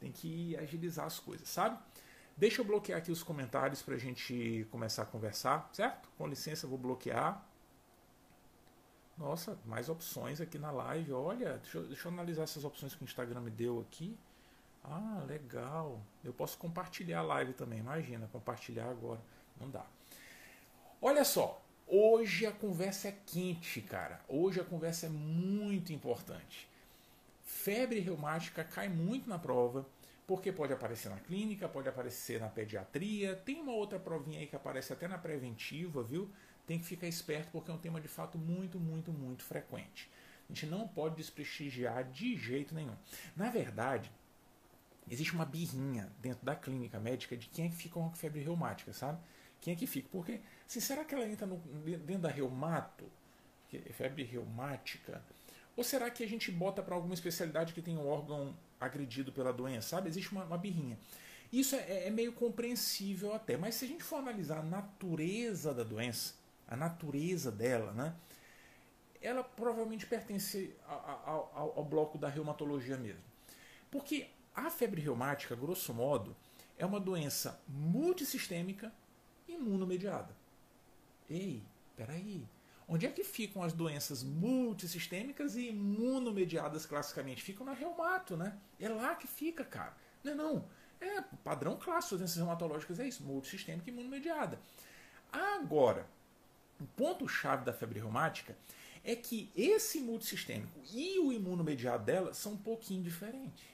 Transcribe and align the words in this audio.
Tem 0.00 0.12
que 0.12 0.56
agilizar 0.56 1.06
as 1.06 1.18
coisas, 1.18 1.48
sabe? 1.48 1.78
Deixa 2.36 2.60
eu 2.60 2.64
bloquear 2.64 2.98
aqui 2.98 3.10
os 3.10 3.22
comentários 3.22 3.82
para 3.82 3.94
a 3.94 3.98
gente 3.98 4.66
começar 4.70 5.02
a 5.02 5.06
conversar, 5.06 5.68
certo? 5.72 6.08
Com 6.16 6.26
licença, 6.26 6.68
vou 6.68 6.78
bloquear. 6.78 7.44
Nossa, 9.18 9.58
mais 9.64 9.88
opções 9.88 10.40
aqui 10.40 10.56
na 10.56 10.70
live. 10.70 11.12
Olha, 11.12 11.58
deixa 11.58 11.78
eu, 11.78 11.86
deixa 11.88 12.06
eu 12.06 12.12
analisar 12.12 12.44
essas 12.44 12.64
opções 12.64 12.94
que 12.94 13.02
o 13.02 13.04
Instagram 13.04 13.40
me 13.40 13.50
deu 13.50 13.80
aqui. 13.80 14.16
Ah, 14.84 15.24
legal. 15.26 16.00
Eu 16.22 16.32
posso 16.32 16.56
compartilhar 16.56 17.18
a 17.18 17.22
live 17.22 17.52
também. 17.54 17.80
Imagina, 17.80 18.28
compartilhar 18.28 18.88
agora. 18.88 19.20
Não 19.60 19.68
dá. 19.68 19.84
Olha 21.02 21.24
só, 21.24 21.60
hoje 21.86 22.46
a 22.46 22.52
conversa 22.52 23.08
é 23.08 23.16
quente, 23.26 23.80
cara. 23.80 24.20
Hoje 24.28 24.60
a 24.60 24.64
conversa 24.64 25.06
é 25.06 25.08
muito 25.08 25.92
importante. 25.92 26.68
Febre 27.48 27.98
reumática 27.98 28.62
cai 28.62 28.90
muito 28.90 29.26
na 29.26 29.38
prova, 29.38 29.88
porque 30.26 30.52
pode 30.52 30.70
aparecer 30.70 31.08
na 31.08 31.16
clínica, 31.16 31.66
pode 31.66 31.88
aparecer 31.88 32.38
na 32.38 32.48
pediatria. 32.50 33.34
Tem 33.36 33.58
uma 33.62 33.72
outra 33.72 33.98
provinha 33.98 34.38
aí 34.38 34.46
que 34.46 34.54
aparece 34.54 34.92
até 34.92 35.08
na 35.08 35.16
preventiva, 35.16 36.02
viu? 36.02 36.30
Tem 36.66 36.78
que 36.78 36.84
ficar 36.84 37.08
esperto 37.08 37.50
porque 37.50 37.70
é 37.70 37.74
um 37.74 37.78
tema 37.78 38.02
de 38.02 38.06
fato 38.06 38.36
muito, 38.36 38.78
muito, 38.78 39.10
muito 39.10 39.42
frequente. 39.44 40.10
A 40.44 40.52
gente 40.52 40.66
não 40.66 40.86
pode 40.86 41.16
desprestigiar 41.16 42.04
de 42.10 42.36
jeito 42.36 42.74
nenhum. 42.74 42.94
Na 43.34 43.48
verdade, 43.48 44.12
existe 45.10 45.32
uma 45.32 45.46
birrinha 45.46 46.12
dentro 46.20 46.44
da 46.44 46.54
clínica 46.54 47.00
médica 47.00 47.34
de 47.34 47.48
quem 47.48 47.64
é 47.64 47.68
que 47.70 47.76
fica 47.76 47.94
com 47.94 48.12
febre 48.12 48.42
reumática, 48.42 48.92
sabe? 48.92 49.18
Quem 49.58 49.72
é 49.72 49.76
que 49.76 49.86
fica? 49.86 50.06
Porque, 50.12 50.42
assim, 50.66 50.80
será 50.80 51.02
que 51.02 51.14
ela 51.14 51.26
entra 51.26 51.46
no, 51.46 51.56
dentro 51.56 52.22
da 52.22 52.28
reumato, 52.28 53.10
é 53.72 53.92
febre 53.94 54.22
reumática? 54.22 55.22
Ou 55.78 55.84
será 55.84 56.10
que 56.10 56.24
a 56.24 56.26
gente 56.26 56.50
bota 56.50 56.82
para 56.82 56.96
alguma 56.96 57.14
especialidade 57.14 57.72
que 57.72 57.80
tem 57.80 57.96
um 57.96 58.08
órgão 58.08 58.52
agredido 58.80 59.30
pela 59.30 59.52
doença, 59.52 59.90
sabe? 59.90 60.08
Existe 60.08 60.32
uma, 60.32 60.42
uma 60.42 60.58
birrinha. 60.58 60.98
Isso 61.52 61.76
é, 61.76 62.08
é, 62.08 62.10
meio 62.10 62.32
compreensível 62.32 63.32
até, 63.32 63.56
mas 63.56 63.76
se 63.76 63.84
a 63.84 63.88
gente 63.88 64.02
for 64.02 64.16
analisar 64.16 64.58
a 64.58 64.62
natureza 64.64 65.72
da 65.72 65.84
doença, 65.84 66.34
a 66.66 66.76
natureza 66.76 67.52
dela, 67.52 67.92
né? 67.92 68.12
Ela 69.22 69.44
provavelmente 69.44 70.04
pertence 70.04 70.74
ao, 70.84 71.52
ao, 71.54 71.72
ao 71.76 71.84
bloco 71.84 72.18
da 72.18 72.28
reumatologia 72.28 72.96
mesmo. 72.96 73.22
Porque 73.88 74.26
a 74.56 74.70
febre 74.70 75.00
reumática, 75.00 75.54
grosso 75.54 75.94
modo, 75.94 76.34
é 76.76 76.84
uma 76.84 76.98
doença 76.98 77.62
multissistêmica 77.68 78.92
imunomediada. 79.46 80.34
Ei, 81.30 81.62
peraí. 81.96 82.44
Onde 82.90 83.04
é 83.04 83.10
que 83.10 83.22
ficam 83.22 83.62
as 83.62 83.74
doenças 83.74 84.22
multissistêmicas 84.22 85.54
e 85.56 85.68
imunomediadas 85.68 86.86
classicamente? 86.86 87.42
Ficam 87.42 87.66
na 87.66 87.74
reumato, 87.74 88.34
né? 88.34 88.58
É 88.80 88.88
lá 88.88 89.14
que 89.14 89.26
fica, 89.26 89.62
cara. 89.62 89.94
Não 90.24 90.32
é 90.32 90.34
não. 90.34 90.68
É 90.98 91.20
padrão 91.44 91.76
clássico 91.76 92.12
das 92.14 92.20
doenças 92.20 92.36
reumatológicas 92.36 92.98
é 92.98 93.06
isso, 93.06 93.22
multissistêmica 93.22 93.90
e 93.90 93.92
imunomediada. 93.92 94.58
Agora, 95.30 96.08
o 96.80 96.86
ponto-chave 96.86 97.64
da 97.64 97.74
febre 97.74 98.00
reumática 98.00 98.56
é 99.04 99.14
que 99.14 99.52
esse 99.54 100.00
multissistêmico 100.00 100.80
e 100.90 101.18
o 101.18 101.30
imunomediado 101.30 102.04
dela 102.04 102.32
são 102.32 102.52
um 102.52 102.56
pouquinho 102.56 103.02
diferentes. 103.02 103.64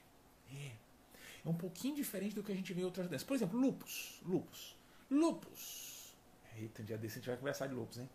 É. 0.52 0.72
É 1.44 1.48
um 1.48 1.54
pouquinho 1.54 1.94
diferente 1.94 2.34
do 2.34 2.42
que 2.42 2.50
a 2.50 2.54
gente 2.54 2.72
vê 2.72 2.80
em 2.80 2.84
outras 2.84 3.06
doenças. 3.06 3.26
Por 3.26 3.34
exemplo, 3.34 3.58
lupus. 3.58 4.20
Lupus. 4.24 4.76
Lupus. 5.08 6.14
Eita, 6.56 6.82
um 6.82 6.84
dia 6.84 6.98
desse 6.98 7.14
a 7.14 7.16
gente 7.20 7.28
vai 7.28 7.36
conversar 7.36 7.68
de 7.68 7.74
lupus, 7.74 7.98
hein? 7.98 8.10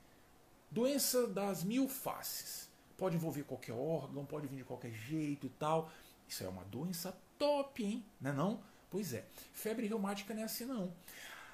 Doença 0.72 1.28
das 1.28 1.64
mil 1.64 1.88
faces. 1.88 2.70
Pode 2.98 3.16
envolver 3.16 3.44
qualquer 3.44 3.74
órgão, 3.74 4.26
pode 4.26 4.48
vir 4.48 4.58
de 4.58 4.64
qualquer 4.64 4.92
jeito 4.92 5.48
e 5.48 5.50
tal. 5.50 5.92
Isso 6.28 6.44
é 6.44 6.48
uma 6.48 6.64
doença 6.66 7.18
top, 7.38 7.84
hein? 7.84 8.06
Não 8.22 8.32
é 8.32 8.34
não? 8.34 8.64
Pois 8.90 9.14
é. 9.14 9.26
Febre 9.54 9.88
reumática 9.88 10.34
não 10.34 10.42
é 10.42 10.46
assim, 10.46 10.66
não. 10.66 10.94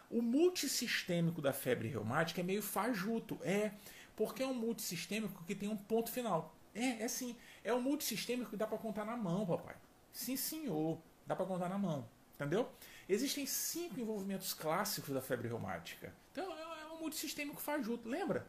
O 0.09 0.22
multissistêmico 0.22 1.41
da 1.41 1.53
febre 1.53 1.88
reumática 1.88 2.41
é 2.41 2.44
meio 2.44 2.61
fajuto. 2.61 3.39
É, 3.41 3.72
porque 4.16 4.44
é 4.44 4.47
um 4.47 4.53
multissistêmico 4.53 5.44
que 5.45 5.56
tem 5.56 5.69
um 5.69 5.78
ponto 5.78 6.11
final. 6.11 6.56
É, 6.73 7.03
é 7.03 7.07
sim. 7.07 7.35
É 7.63 7.73
um 7.73 7.81
multissistêmico 7.81 8.50
que 8.50 8.57
dá 8.57 8.67
para 8.67 8.78
contar 8.78 9.06
na 9.06 9.16
mão, 9.16 9.45
papai. 9.45 9.75
Sim, 10.11 10.35
senhor. 10.35 10.97
Dá 11.25 11.35
para 11.35 11.45
contar 11.45 11.69
na 11.69 11.78
mão. 11.78 12.07
Entendeu? 12.35 12.69
Existem 13.07 13.45
cinco 13.45 14.00
envolvimentos 14.00 14.53
clássicos 14.53 15.13
da 15.13 15.22
febre 15.22 15.47
reumática. 15.47 16.13
Então 16.31 16.51
é, 16.53 16.81
é 16.81 16.85
um 16.88 17.00
multissistêmico 17.00 17.61
fajuto. 17.61 18.09
Lembra? 18.09 18.47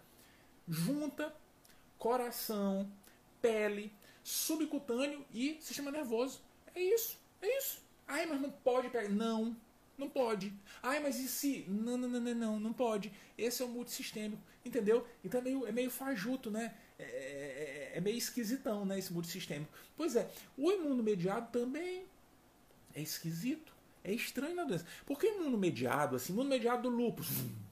Junta, 0.68 1.34
coração, 1.98 2.90
pele, 3.40 3.92
subcutâneo 4.22 5.24
e 5.32 5.58
sistema 5.60 5.90
nervoso. 5.90 6.40
É 6.74 6.80
isso. 6.80 7.18
É 7.40 7.58
isso. 7.58 7.80
Ai, 8.06 8.26
mas 8.26 8.40
não 8.40 8.50
pode 8.50 8.88
pegar. 8.88 9.08
Não, 9.08 9.56
não 9.96 10.08
pode. 10.08 10.52
Ai, 10.82 11.00
mas 11.00 11.18
e 11.18 11.28
se? 11.28 11.64
Não, 11.68 11.96
não, 11.96 12.08
não, 12.08 12.20
não, 12.20 12.34
não, 12.34 12.60
não 12.60 12.72
pode. 12.72 13.12
Esse 13.36 13.62
é 13.62 13.64
o 13.64 13.68
multissistêmico, 13.68 14.42
entendeu? 14.64 15.06
Então 15.24 15.40
é 15.40 15.44
meio, 15.44 15.66
é 15.66 15.72
meio 15.72 15.90
fajuto, 15.90 16.50
né? 16.50 16.74
É, 16.98 17.04
é, 17.04 17.92
é 17.94 18.00
meio 18.00 18.16
esquisitão, 18.16 18.84
né? 18.84 18.98
Esse 18.98 19.12
multissistêmico. 19.12 19.72
Pois 19.96 20.16
é, 20.16 20.30
o 20.56 20.70
imunomediado 20.70 21.50
também 21.50 22.04
é 22.94 23.00
esquisito. 23.00 23.74
É 24.04 24.12
estranho 24.12 24.54
na 24.54 24.62
doença. 24.62 24.86
Porque 25.04 25.26
imunomediado, 25.26 26.14
assim, 26.14 26.32
imunomediado 26.32 26.88
do 26.88 26.96
lúpus, 26.96 27.28
imunomediado, 27.28 27.65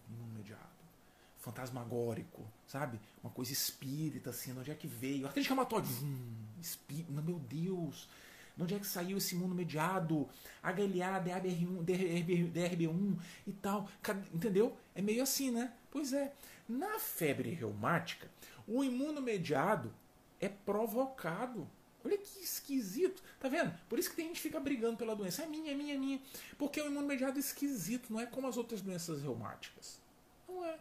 fantasmagórico, 1.45 2.43
sabe? 2.67 2.99
Uma 3.23 3.31
coisa 3.31 3.53
espírita, 3.53 4.31
assim, 4.31 4.53
de 4.53 4.59
onde 4.59 4.71
é 4.71 4.75
que 4.75 4.87
veio? 4.87 5.27
Artrite 5.27 5.49
reumatoide, 5.49 5.89
hum, 6.03 6.47
espírito, 6.61 7.13
meu 7.13 7.39
Deus, 7.39 8.09
de 8.57 8.63
onde 8.63 8.75
é 8.75 8.79
que 8.79 8.87
saiu 8.87 9.19
esse 9.19 9.35
imunomediado? 9.35 10.29
HLA, 10.63 11.21
DRB1, 11.21 11.85
DRB1 11.85 13.19
e 13.47 13.53
tal. 13.53 13.89
Entendeu? 14.33 14.77
É 14.95 15.03
meio 15.03 15.23
assim, 15.23 15.51
né? 15.51 15.73
Pois 15.91 16.13
é. 16.13 16.33
Na 16.67 16.99
febre 16.99 17.51
reumática, 17.51 18.31
o 18.67 18.83
imunomediado 18.83 19.93
é 20.41 20.49
provocado. 20.49 21.69
Olha 22.03 22.17
que 22.17 22.39
esquisito. 22.39 23.23
Tá 23.39 23.49
vendo? 23.49 23.77
Por 23.89 23.99
isso 23.99 24.09
que 24.09 24.17
tem 24.17 24.27
gente 24.29 24.37
que 24.37 24.43
fica 24.43 24.61
brigando 24.61 24.97
pela 24.97 25.17
doença. 25.17 25.43
É 25.43 25.47
minha, 25.47 25.73
é 25.73 25.75
minha, 25.75 25.95
é 25.95 25.99
minha. 25.99 26.21
Porque 26.57 26.81
o 26.81 26.87
imunomediado 26.87 27.37
é 27.37 27.41
esquisito, 27.41 28.11
não 28.11 28.21
é 28.21 28.27
como 28.27 28.47
as 28.47 28.57
outras 28.57 28.81
doenças 28.81 29.23
reumáticas. 29.23 30.01
Não 30.49 30.65
é. 30.65 30.79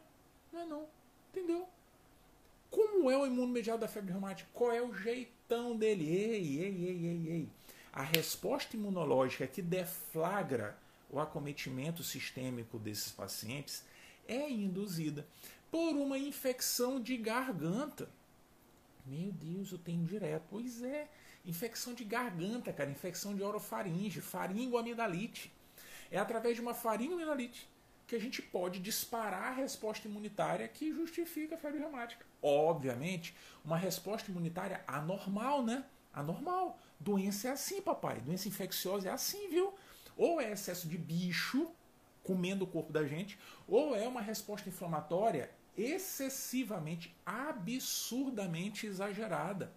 Não 0.53 0.61
é 0.61 0.65
não. 0.65 0.87
Entendeu? 1.31 1.67
Como 2.69 3.11
é 3.11 3.17
o 3.17 3.25
imunomediado 3.25 3.81
da 3.81 3.87
febre 3.87 4.11
reumática? 4.11 4.49
Qual 4.53 4.71
é 4.71 4.81
o 4.81 4.93
jeitão 4.93 5.75
dele? 5.75 6.07
Ei, 6.07 6.59
ei, 6.59 6.85
ei, 6.85 7.05
ei, 7.05 7.27
ei 7.29 7.49
a 7.93 8.01
resposta 8.01 8.75
imunológica 8.75 9.45
que 9.45 9.61
deflagra 9.61 10.75
o 11.11 11.19
acometimento 11.19 12.03
sistêmico 12.03 12.79
desses 12.79 13.11
pacientes 13.11 13.85
é 14.27 14.49
induzida 14.49 15.27
por 15.69 15.91
uma 15.95 16.17
infecção 16.17 16.99
de 16.99 17.15
garganta. 17.15 18.09
Meu 19.05 19.31
Deus, 19.31 19.71
eu 19.71 19.77
tenho 19.77 20.03
direto. 20.05 20.43
Pois 20.49 20.81
é, 20.81 21.07
infecção 21.45 21.93
de 21.93 22.03
garganta, 22.03 22.73
cara, 22.73 22.89
infecção 22.89 23.35
de 23.35 23.43
orofaringe, 23.43 24.21
faringoamidalite. 24.21 25.51
É 26.09 26.17
através 26.17 26.55
de 26.55 26.61
uma 26.61 26.73
faringoamidalite 26.73 27.69
que 28.07 28.15
a 28.15 28.19
gente 28.19 28.41
pode 28.41 28.79
disparar 28.79 29.53
a 29.53 29.55
resposta 29.55 30.07
imunitária 30.07 30.67
que 30.67 30.93
justifica 30.93 31.55
a 31.55 31.57
febre 31.57 31.79
reumática. 31.79 32.25
Obviamente, 32.41 33.35
uma 33.63 33.77
resposta 33.77 34.29
imunitária 34.29 34.83
anormal, 34.87 35.63
né? 35.63 35.85
Anormal. 36.13 36.79
Doença 36.99 37.47
é 37.47 37.51
assim, 37.51 37.81
papai. 37.81 38.19
Doença 38.21 38.47
infecciosa 38.47 39.09
é 39.09 39.11
assim, 39.11 39.49
viu? 39.49 39.73
Ou 40.15 40.39
é 40.39 40.51
excesso 40.51 40.87
de 40.87 40.97
bicho 40.97 41.71
comendo 42.23 42.63
o 42.63 42.67
corpo 42.67 42.91
da 42.91 43.05
gente, 43.05 43.37
ou 43.67 43.95
é 43.95 44.07
uma 44.07 44.21
resposta 44.21 44.69
inflamatória 44.69 45.51
excessivamente, 45.77 47.13
absurdamente 47.25 48.87
exagerada. 48.87 49.73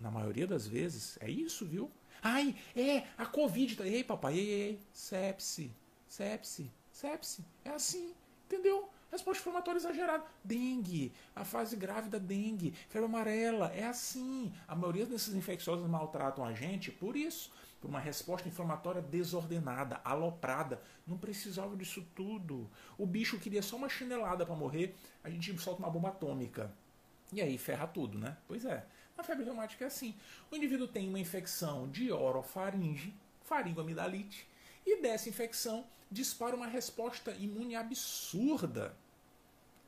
Na 0.00 0.10
maioria 0.10 0.46
das 0.46 0.66
vezes, 0.66 1.16
é 1.20 1.30
isso, 1.30 1.64
viu? 1.64 1.90
Ai, 2.20 2.56
é, 2.74 3.04
a 3.16 3.24
Covid. 3.24 3.76
Tá... 3.76 3.86
Ei, 3.86 4.02
papai, 4.02 4.34
ei, 4.34 4.50
ei, 4.50 4.80
sepse, 4.92 5.70
sepse, 6.08 6.70
sepse. 7.02 7.44
É 7.64 7.70
assim, 7.70 8.14
entendeu? 8.46 8.88
Resposta 9.10 9.40
inflamatória 9.42 9.78
exagerada. 9.78 10.24
Dengue, 10.42 11.12
a 11.36 11.44
fase 11.44 11.76
grave 11.76 12.08
da 12.08 12.18
dengue, 12.18 12.72
febre 12.88 13.06
amarela. 13.06 13.70
É 13.74 13.84
assim. 13.84 14.52
A 14.66 14.74
maioria 14.74 15.04
dessas 15.04 15.34
infecciosas 15.34 15.86
maltratam 15.86 16.44
a 16.44 16.54
gente 16.54 16.90
por 16.90 17.16
isso. 17.16 17.52
Por 17.80 17.88
uma 17.90 17.98
resposta 17.98 18.48
inflamatória 18.48 19.02
desordenada, 19.02 20.00
aloprada. 20.04 20.80
Não 21.06 21.18
precisava 21.18 21.76
disso 21.76 22.06
tudo. 22.14 22.70
O 22.96 23.04
bicho 23.04 23.38
queria 23.38 23.60
só 23.60 23.76
uma 23.76 23.88
chinelada 23.88 24.46
para 24.46 24.54
morrer, 24.54 24.94
a 25.22 25.28
gente 25.28 25.58
solta 25.58 25.80
uma 25.80 25.90
bomba 25.90 26.08
atômica. 26.08 26.72
E 27.32 27.42
aí 27.42 27.58
ferra 27.58 27.86
tudo, 27.86 28.16
né? 28.18 28.36
Pois 28.46 28.64
é. 28.64 28.86
A 29.18 29.22
febre 29.22 29.44
reumática 29.44 29.84
é 29.84 29.88
assim. 29.88 30.14
O 30.50 30.56
indivíduo 30.56 30.86
tem 30.86 31.08
uma 31.08 31.18
infecção 31.18 31.88
de 31.90 32.10
orofaringe, 32.12 33.14
faringoamidalite, 33.42 34.46
e 34.86 35.00
dessa 35.00 35.28
infecção 35.28 35.86
dispara 36.10 36.54
uma 36.54 36.66
resposta 36.66 37.32
imune 37.32 37.74
absurda 37.74 38.96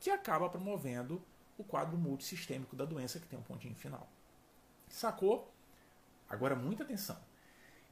que 0.01 0.11
acaba 0.11 0.49
promovendo 0.49 1.23
o 1.57 1.65
quadro 1.65 1.97
multissistêmico 1.97 2.75
da 2.75 2.85
doença 2.85 3.21
que 3.21 3.27
tem 3.27 3.39
um 3.39 3.43
pontinho 3.43 3.75
final. 3.75 4.09
Sacou? 4.89 5.53
Agora 6.29 6.57
muita 6.57 6.83
atenção. 6.83 7.17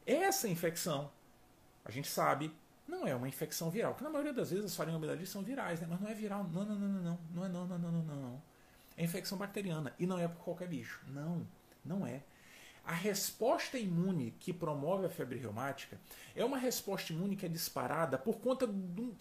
Essa 0.07 0.49
infecção, 0.49 1.11
a 1.85 1.91
gente 1.91 2.09
sabe, 2.09 2.55
não 2.89 3.07
é 3.07 3.15
uma 3.15 3.29
infecção 3.29 3.71
viral. 3.71 3.93
Porque 3.93 4.05
na 4.05 4.11
maioria 4.11 4.33
das 4.33 4.51
vezes 4.51 4.65
as 4.67 4.77
faringoamidalites 4.77 5.31
são 5.31 5.43
virais, 5.43 5.81
né? 5.81 5.87
mas 5.89 6.01
não 6.01 6.09
é 6.09 6.15
viral. 6.15 6.45
Não, 6.45 6.65
não, 6.65 6.79
não, 6.79 6.89
não, 6.89 7.03
não. 7.03 7.19
Não 7.33 7.45
é 7.45 7.49
não, 7.49 7.67
não, 7.67 7.79
não, 7.79 7.93
não, 7.93 8.17
não. 8.17 8.43
É 8.97 9.05
infecção 9.05 9.39
bacteriana. 9.39 9.95
E 9.99 10.07
não 10.07 10.19
é 10.19 10.27
por 10.27 10.43
qualquer 10.43 10.69
bicho. 10.69 11.01
Não, 11.09 11.47
não 11.85 12.07
é. 12.07 12.23
A 12.85 12.93
resposta 12.93 13.79
imune 13.79 14.35
que 14.41 14.53
promove 14.53 15.07
a 15.07 15.11
febre 15.11 15.39
reumática 15.39 16.01
é 16.35 16.45
uma 16.45 16.59
resposta 16.59 17.13
imune 17.13 17.37
que 17.37 17.47
é 17.47 17.49
disparada 17.49 18.19
por 18.19 18.41
conta 18.41 18.67
de 18.67 19.01
um 19.01 19.15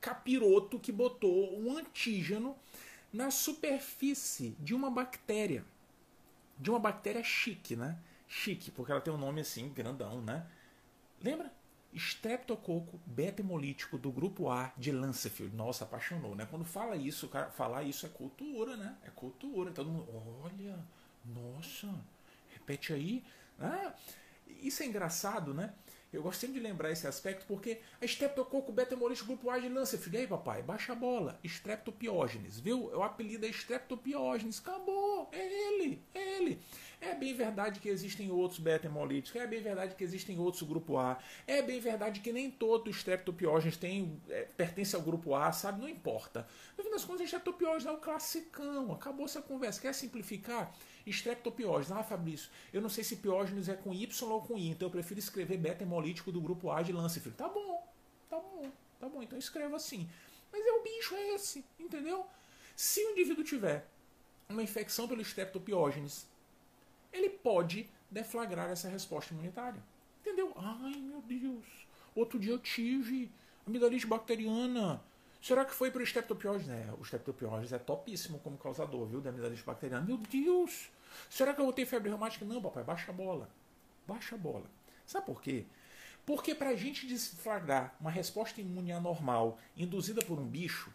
capiroto 0.00 0.78
que 0.78 0.90
botou 0.90 1.58
um 1.58 1.76
antígeno 1.76 2.56
na 3.12 3.30
superfície 3.30 4.56
de 4.58 4.74
uma 4.74 4.90
bactéria. 4.90 5.64
De 6.58 6.70
uma 6.70 6.78
bactéria 6.78 7.22
chique, 7.22 7.76
né? 7.76 7.98
Chique, 8.26 8.70
porque 8.70 8.90
ela 8.90 9.00
tem 9.00 9.12
um 9.12 9.18
nome 9.18 9.40
assim, 9.40 9.68
grandão, 9.68 10.20
né? 10.20 10.46
Lembra? 11.22 11.52
Streptococo 11.94 13.00
beta-hemolítico 13.06 13.96
do 13.96 14.10
grupo 14.10 14.50
A 14.50 14.72
de 14.76 14.90
Lancefield. 14.90 15.54
Nossa, 15.54 15.84
apaixonou, 15.84 16.34
né? 16.34 16.46
Quando 16.50 16.64
fala 16.64 16.96
isso, 16.96 17.28
cara, 17.28 17.50
falar 17.50 17.84
isso 17.84 18.04
é 18.04 18.08
cultura, 18.08 18.76
né? 18.76 18.96
É 19.02 19.10
cultura. 19.10 19.70
Todo 19.70 19.88
mundo, 19.88 20.06
olha, 20.42 20.78
nossa, 21.24 21.88
repete 22.66 22.92
aí. 22.92 23.22
Ah, 23.60 23.94
isso 24.60 24.82
é 24.82 24.86
engraçado, 24.86 25.54
né? 25.54 25.72
Eu 26.12 26.22
gosto 26.22 26.40
sempre 26.40 26.54
de 26.54 26.60
lembrar 26.60 26.90
esse 26.90 27.06
aspecto 27.06 27.44
porque 27.46 27.80
a 28.00 28.04
Streptococcus 28.04 28.74
beta-hemolítico 28.74 29.26
grupo 29.26 29.50
A 29.50 29.58
de 29.58 29.68
Lancefield. 29.68 30.16
E 30.16 30.20
aí, 30.20 30.26
papai, 30.26 30.62
baixa 30.62 30.92
a 30.92 30.96
bola. 30.96 31.38
Streptopiógenes, 31.44 32.58
viu? 32.58 32.86
O 32.86 33.02
apelido 33.02 33.44
é 33.44 33.48
Streptopiógenes. 33.50 34.58
Acabou. 34.60 35.28
É 35.32 35.74
ele. 35.74 36.02
É 36.14 36.36
ele. 36.38 36.62
É 37.00 37.14
bem 37.14 37.34
verdade 37.34 37.80
que 37.80 37.88
existem 37.88 38.30
outros 38.30 38.60
beta-hemolíticos. 38.60 39.38
É 39.40 39.46
bem 39.46 39.60
verdade 39.60 39.94
que 39.94 40.04
existem 40.04 40.38
outros 40.38 40.62
grupo 40.62 40.96
A. 40.96 41.18
É 41.46 41.60
bem 41.60 41.80
verdade 41.80 42.20
que 42.20 42.32
nem 42.32 42.50
todo 42.50 42.88
Streptopiógenes 42.88 43.76
tem, 43.76 44.18
é, 44.30 44.42
pertence 44.56 44.96
ao 44.96 45.02
grupo 45.02 45.34
A, 45.34 45.52
sabe? 45.52 45.80
Não 45.80 45.88
importa. 45.88 46.46
No 46.78 46.84
fim 46.84 46.90
das 46.90 47.04
contas, 47.04 47.26
Streptopiógenes 47.26 47.86
é 47.86 47.90
o 47.92 47.98
classicão. 47.98 48.92
Acabou 48.92 49.26
essa 49.26 49.42
conversa. 49.42 49.82
Quer 49.82 49.92
simplificar? 49.92 50.72
Streptopiógenes. 51.10 51.92
Ah, 51.92 52.02
Fabrício, 52.02 52.50
eu 52.72 52.80
não 52.80 52.88
sei 52.88 53.04
se 53.04 53.16
piógenes 53.16 53.68
é 53.68 53.74
com 53.74 53.94
Y 53.94 54.30
ou 54.30 54.42
com 54.42 54.58
I, 54.58 54.70
então 54.70 54.88
eu 54.88 54.92
prefiro 54.92 55.20
escrever 55.20 55.56
beta-hemolítico 55.56 56.32
do 56.32 56.40
grupo 56.40 56.70
A 56.70 56.82
de 56.82 56.92
Lancefield. 56.92 57.36
Tá 57.36 57.48
bom, 57.48 57.86
tá 58.28 58.38
bom, 58.38 58.70
tá 58.98 59.08
bom, 59.08 59.22
então 59.22 59.38
escreva 59.38 59.76
assim. 59.76 60.08
Mas 60.52 60.66
é 60.66 60.72
o 60.72 60.82
bicho 60.82 61.14
é 61.14 61.34
esse, 61.34 61.64
entendeu? 61.78 62.26
Se 62.74 63.04
o 63.04 63.10
indivíduo 63.10 63.44
tiver 63.44 63.86
uma 64.48 64.62
infecção 64.62 65.08
pelo 65.08 65.22
Streptopiógenes, 65.22 66.26
ele 67.12 67.30
pode 67.30 67.88
deflagrar 68.10 68.70
essa 68.70 68.88
resposta 68.88 69.32
imunitária. 69.32 69.82
Entendeu? 70.20 70.52
Ai, 70.56 70.96
meu 70.96 71.22
Deus. 71.22 71.66
Outro 72.14 72.38
dia 72.38 72.52
eu 72.52 72.58
tive 72.58 73.30
amidalite 73.66 74.06
bacteriana. 74.06 75.02
Será 75.40 75.64
que 75.64 75.72
foi 75.72 75.90
para 75.90 76.02
o? 76.02 76.72
É, 76.72 76.92
o 76.98 77.02
Streptopiógenes 77.02 77.72
é 77.72 77.78
topíssimo 77.78 78.38
como 78.40 78.56
causador, 78.58 79.06
viu, 79.06 79.20
da 79.20 79.30
amidalite 79.30 79.62
bacteriana. 79.62 80.04
Meu 80.04 80.16
Deus! 80.16 80.90
Será 81.28 81.54
que 81.54 81.60
eu 81.60 81.64
vou 81.64 81.72
ter 81.72 81.86
febre 81.86 82.08
reumática? 82.08 82.44
Não, 82.44 82.62
papai, 82.62 82.84
baixa 82.84 83.10
a 83.10 83.14
bola. 83.14 83.48
Baixa 84.06 84.34
a 84.34 84.38
bola. 84.38 84.66
Sabe 85.06 85.26
por 85.26 85.40
quê? 85.42 85.64
Porque 86.24 86.54
para 86.54 86.70
a 86.70 86.76
gente 86.76 87.06
desflagrar 87.06 87.94
uma 88.00 88.10
resposta 88.10 88.60
imune 88.60 88.92
anormal 88.92 89.58
induzida 89.76 90.24
por 90.24 90.38
um 90.38 90.46
bicho, 90.46 90.92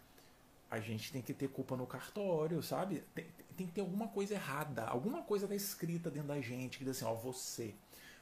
a 0.69 0.79
gente 0.79 1.11
tem 1.11 1.21
que 1.21 1.33
ter 1.33 1.47
culpa 1.49 1.75
no 1.75 1.87
cartório, 1.87 2.61
sabe? 2.61 3.03
Tem, 3.15 3.25
tem 3.55 3.67
que 3.67 3.73
ter 3.73 3.81
alguma 3.81 4.07
coisa 4.07 4.33
errada, 4.33 4.83
alguma 4.85 5.21
coisa 5.21 5.45
está 5.45 5.55
escrita 5.55 6.09
dentro 6.09 6.29
da 6.29 6.41
gente 6.41 6.77
que 6.77 6.83
diz 6.83 6.97
assim, 6.97 7.05
ó, 7.05 7.13
você, 7.13 7.73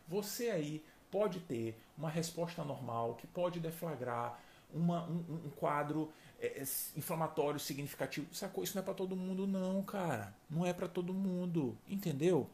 você 0.08 0.50
aí 0.50 0.84
pode 1.12 1.40
ter 1.42 1.80
uma 1.98 2.10
resposta 2.10 2.64
normal 2.64 3.16
que 3.16 3.26
pode 3.28 3.60
deflagrar 3.60 4.40
uma, 4.74 5.08
um, 5.08 5.46
um 5.46 5.50
quadro 5.52 6.12
é, 6.40 6.60
é 6.60 6.64
inflamatório 6.96 7.60
significativo. 7.60 8.34
Sacou? 8.34 8.64
Isso 8.64 8.76
não 8.76 8.82
é 8.82 8.86
para 8.86 8.94
todo 8.94 9.16
mundo, 9.16 9.46
não, 9.46 9.82
cara. 9.84 10.36
Não 10.50 10.66
é 10.66 10.74
para 10.74 10.88
todo 10.88 11.14
mundo. 11.14 11.78
Entendeu? 11.88 12.50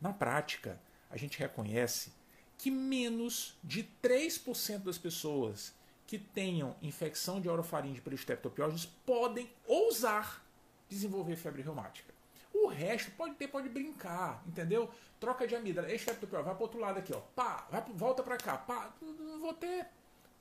Na 0.00 0.12
prática, 0.12 0.80
a 1.10 1.16
gente 1.16 1.38
reconhece 1.38 2.12
que 2.58 2.70
menos 2.70 3.56
de 3.62 3.88
3% 4.02 4.78
das 4.78 4.98
pessoas 4.98 5.74
que 6.06 6.18
tenham 6.18 6.76
infecção 6.82 7.40
de 7.40 7.48
orofaringe 7.48 8.00
pelo 8.00 8.14
streptopiógenes 8.14 8.86
podem 9.06 9.50
ousar 9.66 10.44
desenvolver 10.88 11.36
febre 11.36 11.62
reumática. 11.62 12.12
O 12.52 12.68
resto 12.68 13.10
pode 13.12 13.34
ter, 13.34 13.48
pode 13.48 13.68
brincar, 13.68 14.42
entendeu? 14.46 14.88
Troca 15.18 15.46
de 15.46 15.56
amígdala, 15.56 15.92
streptopiógeno, 15.92 16.44
vai 16.44 16.54
para 16.54 16.62
outro 16.62 16.78
lado 16.78 16.98
aqui, 16.98 17.12
ó, 17.12 17.20
pá, 17.34 17.66
vai, 17.70 17.82
volta 17.94 18.22
para 18.22 18.36
cá, 18.36 18.56
pá, 18.56 18.94
não 19.00 19.40
vou 19.40 19.54
ter, 19.54 19.86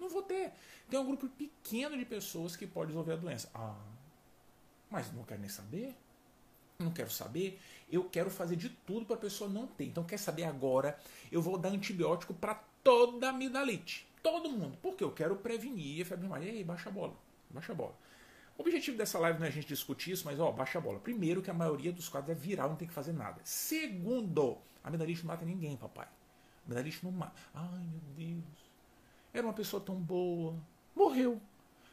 não 0.03 0.09
vou 0.09 0.21
ter. 0.21 0.51
Tem 0.89 0.99
um 0.99 1.05
grupo 1.05 1.27
pequeno 1.29 1.97
de 1.97 2.05
pessoas 2.05 2.55
que 2.55 2.67
pode 2.67 2.87
desenvolver 2.87 3.13
a 3.13 3.17
doença. 3.17 3.49
Ah, 3.53 3.75
mas 4.89 5.11
não 5.11 5.23
quero 5.23 5.41
nem 5.41 5.49
saber. 5.49 5.95
Não 6.77 6.91
quero 6.91 7.09
saber. 7.09 7.59
Eu 7.91 8.03
quero 8.09 8.29
fazer 8.29 8.55
de 8.55 8.69
tudo 8.69 9.05
para 9.05 9.15
a 9.15 9.19
pessoa 9.19 9.49
não 9.49 9.67
ter. 9.67 9.85
Então, 9.85 10.03
quer 10.03 10.17
saber 10.17 10.43
agora? 10.43 10.97
Eu 11.31 11.41
vou 11.41 11.57
dar 11.57 11.69
antibiótico 11.69 12.33
para 12.33 12.55
toda 12.83 13.27
a 13.27 13.29
amidalite. 13.29 14.07
Todo 14.21 14.49
mundo. 14.49 14.77
Porque 14.81 15.03
eu 15.03 15.11
quero 15.11 15.35
prevenir 15.35 16.03
a 16.03 16.05
febre 16.05 16.63
baixa 16.63 16.89
a 16.89 16.91
bola. 16.91 17.15
Baixa 17.49 17.71
a 17.71 17.75
bola. 17.75 17.95
O 18.57 18.61
objetivo 18.61 18.97
dessa 18.97 19.17
live 19.17 19.39
não 19.39 19.45
é 19.45 19.49
a 19.49 19.51
gente 19.51 19.67
discutir 19.67 20.11
isso, 20.11 20.25
mas 20.25 20.39
ó, 20.39 20.51
baixa 20.51 20.77
a 20.77 20.81
bola. 20.81 20.99
Primeiro, 20.99 21.41
que 21.41 21.49
a 21.49 21.53
maioria 21.53 21.91
dos 21.91 22.07
quadros 22.07 22.37
é 22.37 22.39
viral, 22.39 22.69
não 22.69 22.75
tem 22.75 22.87
que 22.87 22.93
fazer 22.93 23.13
nada. 23.13 23.41
Segundo, 23.43 24.57
a 24.83 24.89
amidalite 24.89 25.21
não 25.21 25.33
mata 25.33 25.43
ninguém, 25.43 25.75
papai. 25.75 26.05
A 26.05 26.65
amidalite 26.65 27.03
não 27.03 27.11
mata. 27.11 27.33
Ai, 27.53 27.79
meu 27.79 28.01
Deus. 28.15 28.62
Era 29.33 29.45
uma 29.47 29.53
pessoa 29.53 29.81
tão 29.81 29.95
boa. 29.95 30.55
Morreu. 30.95 31.41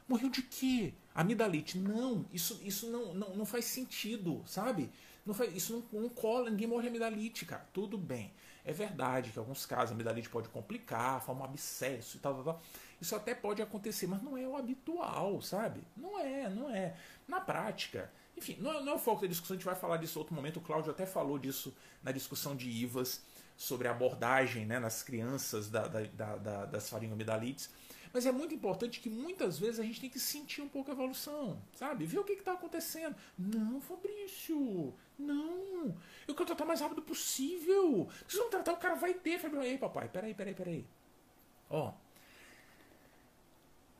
Morreu 0.07 0.29
de 0.29 0.43
quê? 0.43 0.93
Amidalite. 1.15 1.79
Não, 1.79 2.27
isso, 2.33 2.61
isso 2.63 2.91
não, 2.91 3.15
não, 3.15 3.37
não 3.37 3.47
faz 3.47 3.65
sentido, 3.65 4.43
sabe? 4.47 4.91
Não 5.25 5.33
faz, 5.33 5.55
isso 5.55 5.87
não, 5.93 6.03
não 6.03 6.09
cola, 6.09 6.51
ninguém 6.51 6.67
morre 6.67 6.83
de 6.83 6.89
amidalite, 6.89 7.45
cara. 7.45 7.67
Tudo 7.73 7.97
bem. 7.97 8.33
É 8.65 8.73
verdade 8.73 9.31
que 9.31 9.39
em 9.39 9.41
alguns 9.41 9.65
casos 9.65 9.93
a 9.93 9.95
amidalite 9.95 10.29
pode 10.29 10.49
complicar, 10.49 11.23
formar 11.23 11.43
um 11.43 11.45
abscesso 11.45 12.17
e 12.17 12.21
tal, 12.21 12.35
tal, 12.35 12.45
tal. 12.45 12.63
Isso 13.01 13.17
até 13.17 13.35
pode 13.35 13.63
acontecer, 13.63 14.07
mas 14.07 14.23
não 14.23 14.37
é 14.37 14.47
o 14.47 14.57
habitual, 14.57 15.41
sabe? 15.41 15.81
Não 15.97 16.19
é, 16.19 16.49
não 16.51 16.71
é. 16.71 16.95
Na 17.27 17.41
prática, 17.41 18.13
enfim, 18.37 18.57
não 18.61 18.73
é, 18.73 18.83
não 18.83 18.93
é 18.93 18.95
o 18.97 18.99
foco 18.99 19.23
da 19.23 19.29
discussão, 19.29 19.55
a 19.55 19.59
gente 19.59 19.67
vai 19.67 19.75
falar 19.75 19.97
disso 19.97 20.19
outro 20.19 20.35
momento. 20.35 20.59
O 20.59 20.61
Cláudio 20.61 20.91
até 20.91 21.07
falou 21.07 21.39
disso 21.39 21.75
na 22.03 22.13
discussão 22.13 22.55
de 22.55 22.69
IVAs, 22.69 23.23
sobre 23.61 23.87
a 23.87 23.91
abordagem 23.91 24.65
né, 24.65 24.79
nas 24.79 25.03
crianças 25.03 25.69
da, 25.69 25.87
da, 25.87 26.37
da, 26.39 26.65
das 26.65 26.89
faringoamidalites. 26.89 27.69
Mas 28.11 28.25
é 28.25 28.33
muito 28.33 28.55
importante 28.55 29.01
que 29.01 29.11
muitas 29.11 29.59
vezes 29.59 29.79
a 29.79 29.83
gente 29.83 30.01
tem 30.01 30.09
que 30.09 30.19
sentir 30.19 30.63
um 30.63 30.69
pouco 30.69 30.91
a 30.91 30.95
evolução, 30.95 31.61
sabe? 31.75 32.07
Ver 32.07 32.21
o 32.21 32.25
que 32.25 32.33
está 32.33 32.55
acontecendo. 32.55 33.15
Não, 33.37 33.79
Fabrício, 33.83 34.95
não. 35.19 35.95
Eu 36.27 36.35
quero 36.35 36.47
tratar 36.47 36.65
o 36.65 36.69
mais 36.69 36.81
rápido 36.81 37.03
possível. 37.03 38.09
Se 38.27 38.39
não 38.39 38.49
tratar, 38.49 38.73
o 38.73 38.79
cara 38.79 38.95
vai 38.95 39.13
ter 39.13 39.39
febre. 39.39 39.61
Ei, 39.67 39.77
papai, 39.77 40.09
peraí, 40.09 40.33
peraí, 40.33 40.55
peraí. 40.55 40.87
Ó, 41.69 41.93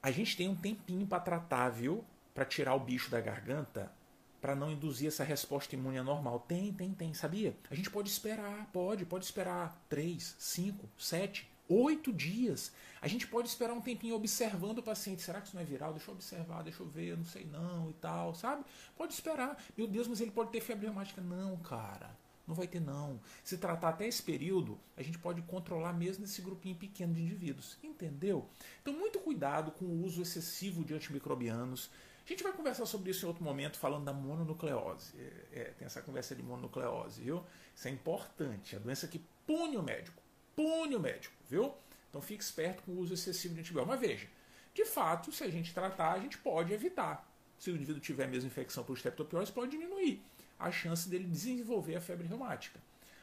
a 0.03 0.11
gente 0.11 0.39
tem 0.39 0.49
um 0.49 0.57
tempinho 0.57 1.07
para 1.07 1.21
tratar, 1.21 1.69
viu? 1.69 2.03
Para 2.33 2.47
tirar 2.47 2.75
o 2.75 2.81
bicho 2.81 3.11
da 3.11 3.21
garganta, 3.21 3.93
para 4.41 4.55
não 4.55 4.71
induzir 4.71 5.09
essa 5.09 5.23
resposta 5.23 5.75
imune 5.75 5.99
anormal. 5.99 6.41
Tem, 6.41 6.73
tem, 6.73 6.93
tem, 6.93 7.15
sabia? 7.15 7.57
A 7.71 7.75
gente 7.75 7.91
pode 7.91 8.09
esperar, 8.09 8.71
pode, 8.73 9.05
pode 9.05 9.25
esperar 9.25 9.85
3, 9.89 10.37
5, 10.39 10.89
7, 10.99 11.49
8 11.69 12.13
dias. 12.13 12.73
A 13.01 13.07
gente 13.07 13.27
pode 13.27 13.49
esperar 13.49 13.73
um 13.73 13.81
tempinho 13.81 14.17
observando 14.17 14.79
o 14.79 14.83
paciente. 14.83 15.23
Será 15.23 15.41
que 15.41 15.47
isso 15.47 15.57
não 15.57 15.63
é 15.63 15.67
viral? 15.67 15.93
Deixa 15.93 16.11
eu 16.11 16.15
observar, 16.15 16.63
deixa 16.63 16.83
eu 16.83 16.89
ver, 16.89 17.17
não 17.17 17.25
sei 17.25 17.45
não 17.45 17.91
e 17.91 17.95
tal, 17.95 18.35
sabe? 18.35 18.65
Pode 18.97 19.13
esperar. 19.13 19.63
Meu 19.77 19.87
Deus, 19.87 20.09
mas 20.09 20.21
ele 20.21 20.31
pode 20.31 20.51
ter 20.51 20.61
febre 20.61 20.87
reumática. 20.87 21.21
Não, 21.21 21.57
cara. 21.59 22.11
Não 22.51 22.55
vai 22.57 22.67
ter, 22.67 22.81
não. 22.81 23.21
Se 23.45 23.57
tratar 23.59 23.91
até 23.91 24.09
esse 24.09 24.21
período, 24.21 24.77
a 24.97 25.03
gente 25.03 25.19
pode 25.19 25.41
controlar 25.43 25.93
mesmo 25.93 26.25
esse 26.25 26.43
grupinho 26.43 26.75
pequeno 26.75 27.15
de 27.15 27.23
indivíduos. 27.23 27.79
Entendeu? 27.81 28.49
Então, 28.83 28.93
muito 28.93 29.21
cuidado 29.21 29.71
com 29.71 29.85
o 29.85 30.05
uso 30.05 30.21
excessivo 30.21 30.85
de 30.85 30.93
antimicrobianos. 30.93 31.91
A 32.25 32.29
gente 32.29 32.43
vai 32.43 32.53
conversar 32.53 32.87
sobre 32.87 33.11
isso 33.11 33.25
em 33.25 33.29
outro 33.29 33.43
momento, 33.43 33.79
falando 33.79 34.05
da 34.05 34.13
mononucleose. 34.13 35.13
É, 35.19 35.61
é, 35.61 35.65
tem 35.79 35.87
essa 35.87 36.01
conversa 36.01 36.35
de 36.35 36.43
mononucleose, 36.43 37.23
viu? 37.23 37.45
Isso 37.75 37.89
é 37.89 37.91
importante. 37.91 38.77
A 38.77 38.79
doença 38.79 39.09
que 39.09 39.21
pune 39.47 39.77
o 39.77 39.83
médico. 39.83 40.23
Pune 40.55 40.95
o 40.95 41.01
médico, 41.01 41.35
viu? 41.49 41.75
Então, 42.09 42.21
fique 42.21 42.43
esperto 42.43 42.83
com 42.83 42.93
o 42.93 42.99
uso 42.99 43.15
excessivo 43.15 43.55
de 43.55 43.61
antibiótico. 43.61 43.93
Mas 43.93 44.01
veja, 44.01 44.29
de 44.75 44.85
fato, 44.85 45.33
se 45.33 45.43
a 45.43 45.49
gente 45.49 45.75
tratar, 45.75 46.13
a 46.13 46.19
gente 46.19 46.39
pode 46.39 46.73
evitar. 46.73 47.29
Se 47.59 47.71
o 47.71 47.75
indivíduo 47.75 48.01
tiver 48.01 48.27
mesmo 48.27 48.49
infecção 48.49 48.85
por 48.85 48.97
streptopiose, 48.97 49.53
pode 49.53 49.73
diminuir 49.73 50.23
a 50.59 50.71
chance 50.71 51.09
dele 51.09 51.25
desenvolver 51.25 51.97
a 51.97 52.01
febre 52.01 52.27
reumática. 52.27 52.81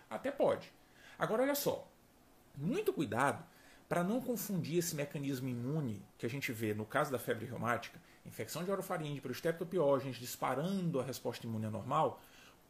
Até 0.09 0.31
pode. 0.31 0.71
Agora, 1.17 1.43
olha 1.43 1.55
só. 1.55 1.87
Muito 2.55 2.91
cuidado 2.91 3.45
para 3.87 4.03
não 4.03 4.19
confundir 4.19 4.79
esse 4.79 4.95
mecanismo 4.95 5.47
imune 5.47 6.03
que 6.17 6.25
a 6.25 6.29
gente 6.29 6.51
vê 6.51 6.73
no 6.73 6.85
caso 6.85 7.11
da 7.11 7.19
febre 7.19 7.45
reumática, 7.45 7.99
infecção 8.27 8.63
de 8.63 8.71
orofaringe 8.71 9.21
por 9.21 9.31
streptopiógenes 9.31 10.17
disparando 10.17 10.99
a 10.99 11.03
resposta 11.03 11.45
imune 11.45 11.65
anormal, 11.65 12.21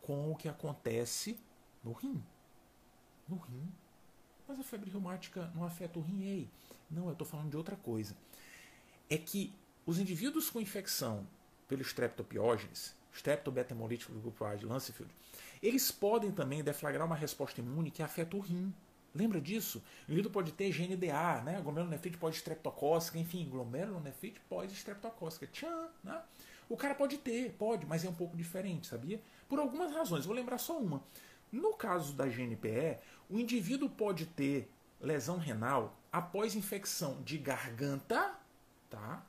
com 0.02 0.32
o 0.32 0.36
que 0.36 0.48
acontece 0.48 1.40
no 1.84 1.92
rim. 1.92 2.24
No 3.28 3.38
rim. 3.38 3.70
mas 4.48 4.60
a 4.60 4.64
febre 4.64 4.90
reumática 4.90 5.52
não 5.54 5.66
afeta 5.66 6.00
o 6.00 6.02
rim. 6.02 6.24
Ei, 6.24 6.50
não, 6.90 7.08
eu 7.08 7.12
estou 7.12 7.28
falando 7.28 7.50
de 7.50 7.58
outra 7.58 7.76
coisa. 7.76 8.16
É 9.10 9.18
que 9.18 9.54
os 9.86 10.00
indivíduos 10.00 10.50
com 10.50 10.62
infecção 10.62 11.28
pelo 11.68 11.82
streptopiógenes, 11.82 12.96
streptobetamolítico 13.12 14.14
do 14.14 14.20
grupo 14.20 14.46
A 14.46 14.56
de 14.56 14.66
Lancefield, 14.66 15.14
eles 15.62 15.92
podem 15.92 16.32
também 16.32 16.64
deflagrar 16.64 17.06
uma 17.06 17.16
resposta 17.16 17.60
imune 17.60 17.92
que 17.92 18.04
afeta 18.04 18.38
o 18.38 18.40
rim. 18.40 18.74
Lembra 19.14 19.42
disso? 19.42 19.84
O 20.08 20.12
indivíduo 20.12 20.32
pode 20.32 20.52
ter 20.52 20.72
GNDA, 20.72 21.42
né? 21.44 21.60
glomerulonefrite 21.62 22.18
pós-streptocócica, 22.18 23.18
enfim, 23.18 23.48
glomerulonefrite 23.50 24.40
pós-streptocócica. 24.50 25.48
Tchan, 25.48 25.90
né? 26.04 26.22
O 26.70 26.76
cara 26.76 26.94
pode 26.94 27.18
ter, 27.18 27.54
pode, 27.54 27.86
mas 27.86 28.04
é 28.04 28.10
um 28.10 28.14
pouco 28.14 28.36
diferente, 28.36 28.88
sabia? 28.88 29.22
Por 29.48 29.60
algumas 29.60 29.92
razões, 29.94 30.26
vou 30.26 30.36
lembrar 30.36 30.58
só 30.58 30.78
uma. 30.78 31.02
No 31.52 31.74
caso 31.74 32.14
da 32.14 32.26
GNPE, 32.26 32.98
o 33.30 33.40
indivíduo 33.40 33.90
pode 33.90 34.26
ter 34.26 34.70
lesão 35.00 35.38
renal 35.38 35.98
após 36.12 36.56
infecção 36.56 37.22
de 37.24 37.38
garganta, 37.38 38.36
tá? 38.90 39.26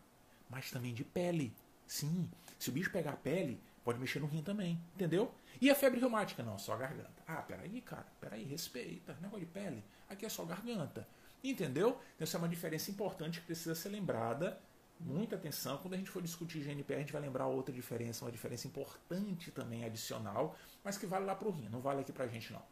Mas 0.51 0.71
também 0.71 0.93
de 0.93 1.05
pele. 1.05 1.53
Sim, 1.87 2.29
se 2.59 2.71
o 2.71 2.73
bicho 2.73 2.91
pegar 2.91 3.13
a 3.13 3.17
pele, 3.17 3.61
pode 3.85 4.01
mexer 4.01 4.19
no 4.19 4.27
rim 4.27 4.43
também, 4.43 4.79
entendeu? 4.95 5.33
E 5.61 5.71
a 5.71 5.75
febre 5.75 5.99
reumática? 5.99 6.43
Não, 6.43 6.59
só 6.59 6.75
a 6.75 6.77
garganta. 6.77 7.23
Ah, 7.27 7.43
peraí, 7.43 7.81
cara, 7.81 8.07
peraí, 8.21 8.45
respeita. 8.45 9.17
Negócio 9.21 9.45
de 9.45 9.53
pele. 9.53 9.85
Aqui 10.09 10.25
é 10.25 10.29
só 10.29 10.45
garganta. 10.45 11.07
Entendeu? 11.43 11.91
Então, 12.15 12.25
essa 12.25 12.37
é 12.37 12.39
uma 12.39 12.49
diferença 12.49 12.91
importante 12.91 13.41
que 13.41 13.47
precisa 13.47 13.75
ser 13.75 13.89
lembrada. 13.89 14.61
Muita 15.01 15.37
atenção. 15.37 15.79
Quando 15.79 15.95
a 15.95 15.97
gente 15.97 16.11
for 16.11 16.21
discutir 16.21 16.61
GNPR, 16.61 16.97
a 16.97 17.01
gente 17.01 17.13
vai 17.13 17.23
lembrar 17.23 17.47
outra 17.47 17.73
diferença, 17.73 18.25
uma 18.25 18.33
diferença 18.33 18.67
importante 18.67 19.51
também, 19.51 19.85
adicional, 19.85 20.57
mas 20.83 20.99
que 20.99 21.07
vale 21.07 21.25
lá 21.25 21.35
para 21.35 21.49
o 21.49 21.53
rim, 21.53 21.69
não 21.69 21.81
vale 21.81 22.01
aqui 22.01 22.13
para 22.13 22.25
a 22.25 22.29
gente 22.29 22.53
não. 22.53 22.63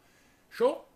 Show? 0.49 0.87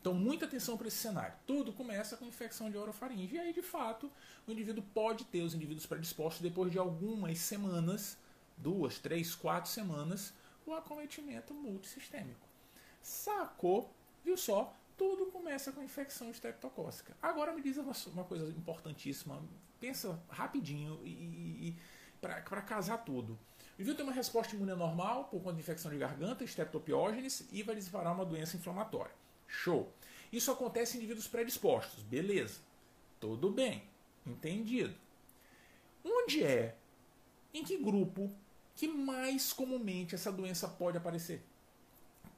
Então, 0.00 0.14
muita 0.14 0.44
atenção 0.44 0.76
para 0.76 0.86
esse 0.86 0.96
cenário. 0.96 1.34
Tudo 1.44 1.72
começa 1.72 2.16
com 2.16 2.24
infecção 2.24 2.70
de 2.70 2.78
orofaringe. 2.78 3.34
E 3.34 3.38
aí, 3.38 3.52
de 3.52 3.62
fato, 3.62 4.10
o 4.46 4.52
indivíduo 4.52 4.84
pode 4.94 5.24
ter 5.24 5.42
os 5.42 5.54
indivíduos 5.54 5.86
predispostos 5.86 6.40
depois 6.40 6.70
de 6.70 6.78
algumas 6.78 7.38
semanas, 7.38 8.16
duas, 8.56 8.98
três, 8.98 9.34
quatro 9.34 9.68
semanas, 9.68 10.32
o 10.70 10.74
acometimento 10.74 11.54
multissistêmico. 11.54 12.46
Sacou? 13.02 13.92
Viu 14.24 14.36
só? 14.36 14.74
Tudo 14.96 15.26
começa 15.26 15.70
com 15.72 15.82
infecção 15.82 16.30
estreptocócica. 16.30 17.16
Agora 17.22 17.52
me 17.52 17.62
diz 17.62 17.76
uma, 17.76 18.24
coisa 18.24 18.48
importantíssima. 18.50 19.42
Pensa 19.78 20.20
rapidinho 20.28 21.00
e, 21.04 21.68
e 21.68 21.76
para 22.20 22.62
casar 22.62 22.98
tudo. 22.98 23.38
Indivíduo 23.74 23.96
tem 23.96 24.04
uma 24.04 24.12
resposta 24.12 24.56
imune 24.56 24.74
normal 24.74 25.26
por 25.26 25.40
conta 25.40 25.54
de 25.54 25.60
infecção 25.60 25.88
de 25.88 25.98
garganta, 25.98 26.42
estreptopiógenes 26.42 27.46
e 27.52 27.62
vai 27.62 27.76
disparar 27.76 28.12
uma 28.12 28.24
doença 28.24 28.56
inflamatória. 28.56 29.14
Show. 29.46 29.92
Isso 30.32 30.50
acontece 30.50 30.96
em 30.96 30.98
indivíduos 30.98 31.28
predispostos. 31.28 32.02
Beleza. 32.02 32.60
Tudo 33.20 33.50
bem. 33.50 33.84
Entendido. 34.26 34.94
Onde 36.04 36.42
é? 36.42 36.74
Em 37.54 37.64
que 37.64 37.76
grupo 37.76 38.32
que 38.78 38.86
mais 38.86 39.52
comumente 39.52 40.14
essa 40.14 40.30
doença 40.30 40.68
pode 40.68 40.96
aparecer? 40.96 41.44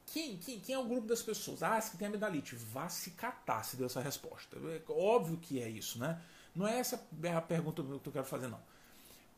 Quem, 0.07 0.39
quem, 0.39 0.59
quem, 0.59 0.75
é 0.75 0.79
o 0.79 0.87
grupo 0.87 1.07
das 1.07 1.21
pessoas? 1.21 1.63
Ah, 1.63 1.79
se 1.79 1.99
tem 1.99 2.09
amidalite. 2.09 2.57
Vá 2.57 2.89
se 2.89 3.11
catar 3.11 3.63
se 3.63 3.77
deu 3.77 3.85
essa 3.85 4.01
resposta. 4.01 4.57
É 4.57 4.83
óbvio 4.91 5.37
que 5.37 5.61
é 5.61 5.69
isso, 5.69 5.99
né? 5.99 6.19
Não 6.57 6.67
é 6.67 6.79
essa 6.79 7.07
a 7.37 7.41
pergunta 7.43 7.83
que 7.83 8.09
eu 8.09 8.13
quero 8.13 8.25
fazer, 8.25 8.49
não. 8.49 8.61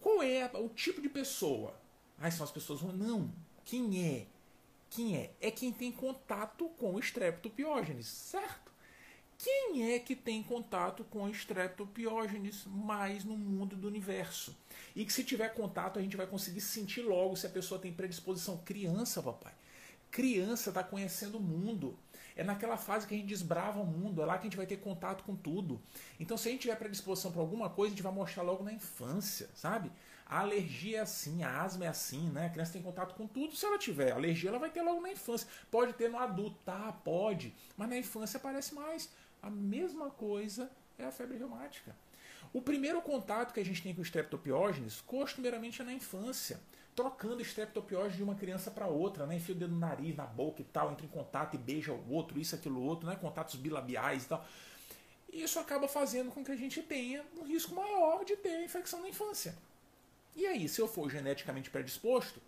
Qual 0.01 0.23
é 0.23 0.49
o 0.55 0.69
tipo 0.69 1.03
de 1.03 1.09
pessoa? 1.09 1.75
Ah, 2.21 2.31
são 2.31 2.45
as 2.45 2.53
pessoas. 2.53 2.81
Não. 2.83 3.33
Quem 3.65 4.01
é? 4.01 4.27
Quem 4.89 5.17
é? 5.17 5.35
É 5.41 5.51
quem 5.51 5.73
tem 5.73 5.91
contato 5.91 6.69
com 6.79 6.95
o 6.95 7.01
Streptopiógenes, 7.01 8.07
certo? 8.07 8.62
Quem 9.43 9.93
é 9.93 9.99
que 9.99 10.15
tem 10.15 10.41
contato 10.41 11.03
com 11.03 11.29
Streptopiógenes 11.29 12.65
mais 12.65 13.25
no 13.25 13.37
mundo 13.37 13.75
do 13.75 13.89
universo? 13.89 14.57
E 14.95 15.05
que 15.05 15.13
se 15.13 15.25
tiver 15.25 15.49
contato 15.49 15.99
a 15.99 16.03
gente 16.03 16.17
vai 16.17 16.29
conseguir 16.29 16.61
sentir 16.61 17.03
logo 17.03 17.35
se 17.35 17.45
a 17.45 17.51
pessoa 17.51 17.81
tem 17.81 17.93
predisposição. 17.93 18.59
Criança, 18.59 19.21
papai. 19.21 19.53
Criança 20.13 20.71
está 20.71 20.85
conhecendo 20.85 21.39
o 21.39 21.41
mundo. 21.41 21.99
É 22.37 22.45
naquela 22.45 22.77
fase 22.77 23.05
que 23.05 23.15
a 23.15 23.17
gente 23.17 23.27
desbrava 23.27 23.81
o 23.81 23.85
mundo, 23.85 24.23
é 24.23 24.25
lá 24.25 24.35
que 24.35 24.43
a 24.43 24.45
gente 24.45 24.57
vai 24.57 24.65
ter 24.67 24.77
contato 24.77 25.25
com 25.25 25.35
tudo. 25.35 25.83
Então, 26.21 26.37
se 26.37 26.49
a 26.49 26.53
gente 26.53 26.63
tiver 26.63 26.77
predisposição 26.77 27.33
para 27.33 27.41
alguma 27.41 27.69
coisa, 27.69 27.93
a 27.93 27.97
gente 27.97 28.03
vai 28.03 28.13
mostrar 28.13 28.45
logo 28.45 28.63
na 28.63 28.73
infância, 28.73 29.51
sabe? 29.57 29.91
A 30.25 30.41
alergia 30.41 30.99
é 30.99 31.01
assim, 31.01 31.43
a 31.43 31.63
asma 31.63 31.85
é 31.85 31.89
assim, 31.89 32.31
né? 32.31 32.47
A 32.47 32.51
criança 32.51 32.73
tem 32.73 32.81
contato 32.81 33.15
com 33.15 33.27
tudo. 33.27 33.55
Se 33.55 33.67
ela 33.67 33.77
tiver 33.77 34.13
alergia, 34.13 34.49
ela 34.49 34.59
vai 34.59 34.71
ter 34.71 34.81
logo 34.81 35.01
na 35.01 35.11
infância. 35.11 35.47
Pode 35.71 35.93
ter 35.93 36.09
no 36.09 36.17
adulto, 36.19 36.59
tá? 36.65 36.93
Pode. 37.05 37.55
Mas 37.77 37.89
na 37.91 37.99
infância 37.99 38.39
aparece 38.39 38.75
mais. 38.75 39.11
A 39.43 39.51
mesma 39.51 40.09
coisa 40.09 40.71
é 40.97 41.05
a 41.05 41.11
febre 41.11 41.37
reumática. 41.37 41.95
O 42.53 42.63
primeiro 42.63 43.03
contato 43.03 43.53
que 43.53 43.61
a 43.61 43.65
gente 43.65 43.83
tem 43.83 43.95
com 43.95 44.01
o 44.01 44.05
streptopiógenes, 44.05 45.01
costumeiramente 45.01 45.83
é 45.83 45.85
na 45.85 45.93
infância. 45.93 46.61
Trocando 46.95 47.41
streptopiógenes 47.41 48.19
de 48.19 48.23
uma 48.23 48.35
criança 48.35 48.71
para 48.71 48.87
outra, 48.87 49.27
né? 49.27 49.37
Enfia 49.37 49.55
o 49.55 49.59
dedo 49.59 49.73
no 49.73 49.81
nariz, 49.81 50.15
na 50.15 50.27
boca 50.27 50.61
e 50.61 50.65
tal, 50.65 50.93
entra 50.93 51.07
em 51.07 51.09
contato 51.09 51.55
e 51.55 51.59
beija 51.59 51.93
o 51.93 52.13
outro, 52.13 52.39
isso, 52.39 52.55
aquilo, 52.55 52.83
outro, 52.83 53.09
né? 53.09 53.17
Contatos 53.17 53.57
bilabiais 53.57 54.25
e 54.25 54.29
tal. 54.29 54.47
Isso 55.33 55.59
acaba 55.59 55.89
fazendo 55.89 56.31
com 56.31 56.45
que 56.45 56.53
a 56.53 56.57
gente 56.57 56.83
tenha 56.83 57.25
um 57.37 57.45
risco 57.45 57.75
maior 57.75 58.25
de 58.25 58.37
ter 58.37 58.63
infecção 58.63 59.01
na 59.01 59.09
infância. 59.09 59.57
E 60.37 60.47
aí, 60.47 60.69
se 60.69 60.81
eu 60.81 60.87
for 60.87 61.11
geneticamente 61.11 61.71
predisposto, 61.71 62.41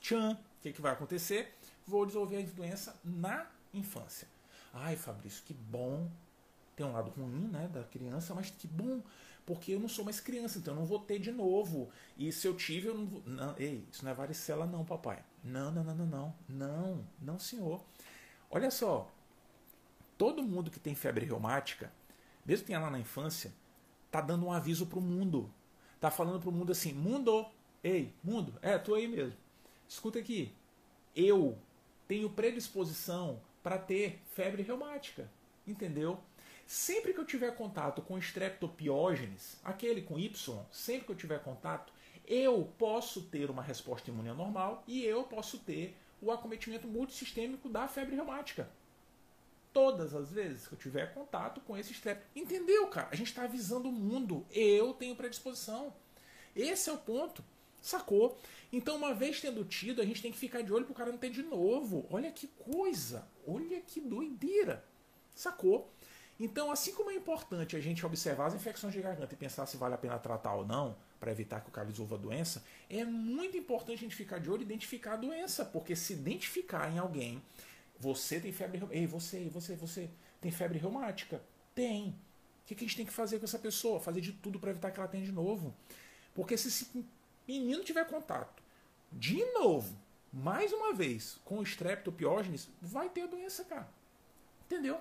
tchan, 0.00 0.32
o 0.32 0.62
que, 0.62 0.72
que 0.72 0.80
vai 0.80 0.92
acontecer? 0.92 1.54
Vou 1.86 2.04
desenvolver 2.04 2.38
a 2.38 2.42
doença 2.42 3.00
na 3.04 3.46
infância. 3.72 4.26
Ai, 4.72 4.96
Fabrício, 4.96 5.42
que 5.44 5.54
bom. 5.54 6.10
Tem 6.76 6.86
um 6.86 6.92
lado 6.92 7.10
ruim, 7.10 7.48
né, 7.48 7.68
da 7.68 7.84
criança, 7.84 8.34
mas 8.34 8.50
que 8.50 8.66
bom, 8.66 9.02
porque 9.44 9.72
eu 9.72 9.80
não 9.80 9.88
sou 9.88 10.04
mais 10.04 10.18
criança, 10.20 10.58
então 10.58 10.74
eu 10.74 10.80
não 10.80 10.86
vou 10.86 10.98
ter 11.00 11.18
de 11.18 11.30
novo. 11.30 11.90
E 12.16 12.32
se 12.32 12.46
eu 12.46 12.56
tive, 12.56 12.88
eu 12.88 12.94
não 12.94 13.06
vou. 13.06 13.22
Não, 13.26 13.54
ei, 13.58 13.84
isso 13.92 14.04
não 14.04 14.12
é 14.12 14.14
varicela, 14.14 14.66
não, 14.66 14.84
papai. 14.84 15.22
Não, 15.44 15.70
não, 15.70 15.84
não, 15.84 15.94
não, 15.94 16.06
não. 16.06 16.34
Não, 16.48 17.06
não, 17.20 17.38
senhor. 17.38 17.84
Olha 18.50 18.70
só. 18.70 19.10
Todo 20.16 20.42
mundo 20.42 20.70
que 20.70 20.78
tem 20.78 20.94
febre 20.94 21.24
reumática, 21.24 21.92
mesmo 22.44 22.64
que 22.64 22.68
tenha 22.68 22.80
lá 22.80 22.90
na 22.90 22.98
infância, 22.98 23.52
tá 24.10 24.20
dando 24.20 24.46
um 24.46 24.52
aviso 24.52 24.86
para 24.86 24.98
o 24.98 25.02
mundo 25.02 25.50
tá 26.00 26.10
falando 26.10 26.40
pro 26.40 26.50
mundo 26.50 26.72
assim: 26.72 26.92
mundo, 26.92 27.46
ei, 27.84 28.12
mundo, 28.24 28.54
é, 28.62 28.78
tô 28.78 28.94
aí 28.94 29.06
mesmo. 29.06 29.36
Escuta 29.86 30.18
aqui, 30.18 30.52
eu 31.14 31.58
tenho 32.08 32.30
predisposição 32.30 33.40
para 33.62 33.78
ter 33.78 34.20
febre 34.34 34.62
reumática, 34.62 35.30
entendeu? 35.66 36.18
Sempre 36.66 37.12
que 37.12 37.18
eu 37.18 37.24
tiver 37.24 37.54
contato 37.56 38.00
com 38.00 38.16
streptopiógenes, 38.18 39.58
aquele 39.64 40.02
com 40.02 40.18
Y, 40.18 40.64
sempre 40.70 41.04
que 41.06 41.12
eu 41.12 41.16
tiver 41.16 41.42
contato, 41.42 41.92
eu 42.26 42.72
posso 42.78 43.22
ter 43.22 43.50
uma 43.50 43.62
resposta 43.62 44.08
imune 44.08 44.32
normal 44.32 44.84
e 44.86 45.04
eu 45.04 45.24
posso 45.24 45.58
ter 45.58 45.96
o 46.22 46.30
acometimento 46.30 46.86
multissistêmico 46.86 47.68
da 47.68 47.88
febre 47.88 48.14
reumática. 48.14 48.70
Todas 49.72 50.14
as 50.14 50.30
vezes 50.30 50.66
que 50.66 50.74
eu 50.74 50.78
tiver 50.78 51.12
contato 51.12 51.60
com 51.60 51.76
esse 51.76 51.92
strep. 51.92 52.22
Entendeu, 52.36 52.86
cara? 52.88 53.08
A 53.10 53.16
gente 53.16 53.28
está 53.28 53.42
avisando 53.42 53.88
o 53.88 53.92
mundo. 53.92 54.46
Eu 54.50 54.94
tenho 54.94 55.16
predisposição. 55.16 55.92
Esse 56.54 56.90
é 56.90 56.92
o 56.92 56.98
ponto. 56.98 57.44
Sacou? 57.80 58.38
Então, 58.72 58.96
uma 58.96 59.12
vez 59.12 59.40
tendo 59.40 59.64
tido, 59.64 60.00
a 60.00 60.04
gente 60.04 60.22
tem 60.22 60.30
que 60.30 60.38
ficar 60.38 60.62
de 60.62 60.72
olho 60.72 60.84
pro 60.84 60.94
cara 60.94 61.10
não 61.10 61.18
ter 61.18 61.30
de 61.30 61.42
novo. 61.42 62.06
Olha 62.10 62.30
que 62.30 62.46
coisa. 62.46 63.26
Olha 63.46 63.80
que 63.80 64.00
doideira. 64.00 64.84
Sacou? 65.34 65.92
Então, 66.38 66.70
assim 66.70 66.94
como 66.94 67.10
é 67.10 67.14
importante 67.14 67.76
a 67.76 67.80
gente 67.80 68.04
observar 68.06 68.46
as 68.46 68.54
infecções 68.54 68.94
de 68.94 69.02
garganta 69.02 69.34
e 69.34 69.36
pensar 69.36 69.66
se 69.66 69.76
vale 69.76 69.94
a 69.94 69.98
pena 69.98 70.18
tratar 70.18 70.54
ou 70.54 70.66
não, 70.66 70.96
para 71.18 71.30
evitar 71.30 71.60
que 71.60 71.68
o 71.68 71.72
cara 71.72 71.86
desenvolva 71.86 72.14
a 72.14 72.18
doença, 72.18 72.64
é 72.88 73.04
muito 73.04 73.58
importante 73.58 73.98
a 73.98 74.02
gente 74.02 74.16
ficar 74.16 74.38
de 74.38 74.50
olho 74.50 74.62
e 74.62 74.64
identificar 74.64 75.14
a 75.14 75.16
doença, 75.16 75.66
porque 75.66 75.94
se 75.94 76.14
identificar 76.14 76.90
em 76.90 76.98
alguém 76.98 77.42
você 78.00 78.40
tem 78.40 78.50
febre 78.50 78.82
Ei, 78.90 79.06
você, 79.06 79.50
você, 79.50 79.76
você 79.76 80.08
tem 80.40 80.50
febre 80.50 80.78
reumática? 80.78 81.42
Tem. 81.74 82.08
O 82.08 82.14
que, 82.64 82.74
que 82.74 82.84
a 82.84 82.86
gente 82.86 82.96
tem 82.96 83.06
que 83.06 83.12
fazer 83.12 83.38
com 83.38 83.44
essa 83.44 83.58
pessoa? 83.58 84.00
Fazer 84.00 84.22
de 84.22 84.32
tudo 84.32 84.58
para 84.58 84.70
evitar 84.70 84.90
que 84.90 84.98
ela 84.98 85.08
tenha 85.08 85.24
de 85.24 85.32
novo. 85.32 85.76
Porque 86.34 86.56
se 86.56 86.68
esse 86.68 87.06
menino 87.46 87.84
tiver 87.84 88.06
contato 88.06 88.59
de 89.12 89.44
novo, 89.52 89.98
mais 90.32 90.72
uma 90.72 90.92
vez, 90.92 91.40
com 91.44 91.58
o 91.58 91.62
streptopiógenes, 91.62 92.68
vai 92.80 93.08
ter 93.08 93.22
a 93.22 93.26
doença, 93.26 93.64
cara. 93.64 93.88
Entendeu? 94.66 94.98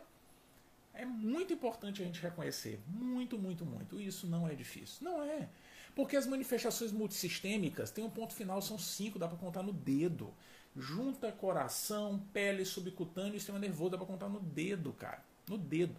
É 0.93 1.05
muito 1.05 1.53
importante 1.53 2.01
a 2.01 2.05
gente 2.05 2.21
reconhecer. 2.21 2.79
Muito, 2.87 3.37
muito, 3.37 3.65
muito. 3.65 3.99
Isso 4.01 4.27
não 4.27 4.47
é 4.47 4.55
difícil. 4.55 4.97
Não 5.01 5.23
é. 5.23 5.47
Porque 5.95 6.15
as 6.15 6.25
manifestações 6.25 6.91
multissistêmicas 6.91 7.91
têm 7.91 8.03
um 8.03 8.09
ponto 8.09 8.33
final, 8.33 8.61
são 8.61 8.77
cinco, 8.77 9.19
dá 9.19 9.27
para 9.27 9.37
contar 9.37 9.63
no 9.63 9.71
dedo 9.73 10.33
junta 10.75 11.31
coração, 11.31 12.19
pele 12.33 12.65
subcutânea 12.65 13.35
e 13.35 13.39
sistema 13.39 13.59
nervoso, 13.59 13.91
dá 13.91 13.97
para 13.97 14.07
contar 14.07 14.29
no 14.29 14.39
dedo, 14.39 14.93
cara. 14.93 15.23
No 15.47 15.57
dedo. 15.57 15.95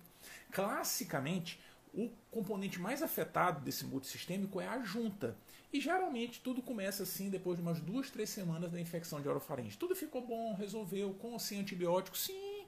Classicamente, 0.51 1.61
o 1.93 2.11
componente 2.31 2.81
mais 2.81 3.03
afetado 3.03 3.61
desse 3.61 3.85
multissistêmico 3.85 4.61
é 4.61 4.69
a 4.69 4.81
junta. 4.83 5.37
E 5.73 5.81
geralmente 5.81 6.41
tudo 6.41 6.61
começa 6.61 7.05
assim 7.05 7.31
depois 7.31 7.57
de 7.57 7.63
umas 7.63 7.81
duas, 7.81 8.11
três 8.11 8.31
semanas 8.31 8.73
da 8.73 8.81
infecção 8.81 9.21
de 9.21 9.29
orofaringe. 9.29 9.79
Tudo 9.79 9.95
ficou 9.95 10.27
bom, 10.27 10.55
resolveu, 10.55 11.15
com 11.15 11.33
ou 11.33 11.39
sem 11.39 11.61
antibiótico, 11.61 12.17
sim. 12.17 12.65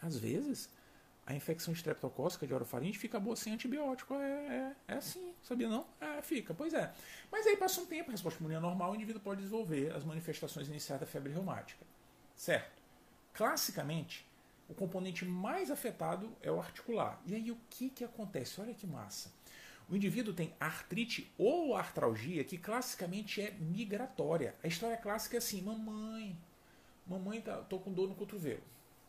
Às 0.00 0.16
vezes, 0.16 0.70
a 1.26 1.34
infecção 1.34 1.74
estreptocócica 1.74 2.46
de 2.46 2.54
orofaringe 2.54 2.98
fica 2.98 3.20
boa 3.20 3.36
sem 3.36 3.52
antibiótico. 3.52 4.14
É, 4.14 4.74
é, 4.88 4.94
é 4.94 4.94
assim, 4.94 5.34
sabia 5.42 5.68
não? 5.68 5.86
É, 6.00 6.22
fica, 6.22 6.54
pois 6.54 6.72
é. 6.72 6.90
Mas 7.30 7.46
aí 7.46 7.56
passa 7.56 7.82
um 7.82 7.86
tempo, 7.86 8.08
a 8.08 8.12
resposta 8.12 8.40
imunológica 8.40 8.66
normal, 8.66 8.92
o 8.92 8.94
indivíduo 8.94 9.20
pode 9.20 9.42
desenvolver 9.42 9.94
as 9.94 10.04
manifestações 10.04 10.68
iniciais 10.68 10.98
da 10.98 11.06
febre 11.06 11.30
reumática. 11.30 11.84
Certo? 12.34 12.80
Classicamente, 13.34 14.26
o 14.68 14.74
componente 14.74 15.26
mais 15.26 15.70
afetado 15.70 16.34
é 16.40 16.50
o 16.50 16.58
articular. 16.58 17.20
E 17.26 17.34
aí 17.34 17.50
o 17.50 17.58
que, 17.68 17.90
que 17.90 18.04
acontece? 18.04 18.60
Olha 18.60 18.72
que 18.72 18.86
massa. 18.86 19.30
O 19.88 19.96
indivíduo 19.96 20.34
tem 20.34 20.52
artrite 20.60 21.32
ou 21.38 21.74
artralgia 21.74 22.44
que 22.44 22.58
classicamente 22.58 23.40
é 23.40 23.52
migratória. 23.52 24.54
A 24.62 24.66
história 24.66 24.96
clássica 24.98 25.36
é 25.36 25.38
assim: 25.38 25.62
mamãe, 25.62 26.38
mamãe, 27.06 27.40
tá, 27.40 27.56
tô 27.56 27.78
com 27.78 27.92
dor 27.92 28.08
no 28.08 28.14
cotovelo. 28.14 28.62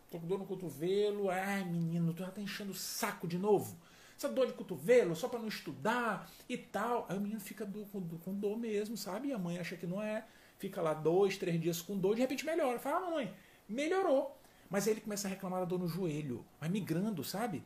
Tô 0.09 0.19
com 0.19 0.25
dor 0.25 0.39
no 0.39 0.45
cotovelo. 0.45 1.29
Ai, 1.29 1.65
menino, 1.65 2.13
tu 2.13 2.19
já 2.19 2.31
tá 2.31 2.41
enchendo 2.41 2.71
o 2.71 2.75
saco 2.75 3.27
de 3.27 3.37
novo. 3.37 3.77
Essa 4.17 4.29
dor 4.29 4.47
de 4.47 4.53
cotovelo 4.53 5.15
só 5.15 5.27
para 5.27 5.39
não 5.39 5.47
estudar 5.49 6.29
e 6.47 6.57
tal. 6.57 7.05
Aí 7.09 7.17
o 7.17 7.21
menino 7.21 7.39
fica 7.41 7.65
do, 7.65 7.85
com, 7.85 8.01
com, 8.19 8.33
dor 8.33 8.57
mesmo, 8.57 8.95
sabe? 8.97 9.29
E 9.29 9.33
a 9.33 9.37
mãe 9.37 9.59
acha 9.59 9.75
que 9.75 9.85
não 9.85 10.01
é. 10.01 10.25
Fica 10.57 10.81
lá 10.81 10.93
dois, 10.93 11.37
três 11.37 11.59
dias 11.59 11.81
com 11.81 11.97
dor, 11.97 12.15
de 12.15 12.21
repente 12.21 12.45
melhora. 12.45 12.79
Fala, 12.79 12.97
ah, 12.97 13.09
mamãe, 13.09 13.33
melhorou. 13.67 14.37
Mas 14.69 14.87
aí 14.87 14.93
ele 14.93 15.01
começa 15.01 15.27
a 15.27 15.29
reclamar 15.29 15.59
da 15.59 15.65
dor 15.65 15.79
no 15.79 15.87
joelho, 15.87 16.45
vai 16.59 16.69
migrando, 16.69 17.23
sabe? 17.23 17.63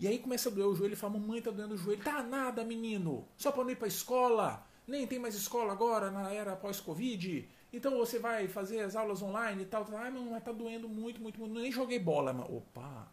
E 0.00 0.08
aí 0.08 0.18
começa 0.18 0.48
a 0.48 0.52
doer 0.52 0.66
o 0.66 0.74
joelho 0.74 0.94
e 0.94 0.96
fala: 0.96 1.18
Mamãe, 1.18 1.42
tá 1.42 1.50
doendo 1.50 1.74
o 1.74 1.76
joelho. 1.76 2.02
Tá 2.02 2.22
nada, 2.22 2.64
menino. 2.64 3.28
Só 3.36 3.52
para 3.52 3.62
não 3.62 3.70
ir 3.70 3.76
pra 3.76 3.86
escola. 3.86 4.66
Nem 4.86 5.06
tem 5.06 5.18
mais 5.18 5.34
escola 5.34 5.72
agora, 5.72 6.10
na 6.10 6.32
era 6.32 6.56
pós-Covid. 6.56 7.46
Então 7.72 7.96
você 7.98 8.18
vai 8.18 8.48
fazer 8.48 8.80
as 8.80 8.96
aulas 8.96 9.20
online 9.22 9.62
e 9.62 9.66
tal. 9.66 9.86
Ai, 9.94 10.10
mamãe, 10.10 10.40
tá 10.40 10.52
doendo 10.52 10.88
muito, 10.88 11.20
muito, 11.20 11.38
muito. 11.38 11.54
Nem 11.54 11.70
joguei 11.70 11.98
bola. 11.98 12.32
Mas, 12.32 12.48
opa, 12.50 13.12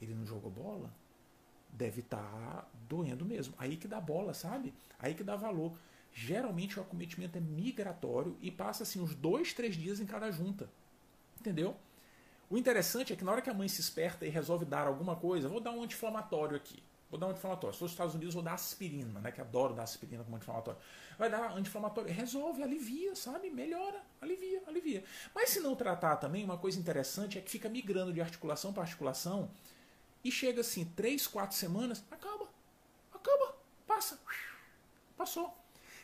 ele 0.00 0.14
não 0.14 0.26
jogou 0.26 0.50
bola? 0.50 0.92
Deve 1.70 2.00
estar 2.00 2.18
tá 2.18 2.68
doendo 2.86 3.24
mesmo. 3.24 3.54
Aí 3.56 3.76
que 3.76 3.88
dá 3.88 3.98
bola, 3.98 4.34
sabe? 4.34 4.74
Aí 4.98 5.14
que 5.14 5.24
dá 5.24 5.36
valor. 5.36 5.72
Geralmente 6.12 6.78
o 6.78 6.82
acometimento 6.82 7.38
é 7.38 7.40
migratório 7.40 8.36
e 8.42 8.50
passa 8.50 8.82
assim 8.82 9.00
uns 9.00 9.14
dois, 9.14 9.54
três 9.54 9.74
dias 9.74 10.00
em 10.00 10.06
cada 10.06 10.30
junta. 10.30 10.70
Entendeu? 11.40 11.76
O 12.48 12.56
interessante 12.56 13.12
é 13.12 13.16
que 13.16 13.24
na 13.24 13.32
hora 13.32 13.42
que 13.42 13.50
a 13.50 13.54
mãe 13.54 13.68
se 13.68 13.80
esperta 13.80 14.24
e 14.24 14.28
resolve 14.28 14.64
dar 14.64 14.86
alguma 14.86 15.16
coisa, 15.16 15.48
vou 15.48 15.60
dar 15.60 15.72
um 15.72 15.82
anti-inflamatório 15.82 16.56
aqui. 16.56 16.82
Vou 17.10 17.18
dar 17.18 17.26
um 17.26 17.30
anti-inflamatório. 17.30 17.74
Se 17.74 17.78
for 17.78 17.84
nos 17.84 17.92
Estados 17.92 18.14
Unidos, 18.14 18.34
vou 18.34 18.42
dar 18.42 18.54
aspirina, 18.54 19.20
né? 19.20 19.32
Que 19.32 19.40
adoro 19.40 19.74
dar 19.74 19.82
aspirina 19.82 20.22
como 20.22 20.36
anti-inflamatório. 20.36 20.80
Vai 21.18 21.30
dar 21.30 21.52
anti-inflamatório. 21.52 22.12
Resolve, 22.12 22.62
alivia, 22.62 23.14
sabe? 23.16 23.50
Melhora, 23.50 24.00
alivia, 24.20 24.62
alivia. 24.66 25.04
Mas 25.34 25.50
se 25.50 25.60
não 25.60 25.74
tratar 25.74 26.16
também, 26.16 26.44
uma 26.44 26.58
coisa 26.58 26.78
interessante 26.78 27.38
é 27.38 27.40
que 27.40 27.50
fica 27.50 27.68
migrando 27.68 28.12
de 28.12 28.20
articulação 28.20 28.72
para 28.72 28.82
articulação 28.82 29.50
e 30.22 30.30
chega 30.30 30.60
assim, 30.60 30.84
três, 30.84 31.26
quatro 31.26 31.56
semanas, 31.56 32.04
acaba. 32.10 32.48
Acaba. 33.12 33.56
Passa. 33.86 34.18
Passou. 35.16 35.56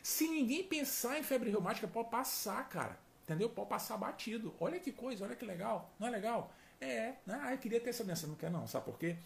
Se 0.02 0.28
ninguém 0.28 0.64
pensar 0.64 1.18
em 1.18 1.22
febre 1.22 1.50
reumática, 1.50 1.87
pode 1.87 2.11
passar, 2.11 2.68
cara. 2.68 2.99
Entendeu? 3.23 3.49
Pode 3.49 3.69
passar 3.69 3.97
batido. 3.97 4.55
Olha 4.59 4.81
que 4.81 4.93
coisa, 4.93 5.25
olha 5.25 5.37
que 5.37 5.45
legal. 5.45 5.93
Não 5.99 6.09
é 6.09 6.11
legal? 6.11 6.52
É, 6.81 7.14
né? 7.25 7.41
ah, 7.45 7.52
eu 7.52 7.59
queria 7.59 7.81
ter 7.81 7.91
essa 7.91 8.02
doença. 8.02 8.26
Não 8.26 8.35
quer 8.35 8.50
não, 8.50 8.67
sabe 8.67 8.85
por 8.85 8.99
quê? 8.99 9.17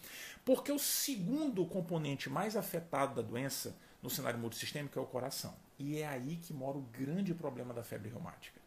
Porque 0.45 0.71
o 0.71 0.79
segundo 0.79 1.65
componente 1.67 2.29
mais 2.29 2.57
afetado 2.57 3.15
da 3.15 3.23
doença 3.23 3.75
no 4.03 4.11
cenário 4.11 4.38
multissistêmico 4.38 4.99
é 4.99 5.03
o 5.03 5.07
coração. 5.07 5.55
E 5.79 5.99
é 5.99 6.07
aí 6.07 6.37
que 6.37 6.53
mora 6.53 6.76
o 6.76 6.83
grande 6.83 7.35
problema 7.35 7.73
da 7.73 7.83
febre 7.83 8.11
reumática. 8.11 8.61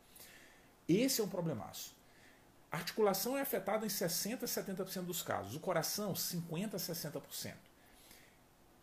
Esse 0.88 1.22
é 1.22 1.24
um 1.24 1.30
problemaço. 1.30 1.96
A 2.72 2.78
articulação 2.78 3.38
é 3.38 3.42
afetada 3.42 3.86
em 3.86 3.90
60% 3.90 4.44
a 4.44 4.46
70% 4.46 5.04
dos 5.04 5.22
casos. 5.22 5.56
O 5.56 5.60
coração, 5.60 6.14
50% 6.14 6.74
a 6.74 6.78
60%. 6.78 7.54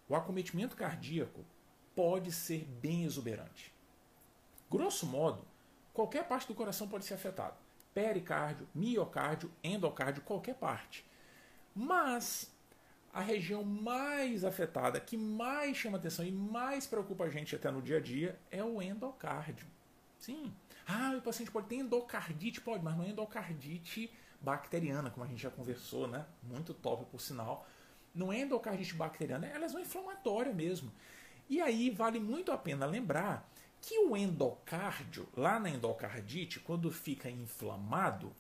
O 0.09 0.15
acometimento 0.15 0.76
cardíaco 0.76 1.44
pode 1.94 2.31
ser 2.31 2.64
bem 2.64 3.05
exuberante. 3.05 3.73
Grosso 4.70 5.07
modo, 5.07 5.44
Qualquer 5.96 6.28
parte 6.28 6.46
do 6.46 6.54
coração 6.54 6.87
pode 6.87 7.06
ser 7.06 7.14
afetada. 7.14 7.54
Pericárdio, 7.94 8.68
miocárdio, 8.74 9.50
endocárdio, 9.64 10.22
qualquer 10.24 10.54
parte. 10.54 11.02
Mas 11.74 12.54
a 13.14 13.22
região 13.22 13.64
mais 13.64 14.44
afetada, 14.44 15.00
que 15.00 15.16
mais 15.16 15.74
chama 15.74 15.96
atenção 15.96 16.22
e 16.22 16.30
mais 16.30 16.87
preocupa 16.87 17.24
a 17.24 17.30
gente 17.30 17.56
até 17.56 17.70
no 17.70 17.80
dia 17.80 17.96
a 17.96 18.00
dia, 18.00 18.38
é 18.50 18.62
o 18.62 18.82
endocárdio. 18.82 19.66
Sim. 20.18 20.54
Ah, 20.87 21.14
o 21.16 21.22
paciente 21.22 21.50
pode 21.50 21.66
ter 21.66 21.76
endocardite, 21.76 22.61
pode, 22.61 22.85
mas 22.85 22.94
não 22.94 23.02
é 23.02 23.09
endocardite 23.09 24.14
bacteriana, 24.38 25.09
como 25.09 25.24
a 25.24 25.28
gente 25.28 25.40
já 25.40 25.50
conversou, 25.50 26.06
né? 26.06 26.26
Muito 26.42 26.74
top, 26.74 27.06
por 27.06 27.22
sinal. 27.22 27.66
Não 28.14 28.30
é 28.30 28.40
endocardite 28.40 28.92
bacteriana, 28.92 29.46
é 29.46 29.56
lesão 29.56 29.80
inflamatória 29.80 30.52
mesmo. 30.52 30.92
E 31.48 31.59
aí 31.59 31.88
vale 31.88 32.20
muito 32.20 32.52
a 32.52 32.59
pena 32.59 32.85
lembrar 32.85 33.48
que 33.87 34.01
o 34.01 34.16
endocárdio, 34.16 35.29
lá 35.37 35.61
na 35.61 35.70
endocardite, 35.70 36.59
quando 36.59 36.90
fica 36.90 37.31
inflamado, 37.31 38.35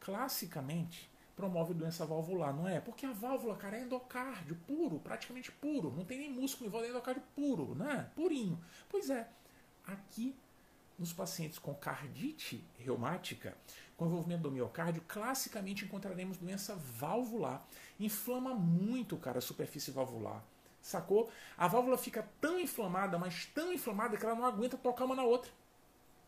classicamente 0.00 1.08
promove 1.36 1.72
doença 1.72 2.04
valvular, 2.04 2.52
não 2.52 2.66
é? 2.68 2.80
Porque 2.80 3.06
a 3.06 3.12
válvula, 3.12 3.54
cara, 3.54 3.78
é 3.78 3.82
endocárdio 3.82 4.56
puro, 4.66 4.98
praticamente 4.98 5.52
puro, 5.52 5.92
não 5.92 6.04
tem 6.04 6.18
nem 6.18 6.32
músculo 6.32 6.68
volta, 6.68 6.88
é 6.88 6.90
endocárdio 6.90 7.22
puro, 7.32 7.76
né? 7.76 8.10
Purinho. 8.16 8.60
Pois 8.88 9.08
é, 9.08 9.28
aqui 9.86 10.34
nos 10.98 11.12
pacientes 11.12 11.60
com 11.60 11.72
cardite 11.72 12.64
reumática, 12.76 13.56
com 13.96 14.06
envolvimento 14.06 14.42
do 14.42 14.50
miocárdio, 14.50 15.04
classicamente 15.06 15.84
encontraremos 15.84 16.38
doença 16.38 16.74
valvular. 16.74 17.64
Inflama 18.00 18.52
muito, 18.52 19.16
cara, 19.16 19.38
a 19.38 19.42
superfície 19.42 19.92
valvular. 19.92 20.44
Sacou? 20.82 21.30
A 21.56 21.68
válvula 21.68 21.98
fica 21.98 22.28
tão 22.40 22.58
inflamada, 22.58 23.18
mas 23.18 23.46
tão 23.46 23.72
inflamada 23.72 24.16
que 24.16 24.24
ela 24.24 24.34
não 24.34 24.46
aguenta 24.46 24.76
tocar 24.76 25.04
uma 25.04 25.14
na 25.14 25.24
outra. 25.24 25.50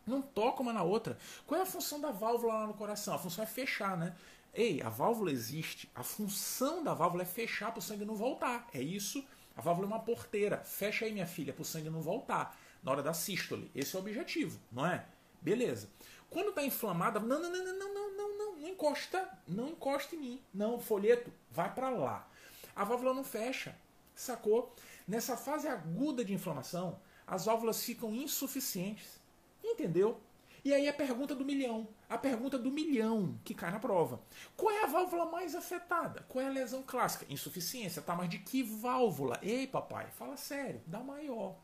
Não 0.06 0.20
toca 0.20 0.62
uma 0.62 0.72
na 0.72 0.82
outra. 0.82 1.16
Qual 1.46 1.58
é 1.58 1.62
a 1.62 1.66
função 1.66 2.00
da 2.00 2.10
válvula 2.10 2.54
lá 2.54 2.66
no 2.66 2.74
coração? 2.74 3.14
A 3.14 3.18
função 3.18 3.44
é 3.44 3.46
fechar, 3.46 3.96
né? 3.96 4.14
Ei, 4.52 4.82
a 4.82 4.88
válvula 4.88 5.30
existe. 5.30 5.90
A 5.94 6.02
função 6.02 6.82
da 6.82 6.92
válvula 6.92 7.22
é 7.22 7.26
fechar 7.26 7.70
para 7.70 7.78
o 7.78 7.82
sangue 7.82 8.04
não 8.04 8.16
voltar. 8.16 8.68
É 8.74 8.82
isso. 8.82 9.24
A 9.56 9.60
válvula 9.60 9.86
é 9.86 9.90
uma 9.90 10.00
porteira. 10.00 10.58
Fecha 10.58 11.04
aí, 11.04 11.12
minha 11.12 11.26
filha, 11.26 11.52
para 11.52 11.62
o 11.62 11.64
sangue 11.64 11.88
não 11.88 12.02
voltar. 12.02 12.58
Na 12.82 12.90
hora 12.90 13.02
da 13.02 13.14
sístole. 13.14 13.70
Esse 13.74 13.94
é 13.94 13.98
o 13.98 14.02
objetivo, 14.02 14.58
não 14.70 14.84
é? 14.84 15.06
Beleza. 15.40 15.88
Quando 16.28 16.48
está 16.48 16.64
inflamada, 16.64 17.20
não, 17.20 17.40
não, 17.40 17.50
não, 17.50 17.64
não, 17.64 17.78
não, 17.78 17.94
não, 17.94 18.16
não, 18.16 18.38
não, 18.38 18.56
não 18.56 18.68
encosta, 18.68 19.28
não 19.46 19.68
encosta 19.68 20.16
em 20.16 20.18
mim. 20.18 20.42
Não, 20.52 20.80
folheto, 20.80 21.32
vai 21.50 21.72
para 21.72 21.90
lá. 21.90 22.26
A 22.74 22.84
válvula 22.84 23.14
não 23.14 23.22
fecha. 23.22 23.76
Sacou? 24.22 24.72
Nessa 25.06 25.36
fase 25.36 25.66
aguda 25.66 26.24
de 26.24 26.32
inflamação, 26.32 27.00
as 27.26 27.44
válvulas 27.44 27.82
ficam 27.82 28.14
insuficientes. 28.14 29.20
Entendeu? 29.64 30.20
E 30.64 30.72
aí 30.72 30.88
a 30.88 30.92
pergunta 30.92 31.34
do 31.34 31.44
milhão. 31.44 31.88
A 32.08 32.16
pergunta 32.16 32.56
do 32.56 32.70
milhão 32.70 33.36
que 33.44 33.52
cai 33.52 33.72
na 33.72 33.80
prova. 33.80 34.20
Qual 34.56 34.70
é 34.70 34.84
a 34.84 34.86
válvula 34.86 35.26
mais 35.26 35.56
afetada? 35.56 36.24
Qual 36.28 36.44
é 36.44 36.46
a 36.46 36.52
lesão 36.52 36.84
clássica? 36.84 37.26
Insuficiência, 37.28 38.00
tá? 38.00 38.14
Mas 38.14 38.28
de 38.28 38.38
que 38.38 38.62
válvula? 38.62 39.40
Ei, 39.42 39.66
papai, 39.66 40.06
fala 40.12 40.36
sério, 40.36 40.80
dá 40.86 41.00
maior. 41.00 41.56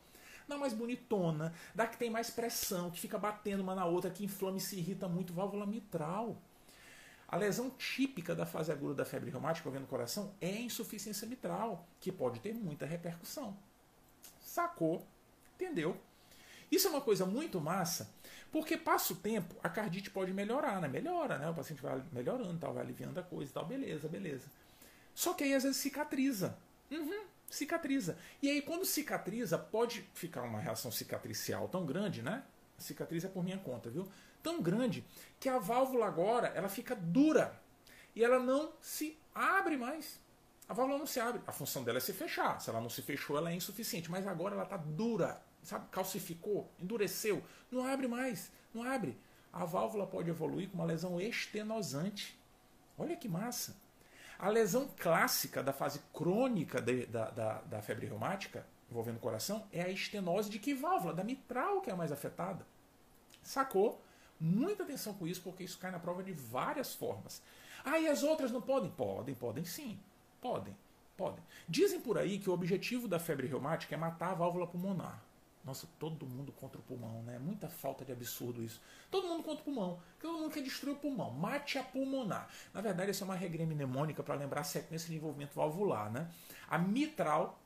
Dá 0.45 0.57
mais 0.57 0.73
bonitona, 0.73 1.53
dá 1.73 1.87
que 1.87 1.95
tem 1.95 2.09
mais 2.09 2.29
pressão, 2.29 2.91
que 2.91 2.99
fica 2.99 3.17
batendo 3.17 3.61
uma 3.61 3.75
na 3.75 3.85
outra, 3.85 4.09
que 4.09 4.25
inflama 4.25 4.57
e 4.57 4.61
se 4.61 4.77
irrita 4.77 5.07
muito, 5.07 5.33
válvula 5.33 5.65
mitral. 5.65 6.41
A 7.31 7.37
lesão 7.37 7.69
típica 7.69 8.33
da 8.33 8.43
fase 8.43 8.71
aguda 8.71 8.95
da 8.95 9.05
febre 9.05 9.29
reumática 9.29 9.61
envolvendo 9.67 9.85
o 9.85 9.89
coração 9.89 10.33
é 10.41 10.49
a 10.49 10.61
insuficiência 10.61 11.27
mitral, 11.27 11.87
que 12.01 12.11
pode 12.11 12.39
ter 12.39 12.55
muita 12.55 12.87
repercussão. 12.87 13.55
Sacou? 14.41 15.05
Entendeu? 15.53 15.95
Isso 16.71 16.87
é 16.87 16.89
uma 16.89 17.01
coisa 17.01 17.27
muito 17.27 17.61
massa, 17.61 18.09
porque 18.51 18.75
passa 18.75 19.13
o 19.13 19.15
tempo, 19.15 19.55
a 19.63 19.69
cardite 19.69 20.09
pode 20.09 20.33
melhorar, 20.33 20.81
né? 20.81 20.87
Melhora, 20.87 21.37
né? 21.37 21.47
O 21.49 21.53
paciente 21.53 21.81
vai 21.81 22.03
melhorando, 22.11 22.57
tal, 22.57 22.73
vai 22.73 22.83
aliviando 22.83 23.19
a 23.19 23.23
coisa 23.23 23.51
e 23.51 23.53
tal, 23.53 23.65
beleza, 23.65 24.07
beleza. 24.07 24.47
Só 25.13 25.33
que 25.33 25.43
aí 25.43 25.53
às 25.53 25.63
vezes 25.63 25.77
cicatriza. 25.77 26.57
Uhum, 26.89 27.25
cicatriza. 27.47 28.17
E 28.41 28.49
aí 28.49 28.61
quando 28.61 28.85
cicatriza, 28.85 29.57
pode 29.57 30.01
ficar 30.15 30.41
uma 30.41 30.59
reação 30.59 30.91
cicatricial 30.91 31.67
tão 31.67 31.85
grande, 31.85 32.23
né? 32.23 32.43
Cicatriz 32.83 33.23
é 33.23 33.27
por 33.27 33.43
minha 33.43 33.57
conta, 33.57 33.89
viu? 33.89 34.07
tão 34.41 34.61
grande 34.61 35.05
que 35.39 35.49
a 35.49 35.59
válvula 35.59 36.05
agora 36.05 36.47
ela 36.49 36.69
fica 36.69 36.95
dura 36.95 37.59
e 38.15 38.23
ela 38.23 38.39
não 38.39 38.73
se 38.81 39.17
abre 39.33 39.77
mais. 39.77 40.19
A 40.67 40.73
válvula 40.73 40.99
não 40.99 41.05
se 41.05 41.19
abre. 41.19 41.41
A 41.47 41.51
função 41.51 41.83
dela 41.83 41.97
é 41.97 42.01
se 42.01 42.13
fechar. 42.13 42.59
Se 42.59 42.69
ela 42.69 42.81
não 42.81 42.89
se 42.89 43.01
fechou, 43.01 43.37
ela 43.37 43.51
é 43.51 43.55
insuficiente. 43.55 44.09
Mas 44.11 44.27
agora 44.27 44.53
ela 44.53 44.63
está 44.63 44.77
dura, 44.77 45.41
sabe? 45.63 45.87
Calcificou, 45.89 46.69
endureceu. 46.79 47.43
Não 47.71 47.85
abre 47.85 48.07
mais. 48.07 48.51
Não 48.73 48.83
abre. 48.83 49.17
A 49.51 49.65
válvula 49.65 50.05
pode 50.05 50.29
evoluir 50.29 50.69
com 50.69 50.75
uma 50.75 50.85
lesão 50.85 51.19
estenosante. 51.19 52.39
Olha 52.97 53.15
que 53.15 53.27
massa. 53.27 53.75
A 54.37 54.49
lesão 54.49 54.87
clássica 54.97 55.63
da 55.63 55.73
fase 55.73 56.01
crônica 56.13 56.81
de, 56.81 57.05
da, 57.07 57.29
da, 57.31 57.61
da 57.61 57.81
febre 57.81 58.05
reumática, 58.05 58.65
envolvendo 58.89 59.17
o 59.17 59.19
coração, 59.19 59.67
é 59.71 59.81
a 59.81 59.89
estenose 59.89 60.49
de 60.49 60.59
que 60.59 60.73
válvula? 60.73 61.13
Da 61.13 61.23
mitral, 61.23 61.81
que 61.81 61.89
é 61.89 61.93
a 61.93 61.95
mais 61.95 62.11
afetada. 62.11 62.65
Sacou? 63.43 64.01
Muita 64.39 64.83
atenção 64.83 65.13
com 65.13 65.27
isso, 65.27 65.41
porque 65.41 65.63
isso 65.63 65.77
cai 65.77 65.91
na 65.91 65.99
prova 65.99 66.23
de 66.23 66.31
várias 66.31 66.95
formas. 66.95 67.41
Ah, 67.83 67.99
e 67.99 68.07
as 68.07 68.23
outras 68.23 68.51
não 68.51 68.61
podem? 68.61 68.89
Podem, 68.89 69.35
podem 69.35 69.65
sim. 69.65 69.99
Podem, 70.41 70.75
podem. 71.17 71.43
Dizem 71.67 71.99
por 71.99 72.17
aí 72.17 72.39
que 72.39 72.49
o 72.49 72.53
objetivo 72.53 73.07
da 73.07 73.19
febre 73.19 73.47
reumática 73.47 73.95
é 73.95 73.97
matar 73.97 74.31
a 74.31 74.35
válvula 74.35 74.65
pulmonar. 74.65 75.21
Nossa, 75.63 75.87
todo 75.99 76.25
mundo 76.25 76.53
contra 76.53 76.79
o 76.79 76.83
pulmão, 76.83 77.21
né? 77.23 77.37
Muita 77.37 77.67
falta 77.67 78.05
de 78.05 78.13
absurdo 78.13 78.63
isso. 78.63 78.81
Todo 79.11 79.27
mundo 79.27 79.43
contra 79.43 79.61
o 79.61 79.65
pulmão. 79.65 79.99
Todo 80.19 80.39
mundo 80.39 80.53
quer 80.53 80.63
destruir 80.63 80.93
o 80.93 80.99
pulmão. 80.99 81.31
Mate 81.31 81.77
a 81.77 81.83
pulmonar. 81.83 82.49
Na 82.73 82.79
verdade, 82.79 83.11
isso 83.11 83.23
é 83.23 83.25
uma 83.25 83.35
regra 83.35 83.65
mnemônica 83.65 84.23
para 84.23 84.35
lembrar 84.35 84.61
a 84.61 84.63
sequência 84.63 85.09
de 85.09 85.15
envolvimento 85.15 85.53
valvular, 85.53 86.09
né? 86.09 86.31
A 86.69 86.77
mitral 86.77 87.59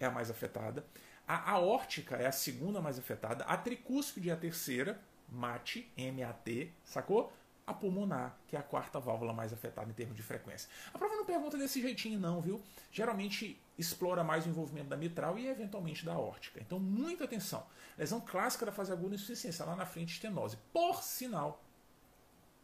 é 0.00 0.06
a 0.06 0.10
mais 0.10 0.30
afetada. 0.30 0.84
A 1.28 1.52
aórtica 1.52 2.16
é 2.16 2.26
a 2.26 2.32
segunda 2.32 2.80
mais 2.80 2.98
afetada. 2.98 3.44
A 3.44 3.56
tricúspide 3.56 4.30
é 4.30 4.32
a 4.32 4.36
terceira. 4.36 5.00
MAT, 5.28 5.88
M-A-T, 5.96 6.72
sacou? 6.82 7.32
a 7.70 7.74
pulmonar, 7.74 8.36
que 8.48 8.56
é 8.56 8.58
a 8.58 8.62
quarta 8.62 8.98
válvula 8.98 9.32
mais 9.32 9.52
afetada 9.52 9.88
em 9.88 9.94
termos 9.94 10.16
de 10.16 10.22
frequência. 10.22 10.68
A 10.92 10.98
prova 10.98 11.14
não 11.14 11.24
pergunta 11.24 11.56
desse 11.56 11.80
jeitinho, 11.80 12.18
não, 12.18 12.40
viu? 12.40 12.60
Geralmente 12.90 13.60
explora 13.78 14.24
mais 14.24 14.44
o 14.44 14.48
envolvimento 14.48 14.88
da 14.88 14.96
mitral 14.96 15.38
e 15.38 15.46
eventualmente 15.46 16.04
da 16.04 16.18
órtica. 16.18 16.60
Então, 16.60 16.78
muita 16.78 17.24
atenção. 17.24 17.64
Lesão 17.96 18.20
clássica 18.20 18.66
da 18.66 18.72
fase 18.72 18.92
aguda 18.92 19.14
insuficiência, 19.14 19.64
lá 19.64 19.76
na 19.76 19.86
frente, 19.86 20.14
estenose. 20.14 20.58
Por 20.72 21.02
sinal, 21.02 21.62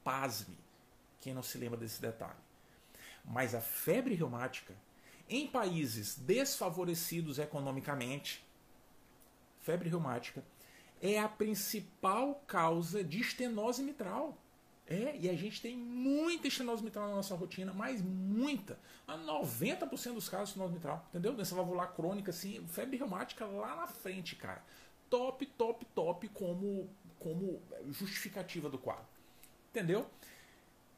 pasme, 0.03 0.59
quem 1.21 1.33
não 1.33 1.43
se 1.43 1.57
lembra 1.57 1.79
desse 1.79 2.01
detalhe. 2.01 2.35
Mas 3.25 3.55
a 3.55 3.61
febre 3.61 4.15
reumática, 4.15 4.75
em 5.29 5.47
países 5.47 6.17
desfavorecidos 6.17 7.39
economicamente, 7.39 8.45
febre 9.61 9.89
reumática 9.89 10.45
é 11.01 11.19
a 11.19 11.29
principal 11.29 12.43
causa 12.47 13.05
de 13.05 13.21
estenose 13.21 13.83
mitral. 13.83 14.37
É, 14.89 15.17
e 15.17 15.29
a 15.29 15.35
gente 15.35 15.61
tem 15.61 15.77
muita 15.77 16.47
estenose 16.47 16.83
mitral 16.83 17.09
na 17.09 17.17
nossa 17.17 17.35
rotina, 17.35 17.73
mas 17.75 18.01
muita. 18.01 18.79
90% 19.09 20.15
dos 20.15 20.29
casos 20.29 20.49
de 20.49 20.51
estenose 20.53 20.75
mitral, 20.75 21.05
entendeu? 21.11 21.35
Doença 21.35 21.57
valvular 21.57 21.93
crônica, 21.93 22.31
assim, 22.31 22.65
febre 22.69 22.97
reumática 22.97 23.45
lá 23.45 23.75
na 23.75 23.87
frente, 23.89 24.37
cara. 24.37 24.63
Top, 25.11 25.45
top, 25.45 25.85
top 25.87 26.29
como, 26.29 26.89
como 27.19 27.61
justificativa 27.91 28.69
do 28.69 28.79
quadro. 28.79 29.07
Entendeu? 29.71 30.09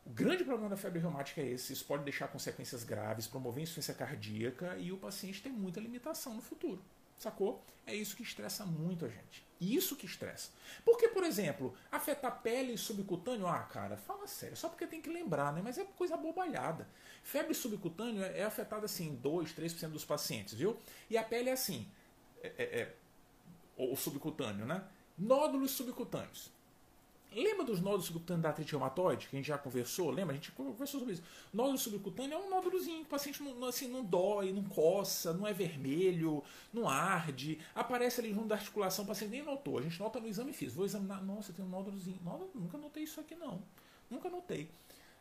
O 0.08 0.10
grande 0.10 0.42
problema 0.42 0.70
da 0.70 0.76
febre 0.76 1.00
reumática 1.00 1.42
é 1.42 1.48
esse. 1.48 1.70
Isso 1.70 1.84
pode 1.84 2.02
deixar 2.02 2.28
consequências 2.28 2.82
graves, 2.82 3.26
promover 3.26 3.62
insuficiência 3.62 3.92
cardíaca 3.92 4.74
e 4.78 4.90
o 4.90 4.96
paciente 4.96 5.42
tem 5.42 5.52
muita 5.52 5.80
limitação 5.80 6.32
no 6.32 6.40
futuro. 6.40 6.82
Sacou? 7.18 7.62
É 7.86 7.94
isso 7.94 8.16
que 8.16 8.22
estressa 8.22 8.64
muito 8.64 9.04
a 9.04 9.08
gente. 9.08 9.46
Isso 9.60 9.96
que 9.96 10.06
estressa. 10.06 10.50
Porque, 10.82 11.08
por 11.08 11.24
exemplo, 11.24 11.74
afetar 11.92 12.40
pele 12.40 12.78
subcutânea, 12.78 13.50
ah, 13.50 13.64
cara, 13.64 13.98
fala 13.98 14.26
sério, 14.26 14.56
só 14.56 14.70
porque 14.70 14.86
tem 14.86 15.02
que 15.02 15.10
lembrar, 15.10 15.52
né? 15.52 15.60
Mas 15.62 15.76
é 15.76 15.84
coisa 15.84 16.16
bobalhada. 16.16 16.88
Febre 17.22 17.52
subcutânea 17.52 18.24
é 18.26 18.44
afetada 18.44 18.86
assim, 18.86 19.14
2, 19.16 19.52
3% 19.52 19.90
dos 19.90 20.06
pacientes, 20.06 20.54
viu? 20.54 20.78
E 21.10 21.18
a 21.18 21.22
pele 21.22 21.50
é 21.50 21.52
assim, 21.52 21.86
é, 22.42 22.48
é, 22.56 22.80
é, 22.80 22.94
o 23.76 23.94
subcutâneo, 23.94 24.64
né? 24.64 24.82
Nódulos 25.18 25.72
subcutâneos. 25.72 26.50
Lembra 27.32 27.64
dos 27.64 27.80
nódulos 27.80 28.06
subcutâneos 28.06 28.42
da 28.42 28.48
artrite 28.48 28.72
reumatoide, 28.72 29.28
que 29.28 29.36
a 29.36 29.38
gente 29.38 29.48
já 29.48 29.58
conversou? 29.58 30.10
Lembra? 30.10 30.32
A 30.32 30.36
gente 30.36 30.50
conversou 30.52 31.00
sobre 31.00 31.14
isso. 31.14 31.22
Nódulo 31.52 31.76
subcutâneo 31.76 32.34
é 32.34 32.38
um 32.38 32.50
nódulozinho, 32.50 33.02
o 33.02 33.06
paciente 33.06 33.42
não, 33.42 33.66
assim, 33.66 33.86
não 33.86 34.02
dói, 34.02 34.52
não 34.52 34.64
coça, 34.64 35.32
não 35.32 35.46
é 35.46 35.52
vermelho, 35.52 36.42
não 36.72 36.88
arde, 36.88 37.58
aparece 37.74 38.20
ali 38.20 38.32
junto 38.32 38.48
da 38.48 38.54
articulação, 38.54 39.04
o 39.04 39.08
paciente 39.08 39.30
nem 39.30 39.42
notou. 39.42 39.78
A 39.78 39.82
gente 39.82 40.00
nota 40.00 40.18
no 40.18 40.26
exame 40.26 40.52
físico. 40.52 40.78
Vou 40.78 40.86
examinar, 40.86 41.22
nossa, 41.22 41.52
tem 41.52 41.64
um 41.64 41.68
nódulozinho. 41.68 42.18
Nódulo, 42.24 42.50
nunca 42.54 42.78
notei 42.78 43.04
isso 43.04 43.20
aqui 43.20 43.34
não. 43.34 43.62
Nunca 44.10 44.30
notei. 44.30 44.70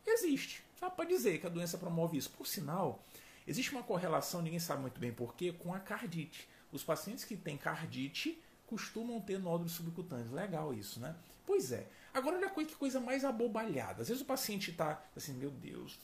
Existe. 0.06 0.64
Já 0.80 0.88
pode 0.88 1.10
dizer 1.10 1.38
que 1.38 1.46
a 1.46 1.50
doença 1.50 1.76
promove 1.76 2.16
isso. 2.16 2.30
Por 2.30 2.46
sinal, 2.46 3.04
existe 3.46 3.72
uma 3.72 3.82
correlação, 3.82 4.40
ninguém 4.40 4.58
sabe 4.58 4.80
muito 4.80 4.98
bem 4.98 5.12
porquê, 5.12 5.52
com 5.52 5.74
a 5.74 5.78
cardite. 5.78 6.48
Os 6.72 6.82
pacientes 6.82 7.24
que 7.24 7.36
têm 7.36 7.56
cardite 7.56 8.42
costumam 8.66 9.20
ter 9.20 9.38
nódulos 9.38 9.72
subcutâneos. 9.72 10.30
Legal 10.30 10.72
isso, 10.72 11.00
né? 11.00 11.14
Pois 11.46 11.72
é. 11.72 11.86
Agora 12.18 12.36
olha 12.36 12.50
que 12.50 12.74
coisa 12.74 13.00
mais 13.00 13.24
abobalhada. 13.24 14.02
Às 14.02 14.08
vezes 14.08 14.22
o 14.22 14.26
paciente 14.26 14.70
está 14.70 15.02
assim, 15.16 15.32
meu 15.34 15.50
Deus, 15.50 15.98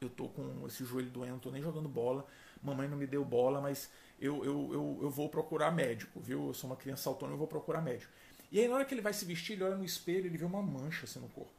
eu 0.00 0.08
tô 0.08 0.28
com 0.28 0.66
esse 0.66 0.84
joelho 0.84 1.10
doendo, 1.10 1.32
não 1.32 1.38
tô 1.38 1.50
nem 1.50 1.62
jogando 1.62 1.88
bola, 1.88 2.26
mamãe 2.62 2.88
não 2.88 2.96
me 2.96 3.06
deu 3.06 3.24
bola, 3.24 3.60
mas 3.60 3.90
eu, 4.20 4.44
eu, 4.44 4.70
eu, 4.72 4.98
eu 5.02 5.10
vou 5.10 5.28
procurar 5.28 5.70
médico, 5.70 6.20
viu? 6.20 6.48
Eu 6.48 6.54
sou 6.54 6.68
uma 6.68 6.76
criança 6.76 7.08
autônoma, 7.08 7.34
eu 7.34 7.38
vou 7.38 7.48
procurar 7.48 7.80
médico. 7.80 8.12
E 8.52 8.60
aí 8.60 8.68
na 8.68 8.74
hora 8.74 8.84
que 8.84 8.94
ele 8.94 9.00
vai 9.00 9.12
se 9.12 9.24
vestir, 9.24 9.54
ele 9.54 9.64
olha 9.64 9.76
no 9.76 9.84
espelho, 9.84 10.26
ele 10.26 10.36
vê 10.36 10.44
uma 10.44 10.62
mancha 10.62 11.04
assim 11.04 11.20
no 11.20 11.28
corpo. 11.28 11.52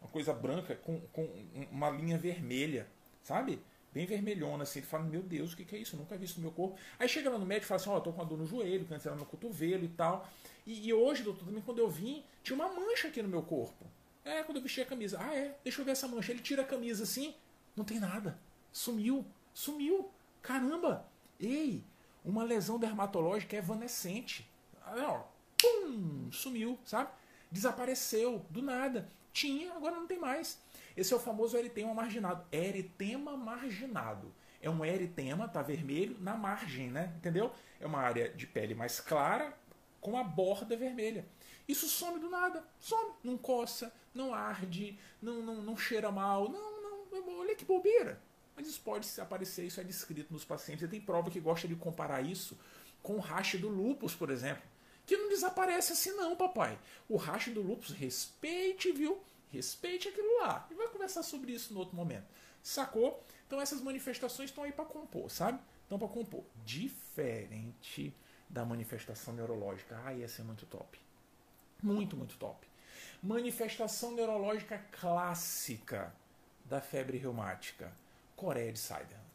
Uma 0.00 0.10
coisa 0.10 0.32
branca 0.32 0.76
com, 0.76 1.00
com 1.12 1.28
uma 1.70 1.90
linha 1.90 2.18
vermelha, 2.18 2.86
sabe? 3.22 3.60
Bem 3.96 4.04
vermelhona, 4.04 4.64
assim. 4.64 4.80
Ele 4.80 4.86
fala, 4.86 5.04
meu 5.04 5.22
Deus, 5.22 5.54
o 5.54 5.56
que, 5.56 5.64
que 5.64 5.74
é 5.74 5.78
isso? 5.78 5.96
Eu 5.96 6.00
nunca 6.00 6.18
vi 6.18 6.26
isso 6.26 6.36
no 6.36 6.42
meu 6.42 6.52
corpo. 6.52 6.78
Aí 6.98 7.08
chega 7.08 7.30
lá 7.30 7.38
no 7.38 7.46
médico 7.46 7.64
e 7.64 7.68
fala 7.68 7.80
assim, 7.80 7.88
ó, 7.88 7.96
oh, 7.96 8.00
tô 8.02 8.12
com 8.12 8.20
uma 8.20 8.26
dor 8.26 8.36
no 8.36 8.46
joelho, 8.46 8.86
era 8.90 9.14
no 9.14 9.24
cotovelo 9.24 9.84
e 9.84 9.88
tal. 9.88 10.28
E, 10.66 10.86
e, 10.86 10.92
hoje, 10.92 11.22
doutor, 11.22 11.46
também 11.46 11.62
quando 11.62 11.78
eu 11.78 11.88
vim, 11.88 12.22
tinha 12.42 12.54
uma 12.54 12.68
mancha 12.68 13.08
aqui 13.08 13.22
no 13.22 13.28
meu 13.28 13.42
corpo. 13.42 13.86
É, 14.22 14.42
quando 14.42 14.58
eu 14.58 14.62
vesti 14.62 14.82
a 14.82 14.86
camisa. 14.86 15.18
Ah, 15.18 15.34
é, 15.34 15.56
deixa 15.64 15.80
eu 15.80 15.84
ver 15.84 15.92
essa 15.92 16.06
mancha. 16.06 16.30
Ele 16.30 16.42
tira 16.42 16.60
a 16.60 16.66
camisa 16.66 17.04
assim, 17.04 17.34
não 17.74 17.86
tem 17.86 17.98
nada. 17.98 18.38
Sumiu, 18.70 19.24
sumiu. 19.54 20.10
Caramba! 20.42 21.08
Ei, 21.40 21.82
uma 22.22 22.44
lesão 22.44 22.78
dermatológica 22.78 23.56
evanescente. 23.56 24.46
Ah, 24.84 25.24
pum, 25.56 26.28
sumiu, 26.30 26.78
sabe? 26.84 27.10
Desapareceu, 27.50 28.44
do 28.50 28.60
nada. 28.60 29.08
Tinha, 29.32 29.72
agora 29.72 29.96
não 29.96 30.06
tem 30.06 30.18
mais. 30.18 30.58
Esse 30.96 31.12
é 31.12 31.16
o 31.16 31.20
famoso 31.20 31.56
eritema 31.56 31.92
marginado. 31.92 32.44
Eritema 32.50 33.36
marginado. 33.36 34.32
É 34.60 34.70
um 34.70 34.84
eritema, 34.84 35.46
tá 35.46 35.62
vermelho, 35.62 36.16
na 36.20 36.34
margem, 36.36 36.90
né? 36.90 37.12
Entendeu? 37.16 37.52
É 37.78 37.86
uma 37.86 38.00
área 38.00 38.30
de 38.30 38.46
pele 38.46 38.74
mais 38.74 38.98
clara 38.98 39.56
com 40.00 40.16
a 40.18 40.24
borda 40.24 40.76
vermelha. 40.76 41.26
Isso 41.68 41.88
some 41.88 42.18
do 42.18 42.30
nada. 42.30 42.64
Some. 42.78 43.12
Não 43.22 43.36
coça, 43.36 43.92
não 44.14 44.32
arde, 44.32 44.98
não, 45.20 45.42
não, 45.42 45.62
não 45.62 45.76
cheira 45.76 46.10
mal. 46.10 46.48
Não, 46.48 46.80
não. 46.80 47.38
Olha 47.38 47.54
que 47.54 47.64
bobeira. 47.64 48.20
Mas 48.56 48.66
isso 48.66 48.80
pode 48.80 49.08
aparecer, 49.20 49.66
isso 49.66 49.80
é 49.80 49.84
descrito 49.84 50.32
nos 50.32 50.44
pacientes. 50.44 50.84
E 50.84 50.88
tem 50.88 51.00
prova 51.00 51.30
que 51.30 51.38
gosta 51.38 51.68
de 51.68 51.76
comparar 51.76 52.22
isso 52.22 52.58
com 53.02 53.16
o 53.16 53.20
rache 53.20 53.58
do 53.58 53.68
lúpus, 53.68 54.14
por 54.14 54.30
exemplo. 54.30 54.62
Que 55.04 55.16
não 55.16 55.28
desaparece 55.28 55.92
assim 55.92 56.10
não, 56.12 56.34
papai. 56.34 56.78
O 57.08 57.16
rache 57.16 57.50
do 57.50 57.62
lúpus, 57.62 57.90
respeite, 57.90 58.90
viu? 58.90 59.22
Respeite 59.56 60.08
aquilo 60.08 60.40
lá. 60.40 60.66
E 60.70 60.74
vai 60.74 60.88
conversar 60.88 61.22
sobre 61.22 61.52
isso 61.52 61.72
no 61.72 61.80
outro 61.80 61.96
momento. 61.96 62.26
Sacou? 62.62 63.24
Então 63.46 63.60
essas 63.60 63.80
manifestações 63.80 64.50
estão 64.50 64.64
aí 64.64 64.72
para 64.72 64.84
compor, 64.84 65.30
sabe? 65.30 65.60
Estão 65.82 65.98
para 65.98 66.08
compor. 66.08 66.44
Diferente 66.64 68.14
da 68.48 68.64
manifestação 68.64 69.34
neurológica. 69.34 70.00
Ah, 70.04 70.12
ia 70.12 70.28
ser 70.28 70.42
muito 70.42 70.66
top. 70.66 70.98
Muito, 71.82 72.16
muito 72.16 72.36
top. 72.36 72.66
Manifestação 73.22 74.12
neurológica 74.12 74.78
clássica 74.90 76.14
da 76.64 76.80
febre 76.80 77.18
reumática. 77.18 77.92
Coreia 78.34 78.72
de 78.72 78.78
Sider. 78.78 79.26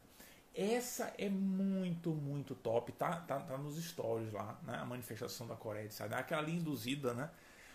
Essa 0.54 1.14
é 1.18 1.30
muito, 1.30 2.12
muito 2.12 2.54
top. 2.56 2.92
Tá, 2.92 3.16
tá, 3.22 3.40
tá 3.40 3.58
nos 3.58 3.82
stories 3.84 4.32
lá, 4.34 4.60
né? 4.64 4.76
A 4.76 4.86
manifestação 4.86 5.48
da 5.48 5.56
Coreia 5.56 5.88
de 5.88 5.94
Sider. 5.94 6.18
Aquela 6.18 6.42
ali 6.42 6.54
induzida, 6.54 7.14
né? 7.14 7.30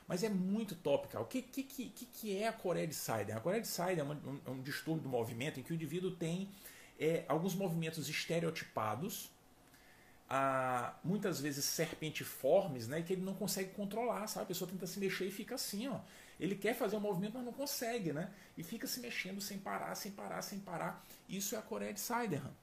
Mas 0.06 0.22
é 0.22 0.28
muito 0.28 0.74
top, 0.76 1.08
cara. 1.08 1.24
O 1.24 1.26
que, 1.26 1.42
que, 1.42 1.62
que, 1.64 1.88
que 1.88 2.36
é 2.36 2.46
a 2.46 2.52
Coreia 2.52 2.86
de 2.86 2.94
Sider? 2.94 3.36
A 3.36 3.40
Coreia 3.40 3.60
de 3.60 3.68
Sider 3.68 3.98
é 3.98 4.04
um, 4.04 4.52
um, 4.52 4.62
distúrbio 4.62 5.02
do 5.02 5.08
movimento 5.08 5.58
em 5.58 5.62
que 5.62 5.72
o 5.72 5.74
indivíduo 5.74 6.12
tem 6.12 6.48
é, 6.98 7.24
alguns 7.26 7.54
movimentos 7.54 8.08
estereotipados, 8.08 9.30
ah, 10.28 10.94
muitas 11.04 11.40
vezes 11.40 11.64
serpentiformes, 11.64 12.88
né, 12.88 13.02
que 13.02 13.12
ele 13.12 13.22
não 13.22 13.34
consegue 13.34 13.70
controlar, 13.74 14.26
sabe? 14.26 14.44
A 14.44 14.46
pessoa 14.46 14.70
tenta 14.70 14.86
se 14.86 14.98
mexer 14.98 15.26
e 15.26 15.30
fica 15.30 15.56
assim, 15.56 15.88
ó. 15.88 16.00
Ele 16.38 16.54
quer 16.54 16.74
fazer 16.74 16.96
um 16.96 17.00
movimento, 17.00 17.34
mas 17.34 17.44
não 17.44 17.52
consegue, 17.52 18.12
né? 18.12 18.30
E 18.56 18.62
fica 18.62 18.86
se 18.86 19.00
mexendo 19.00 19.40
sem 19.40 19.58
parar, 19.58 19.94
sem 19.94 20.12
parar, 20.12 20.42
sem 20.42 20.60
parar. 20.60 21.04
Isso 21.28 21.54
é 21.54 21.58
a 21.58 21.62
Coreia 21.62 21.92
de 21.92 22.00
Siderham. 22.00 22.54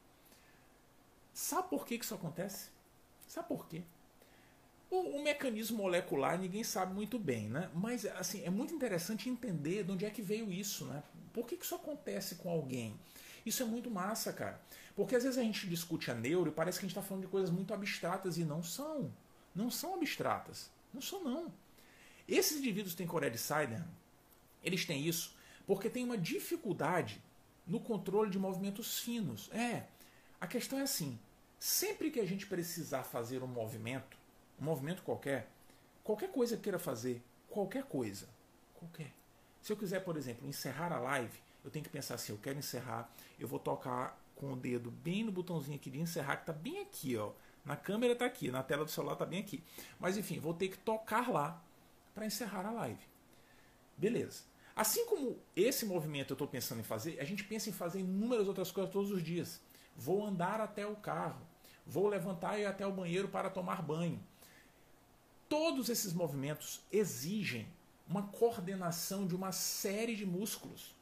Sabe 1.33 1.69
por 1.69 1.85
que, 1.85 1.97
que 1.97 2.05
isso 2.05 2.13
acontece? 2.13 2.69
Sabe 3.27 3.47
por 3.47 3.67
quê? 3.67 3.81
O, 4.93 5.17
o, 5.17 5.23
mecanismo 5.23 5.79
molecular 5.79 6.37
ninguém 6.37 6.63
sabe 6.63 6.93
muito 6.93 7.17
bem, 7.17 7.49
né? 7.49 7.67
Mas 7.73 8.05
assim, 8.05 8.43
é 8.43 8.49
muito 8.51 8.75
interessante 8.75 9.27
entender 9.27 9.83
de 9.83 9.91
onde 9.91 10.05
é 10.05 10.09
que 10.11 10.21
veio 10.21 10.51
isso, 10.51 10.85
né? 10.85 11.01
Por 11.33 11.47
que, 11.47 11.57
que 11.57 11.65
isso 11.65 11.73
acontece 11.73 12.35
com 12.35 12.47
alguém? 12.47 12.95
Isso 13.43 13.63
é 13.63 13.65
muito 13.65 13.89
massa, 13.89 14.31
cara. 14.31 14.61
Porque 14.95 15.15
às 15.15 15.23
vezes 15.23 15.39
a 15.39 15.41
gente 15.41 15.67
discute 15.67 16.11
a 16.11 16.13
neuro 16.13 16.51
e 16.51 16.53
parece 16.53 16.77
que 16.77 16.85
a 16.85 16.87
gente 16.87 16.95
está 16.95 17.01
falando 17.01 17.23
de 17.23 17.31
coisas 17.31 17.49
muito 17.49 17.73
abstratas 17.73 18.37
e 18.37 18.45
não 18.45 18.61
são. 18.61 19.11
Não 19.55 19.71
são 19.71 19.95
abstratas. 19.95 20.69
Não 20.93 21.01
são, 21.01 21.23
não. 21.23 21.51
Esses 22.27 22.59
indivíduos 22.59 22.93
que 22.93 22.99
têm 22.99 23.07
Coreia 23.07 23.31
de 23.31 23.39
Sider, 23.39 23.83
eles 24.63 24.85
têm 24.85 25.07
isso 25.07 25.35
porque 25.65 25.89
tem 25.89 26.03
uma 26.03 26.19
dificuldade 26.19 27.19
no 27.65 27.79
controle 27.79 28.29
de 28.29 28.37
movimentos 28.37 28.99
finos. 28.99 29.49
É, 29.53 29.87
a 30.39 30.45
questão 30.45 30.77
é 30.77 30.83
assim: 30.83 31.17
sempre 31.59 32.11
que 32.11 32.19
a 32.19 32.27
gente 32.27 32.45
precisar 32.45 33.01
fazer 33.01 33.41
um 33.41 33.47
movimento, 33.47 34.21
um 34.63 34.65
movimento 34.65 35.03
qualquer, 35.03 35.49
qualquer 36.03 36.31
coisa 36.31 36.55
que 36.55 36.63
queira 36.63 36.79
fazer, 36.79 37.21
qualquer 37.49 37.83
coisa, 37.83 38.29
qualquer. 38.73 39.11
Se 39.61 39.73
eu 39.73 39.77
quiser, 39.77 39.99
por 39.99 40.15
exemplo, 40.15 40.47
encerrar 40.47 40.93
a 40.93 40.99
live, 40.99 41.37
eu 41.63 41.69
tenho 41.69 41.83
que 41.83 41.91
pensar 41.91 42.15
assim, 42.15 42.31
eu 42.31 42.39
quero 42.39 42.57
encerrar, 42.57 43.11
eu 43.37 43.47
vou 43.47 43.59
tocar 43.59 44.17
com 44.35 44.53
o 44.53 44.55
dedo 44.55 44.89
bem 44.89 45.23
no 45.23 45.31
botãozinho 45.31 45.75
aqui 45.75 45.89
de 45.89 45.99
encerrar, 45.99 46.37
que 46.37 46.43
está 46.43 46.53
bem 46.53 46.79
aqui, 46.79 47.17
ó. 47.17 47.31
Na 47.65 47.75
câmera 47.75 48.13
está 48.13 48.25
aqui, 48.25 48.51
na 48.51 48.63
tela 48.63 48.83
do 48.83 48.91
celular 48.91 49.13
está 49.13 49.25
bem 49.25 49.39
aqui. 49.39 49.63
Mas 49.99 50.17
enfim, 50.17 50.39
vou 50.39 50.53
ter 50.53 50.69
que 50.69 50.77
tocar 50.77 51.29
lá 51.29 51.61
para 52.13 52.25
encerrar 52.25 52.65
a 52.65 52.71
live. 52.71 53.05
Beleza. 53.97 54.43
Assim 54.75 55.05
como 55.05 55.37
esse 55.55 55.85
movimento 55.85 56.31
eu 56.31 56.35
estou 56.35 56.47
pensando 56.47 56.79
em 56.79 56.83
fazer, 56.83 57.19
a 57.19 57.23
gente 57.23 57.43
pensa 57.43 57.69
em 57.69 57.73
fazer 57.73 57.99
inúmeras 57.99 58.47
outras 58.47 58.71
coisas 58.71 58.91
todos 58.91 59.11
os 59.11 59.21
dias. 59.21 59.61
Vou 59.95 60.25
andar 60.25 60.59
até 60.59 60.85
o 60.85 60.95
carro, 60.95 61.41
vou 61.85 62.07
levantar 62.07 62.57
e 62.57 62.63
ir 62.63 62.65
até 62.65 62.85
o 62.85 62.91
banheiro 62.91 63.27
para 63.27 63.49
tomar 63.49 63.81
banho. 63.81 64.19
Todos 65.53 65.87
esses 65.87 66.13
movimentos 66.13 66.81
exigem 66.91 67.67
uma 68.09 68.23
coordenação 68.23 69.27
de 69.27 69.35
uma 69.35 69.51
série 69.51 70.15
de 70.15 70.25
músculos. 70.25 70.95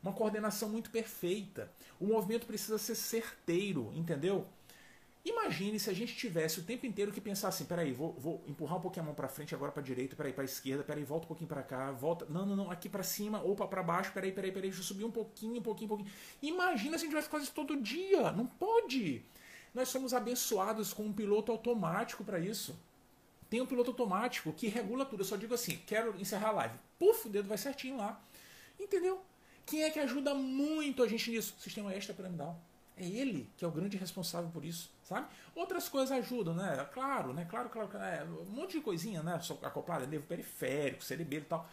Uma 0.00 0.12
coordenação 0.12 0.68
muito 0.68 0.90
perfeita. 0.90 1.68
O 1.98 2.06
movimento 2.06 2.46
precisa 2.46 2.78
ser 2.78 2.94
certeiro, 2.94 3.92
entendeu? 3.92 4.46
Imagine 5.24 5.80
se 5.80 5.90
a 5.90 5.92
gente 5.92 6.14
tivesse 6.14 6.60
o 6.60 6.62
tempo 6.62 6.86
inteiro 6.86 7.10
que 7.10 7.20
pensar 7.20 7.48
assim, 7.48 7.64
peraí, 7.64 7.90
vou, 7.90 8.12
vou 8.12 8.44
empurrar 8.46 8.78
um 8.78 8.80
pouquinho 8.80 9.02
a 9.02 9.06
mão 9.06 9.14
para 9.16 9.26
frente, 9.26 9.56
agora 9.56 9.72
para 9.72 9.82
direita, 9.82 10.14
peraí, 10.14 10.32
para 10.32 10.44
esquerda, 10.44 10.84
peraí, 10.84 11.02
volta 11.02 11.24
um 11.24 11.28
pouquinho 11.28 11.48
para 11.48 11.64
cá, 11.64 11.90
volta, 11.90 12.24
não, 12.30 12.46
não, 12.46 12.54
não, 12.54 12.70
aqui 12.70 12.88
para 12.88 13.02
cima, 13.02 13.42
opa, 13.42 13.66
para 13.66 13.82
baixo, 13.82 14.12
peraí, 14.12 14.30
peraí, 14.30 14.52
peraí, 14.52 14.70
deixa 14.70 14.82
eu 14.82 14.86
subir 14.86 15.04
um 15.04 15.10
pouquinho, 15.10 15.58
um 15.58 15.62
pouquinho, 15.62 15.86
um 15.86 15.96
pouquinho. 15.96 16.12
Imagina 16.40 16.96
se 16.96 17.02
a 17.02 17.06
gente 17.06 17.08
tivesse 17.08 17.28
fazer 17.28 17.42
isso 17.42 17.54
todo 17.54 17.76
dia, 17.82 18.30
não 18.30 18.46
pode. 18.46 19.24
Nós 19.74 19.88
somos 19.88 20.14
abençoados 20.14 20.92
com 20.92 21.02
um 21.02 21.12
piloto 21.12 21.50
automático 21.50 22.22
para 22.22 22.38
isso. 22.38 22.78
Tem 23.50 23.60
um 23.60 23.66
piloto 23.66 23.90
automático 23.90 24.52
que 24.52 24.68
regula 24.68 25.04
tudo. 25.04 25.22
Eu 25.22 25.26
só 25.26 25.36
digo 25.36 25.52
assim, 25.52 25.76
quero 25.84 26.18
encerrar 26.20 26.50
a 26.50 26.52
live. 26.52 26.74
Puf, 26.98 27.26
o 27.26 27.30
dedo 27.30 27.48
vai 27.48 27.58
certinho 27.58 27.96
lá. 27.96 28.22
Entendeu? 28.78 29.20
Quem 29.66 29.82
é 29.82 29.90
que 29.90 29.98
ajuda 29.98 30.32
muito 30.34 31.02
a 31.02 31.08
gente 31.08 31.30
nisso? 31.30 31.54
Sistema 31.58 31.92
extra-piramidal. 31.92 32.60
É 32.96 33.04
ele 33.04 33.50
que 33.56 33.64
é 33.64 33.68
o 33.68 33.70
grande 33.70 33.96
responsável 33.96 34.50
por 34.50 34.64
isso, 34.64 34.90
sabe? 35.02 35.26
Outras 35.54 35.88
coisas 35.88 36.12
ajudam, 36.12 36.54
né? 36.54 36.86
Claro, 36.92 37.32
né? 37.32 37.46
Claro, 37.48 37.70
claro, 37.70 37.90
é, 37.96 38.22
um 38.24 38.44
monte 38.44 38.72
de 38.72 38.80
coisinha, 38.82 39.22
né? 39.22 39.40
Acoplada, 39.62 40.06
nervo 40.06 40.26
periférico, 40.26 41.02
cerebelo 41.02 41.42
e 41.42 41.48
tal. 41.48 41.68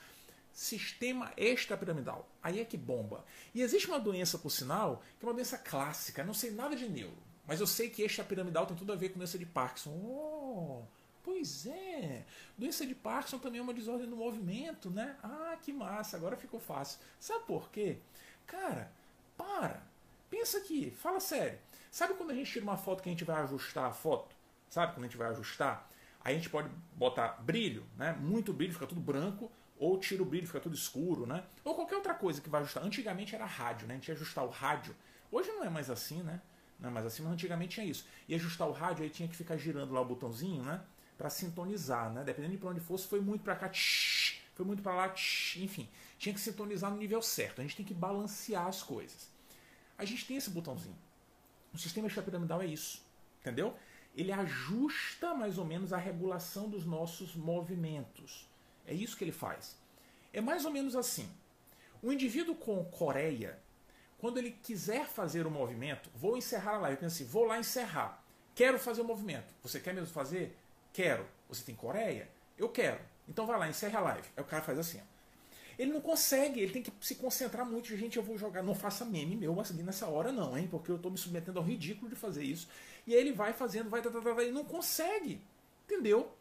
Sistema 0.53 1.31
extrapiramidal. 1.35 2.27
Aí 2.41 2.59
é 2.59 2.65
que 2.65 2.77
bomba. 2.77 3.25
E 3.53 3.61
existe 3.61 3.87
uma 3.87 3.99
doença, 3.99 4.39
por 4.39 4.49
sinal, 4.49 5.03
que 5.19 5.25
é 5.25 5.27
uma 5.27 5.35
doença 5.35 5.57
clássica. 5.57 6.23
não 6.23 6.33
sei 6.33 6.51
nada 6.51 6.75
de 6.75 6.87
neuro, 6.87 7.17
mas 7.45 7.59
eu 7.59 7.67
sei 7.67 7.89
que 7.89 8.01
extrapiramidal 8.01 8.65
tem 8.65 8.77
tudo 8.77 8.93
a 8.93 8.95
ver 8.95 9.09
com 9.09 9.19
doença 9.19 9.37
de 9.37 9.45
Parkinson. 9.45 9.91
Oh, 9.91 10.83
pois 11.27 11.67
é. 11.67 12.25
Doença 12.57 12.87
de 12.87 12.95
Parkinson 12.95 13.37
também 13.37 13.59
é 13.59 13.61
uma 13.61 13.73
desordem 13.73 14.09
do 14.09 14.15
movimento, 14.15 14.89
né? 14.89 15.17
Ah, 15.21 15.57
que 15.61 15.73
massa. 15.73 16.15
Agora 16.15 16.37
ficou 16.37 16.57
fácil. 16.57 16.99
Sabe 17.19 17.43
por 17.45 17.69
quê? 17.69 17.97
Cara, 18.45 18.89
para 19.35 19.83
Pensa 20.29 20.57
aqui, 20.57 20.91
fala 20.91 21.19
sério. 21.19 21.57
Sabe 21.89 22.13
quando 22.13 22.31
a 22.31 22.33
gente 22.33 22.51
tira 22.51 22.63
uma 22.63 22.77
foto 22.77 23.01
que 23.01 23.09
a 23.09 23.11
gente 23.11 23.23
vai 23.23 23.41
ajustar 23.43 23.85
a 23.85 23.91
foto? 23.91 24.35
Sabe 24.69 24.93
quando 24.93 25.05
a 25.05 25.07
gente 25.07 25.17
vai 25.17 25.29
ajustar? 25.29 25.89
Aí 26.23 26.35
a 26.35 26.37
gente 26.37 26.49
pode 26.49 26.69
botar 26.93 27.29
brilho, 27.41 27.85
né? 27.97 28.13
Muito 28.13 28.53
brilho, 28.53 28.73
fica 28.73 28.85
tudo 28.85 28.99
branco, 28.99 29.49
ou 29.77 29.97
tira 29.97 30.21
o 30.21 30.25
brilho, 30.25 30.45
fica 30.45 30.59
tudo 30.59 30.75
escuro, 30.75 31.25
né? 31.25 31.45
Ou 31.63 31.73
qualquer 31.73 31.95
outra 31.95 32.13
coisa 32.13 32.41
que 32.41 32.49
vai 32.49 32.61
ajustar. 32.61 32.83
Antigamente 32.83 33.35
era 33.35 33.45
rádio, 33.45 33.87
né? 33.87 33.93
A 33.93 33.97
gente 33.97 34.09
ia 34.09 34.15
ajustar 34.15 34.45
o 34.45 34.49
rádio. 34.49 34.93
Hoje 35.31 35.49
não 35.51 35.63
é 35.63 35.69
mais 35.69 35.89
assim, 35.89 36.21
né? 36.23 36.41
Não 36.77 36.89
é 36.89 36.91
mais 36.91 37.05
assim, 37.05 37.23
mas 37.23 37.33
antigamente 37.33 37.75
tinha 37.75 37.85
isso. 37.85 38.05
E 38.27 38.35
ajustar 38.35 38.67
o 38.67 38.73
rádio, 38.73 39.03
aí 39.03 39.09
tinha 39.09 39.29
que 39.29 39.35
ficar 39.35 39.55
girando 39.55 39.93
lá 39.93 40.01
o 40.01 40.05
botãozinho, 40.05 40.63
né? 40.63 40.81
Para 41.17 41.29
sintonizar, 41.29 42.11
né? 42.11 42.23
Dependendo 42.23 42.53
de 42.53 42.59
para 42.59 42.69
onde 42.69 42.79
fosse, 42.79 43.07
foi 43.07 43.19
muito 43.19 43.43
para 43.43 43.55
cá, 43.55 43.69
tsh, 43.69 44.39
foi 44.53 44.65
muito 44.65 44.83
para 44.83 44.93
lá, 44.93 45.09
tsh, 45.09 45.57
enfim. 45.57 45.89
Tinha 46.17 46.33
que 46.33 46.39
sintonizar 46.39 46.91
no 46.91 46.97
nível 46.97 47.21
certo. 47.21 47.59
A 47.59 47.63
gente 47.63 47.75
tem 47.75 47.85
que 47.85 47.93
balancear 47.93 48.67
as 48.67 48.83
coisas. 48.83 49.29
A 49.97 50.05
gente 50.05 50.25
tem 50.25 50.37
esse 50.37 50.49
botãozinho. 50.49 50.97
O 51.73 51.77
sistema 51.77 52.07
extrapiramidal 52.07 52.61
é 52.61 52.65
isso. 52.65 53.05
Entendeu? 53.41 53.75
Ele 54.15 54.31
ajusta 54.31 55.33
mais 55.35 55.57
ou 55.57 55.65
menos 55.65 55.93
a 55.93 55.97
regulação 55.97 56.69
dos 56.69 56.85
nossos 56.85 57.35
movimentos. 57.35 58.47
É 58.85 58.93
isso 58.93 59.15
que 59.15 59.23
ele 59.23 59.31
faz. 59.31 59.77
É 60.33 60.41
mais 60.41 60.65
ou 60.65 60.71
menos 60.71 60.95
assim. 60.95 61.29
O 62.01 62.11
indivíduo 62.11 62.55
com 62.55 62.83
coreia, 62.85 63.59
quando 64.17 64.37
ele 64.37 64.51
quiser 64.51 65.05
fazer 65.05 65.45
o 65.45 65.51
movimento, 65.51 66.09
vou 66.15 66.37
encerrar 66.37 66.75
a 66.75 66.79
live. 66.79 66.95
Eu 66.95 67.01
penso 67.01 67.15
assim, 67.15 67.31
vou 67.31 67.45
lá 67.45 67.59
encerrar. 67.59 68.23
Quero 68.55 68.79
fazer 68.79 69.01
o 69.01 69.05
movimento. 69.05 69.53
Você 69.61 69.79
quer 69.79 69.93
mesmo 69.93 70.13
fazer? 70.13 70.57
Quero. 70.97 71.27
Você 71.47 71.63
tem 71.63 71.75
coreia? 71.75 72.27
Eu 72.57 72.69
quero. 72.69 72.99
Então 73.29 73.45
vai 73.45 73.59
lá, 73.59 73.69
encerra 73.69 73.99
a 73.99 74.01
live. 74.01 74.27
Aí 74.35 74.41
o 74.41 74.47
cara 74.47 74.63
faz 74.63 74.79
assim. 74.79 74.97
Ó. 74.99 75.03
Ele 75.77 75.91
não 75.91 76.01
consegue, 76.01 76.59
ele 76.59 76.73
tem 76.73 76.81
que 76.81 76.91
se 77.01 77.13
concentrar 77.13 77.63
muito. 77.67 77.95
Gente, 77.95 78.17
eu 78.17 78.23
vou 78.23 78.35
jogar, 78.35 78.63
não 78.63 78.73
faça 78.73 79.05
meme 79.05 79.35
meu 79.35 79.61
assim 79.61 79.83
nessa 79.83 80.07
hora, 80.07 80.31
não, 80.31 80.57
hein? 80.57 80.67
Porque 80.67 80.89
eu 80.89 80.95
estou 80.95 81.11
me 81.11 81.17
submetendo 81.19 81.59
ao 81.59 81.63
ridículo 81.63 82.09
de 82.09 82.15
fazer 82.15 82.43
isso. 82.43 82.67
E 83.05 83.13
aí 83.13 83.19
ele 83.19 83.31
vai 83.31 83.53
fazendo, 83.53 83.91
vai, 83.91 84.01
tá, 84.01 84.09
tá, 84.09 84.19
tá, 84.19 84.43
e 84.43 84.49
não 84.49 84.65
consegue. 84.65 85.39
Entendeu? 85.85 86.31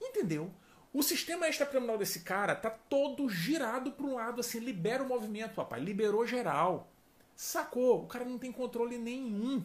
Entendeu? 0.00 0.50
O 0.90 1.02
sistema 1.02 1.46
extrapiramidal 1.46 1.98
desse 1.98 2.20
cara 2.20 2.54
tá 2.54 2.70
todo 2.70 3.28
girado 3.28 3.92
para 3.92 4.06
um 4.06 4.14
lado, 4.14 4.40
assim, 4.40 4.60
libera 4.60 5.02
o 5.02 5.06
movimento, 5.06 5.54
papai. 5.54 5.78
Liberou 5.78 6.26
geral. 6.26 6.90
Sacou? 7.36 8.04
O 8.04 8.06
cara 8.06 8.24
não 8.24 8.38
tem 8.38 8.50
controle 8.50 8.96
nenhum. 8.96 9.62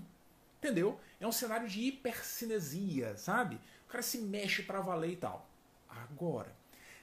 Entendeu? 0.58 1.00
É 1.22 1.28
um 1.28 1.32
cenário 1.32 1.70
de 1.70 1.82
hipercinesia, 1.82 3.16
sabe? 3.16 3.60
Cara 3.94 4.02
se 4.02 4.18
mexe 4.18 4.64
para 4.64 4.82
valer 4.82 5.12
e 5.12 5.16
tal. 5.16 5.48
Agora, 5.88 6.52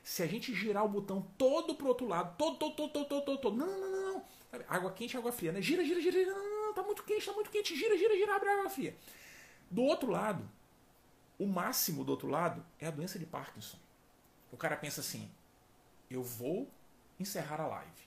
se 0.02 0.24
a 0.24 0.26
gente 0.26 0.52
girar 0.52 0.84
o 0.84 0.88
botão 0.88 1.22
todo 1.38 1.76
pro 1.76 1.86
outro 1.86 2.04
lado, 2.08 2.36
todo, 2.36 2.58
todo, 2.58 2.74
todo, 2.74 2.90
todo, 2.90 3.06
todo, 3.06 3.24
todo, 3.24 3.40
todo. 3.40 3.56
Não, 3.56 3.64
não, 3.64 3.90
não, 3.92 4.12
não. 4.14 4.24
Água 4.66 4.90
quente, 4.90 5.16
água 5.16 5.30
fria, 5.30 5.52
né? 5.52 5.62
Gira, 5.62 5.84
gira, 5.84 6.00
gira. 6.00 6.26
Não, 6.26 6.36
não, 6.36 6.66
não, 6.66 6.74
tá 6.74 6.82
muito 6.82 7.04
quente, 7.04 7.24
tá 7.24 7.32
muito 7.32 7.48
quente. 7.48 7.76
Gira, 7.76 7.96
gira, 7.96 8.16
gira, 8.16 8.34
abre 8.34 8.48
água 8.48 8.68
fria. 8.68 8.96
Do 9.70 9.82
outro 9.82 10.10
lado, 10.10 10.50
o 11.38 11.46
máximo 11.46 12.02
do 12.02 12.10
outro 12.10 12.26
lado 12.26 12.66
é 12.80 12.88
a 12.88 12.90
doença 12.90 13.20
de 13.20 13.24
Parkinson. 13.24 13.78
O 14.50 14.56
cara 14.56 14.76
pensa 14.76 15.00
assim: 15.00 15.30
eu 16.10 16.24
vou 16.24 16.68
encerrar 17.20 17.60
a 17.60 17.68
live. 17.68 18.02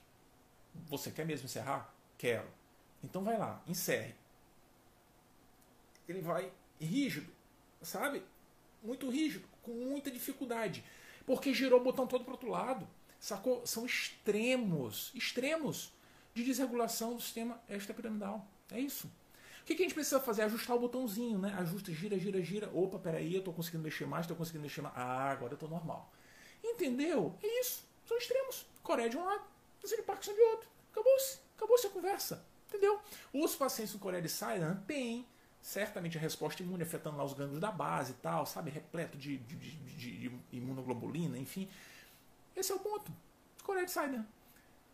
Você 0.88 1.10
quer 1.10 1.24
mesmo 1.24 1.46
encerrar? 1.46 1.90
Quero. 2.18 2.48
Então 3.02 3.24
vai 3.24 3.38
lá, 3.38 3.62
encerre. 3.66 4.14
Ele 6.06 6.20
vai 6.20 6.52
rígido, 6.78 7.32
sabe? 7.80 8.22
Muito 8.84 9.08
rígido, 9.08 9.48
com 9.62 9.72
muita 9.72 10.10
dificuldade. 10.10 10.84
Porque 11.26 11.54
girou 11.54 11.80
o 11.80 11.82
botão 11.82 12.06
todo 12.06 12.24
para 12.24 12.34
outro 12.34 12.50
lado. 12.50 12.86
Sacou? 13.18 13.66
São 13.66 13.86
extremos, 13.86 15.10
extremos 15.14 15.92
de 16.34 16.44
desregulação 16.44 17.14
do 17.14 17.22
sistema 17.22 17.60
extrapiramidal. 17.68 18.46
É 18.70 18.78
isso. 18.78 19.10
O 19.62 19.64
que, 19.64 19.72
a 19.72 19.76
gente 19.76 19.94
precisa 19.94 20.20
fazer? 20.20 20.42
Ajustar 20.42 20.76
o 20.76 20.80
botãozinho, 20.80 21.38
né? 21.38 21.56
Ajusta, 21.58 21.90
gira, 21.90 22.18
gira, 22.18 22.42
gira. 22.42 22.70
Opa, 22.74 22.98
peraí, 22.98 23.32
eu 23.32 23.38
estou 23.38 23.54
conseguindo 23.54 23.82
mexer 23.82 24.06
mais, 24.06 24.24
estou 24.24 24.36
conseguindo 24.36 24.62
mexer 24.62 24.82
mais. 24.82 24.94
Ah, 24.94 25.30
agora 25.30 25.52
eu 25.52 25.56
estou 25.56 25.70
normal. 25.70 26.12
Entendeu? 26.62 27.34
É 27.42 27.60
isso. 27.60 27.82
São 28.06 28.18
extremos. 28.18 28.66
Coreia 28.82 29.08
de 29.08 29.16
um 29.16 29.24
lado, 29.24 29.42
de 29.82 30.02
Parkinson 30.02 30.34
de 30.34 30.40
outro. 30.40 30.68
Acabou-se. 30.92 31.38
Acabou-se 31.56 31.86
a 31.86 31.90
conversa. 31.90 32.44
Entendeu? 32.68 33.00
Os 33.32 33.54
pacientes 33.54 33.94
com 33.94 34.00
Coreia 34.00 34.22
de 34.22 34.28
Silent 34.28 34.84
têm 34.86 35.26
certamente 35.64 36.18
a 36.18 36.20
resposta 36.20 36.62
imune 36.62 36.82
afetando 36.82 37.16
lá 37.16 37.24
os 37.24 37.32
gânglios 37.32 37.58
da 37.58 37.72
base 37.72 38.12
e 38.12 38.16
tal, 38.16 38.44
sabe? 38.44 38.70
Repleto 38.70 39.16
de, 39.16 39.38
de, 39.38 39.56
de, 39.56 40.28
de 40.28 40.40
imunoglobulina, 40.52 41.38
enfim. 41.38 41.66
Esse 42.54 42.70
é 42.70 42.74
o 42.74 42.78
ponto. 42.78 43.10
Coreia 43.62 43.86
de 43.86 43.90
Sider. 43.90 44.20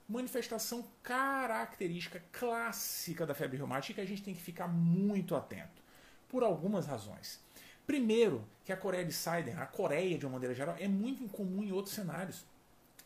Manifestação 0.08 0.86
característica 1.02 2.22
clássica 2.30 3.26
da 3.26 3.34
febre 3.34 3.56
reumática 3.56 3.94
que 3.94 4.00
a 4.00 4.06
gente 4.06 4.22
tem 4.22 4.32
que 4.32 4.40
ficar 4.40 4.68
muito 4.68 5.34
atento. 5.34 5.82
Por 6.28 6.44
algumas 6.44 6.86
razões. 6.86 7.40
Primeiro, 7.84 8.46
que 8.64 8.72
a 8.72 8.76
Coreia 8.76 9.04
de 9.04 9.12
Sider, 9.12 9.60
a 9.60 9.66
Coreia 9.66 10.16
de 10.16 10.24
uma 10.24 10.34
maneira 10.34 10.54
geral, 10.54 10.76
é 10.78 10.86
muito 10.86 11.24
incomum 11.24 11.64
em 11.64 11.72
outros 11.72 11.96
cenários. 11.96 12.46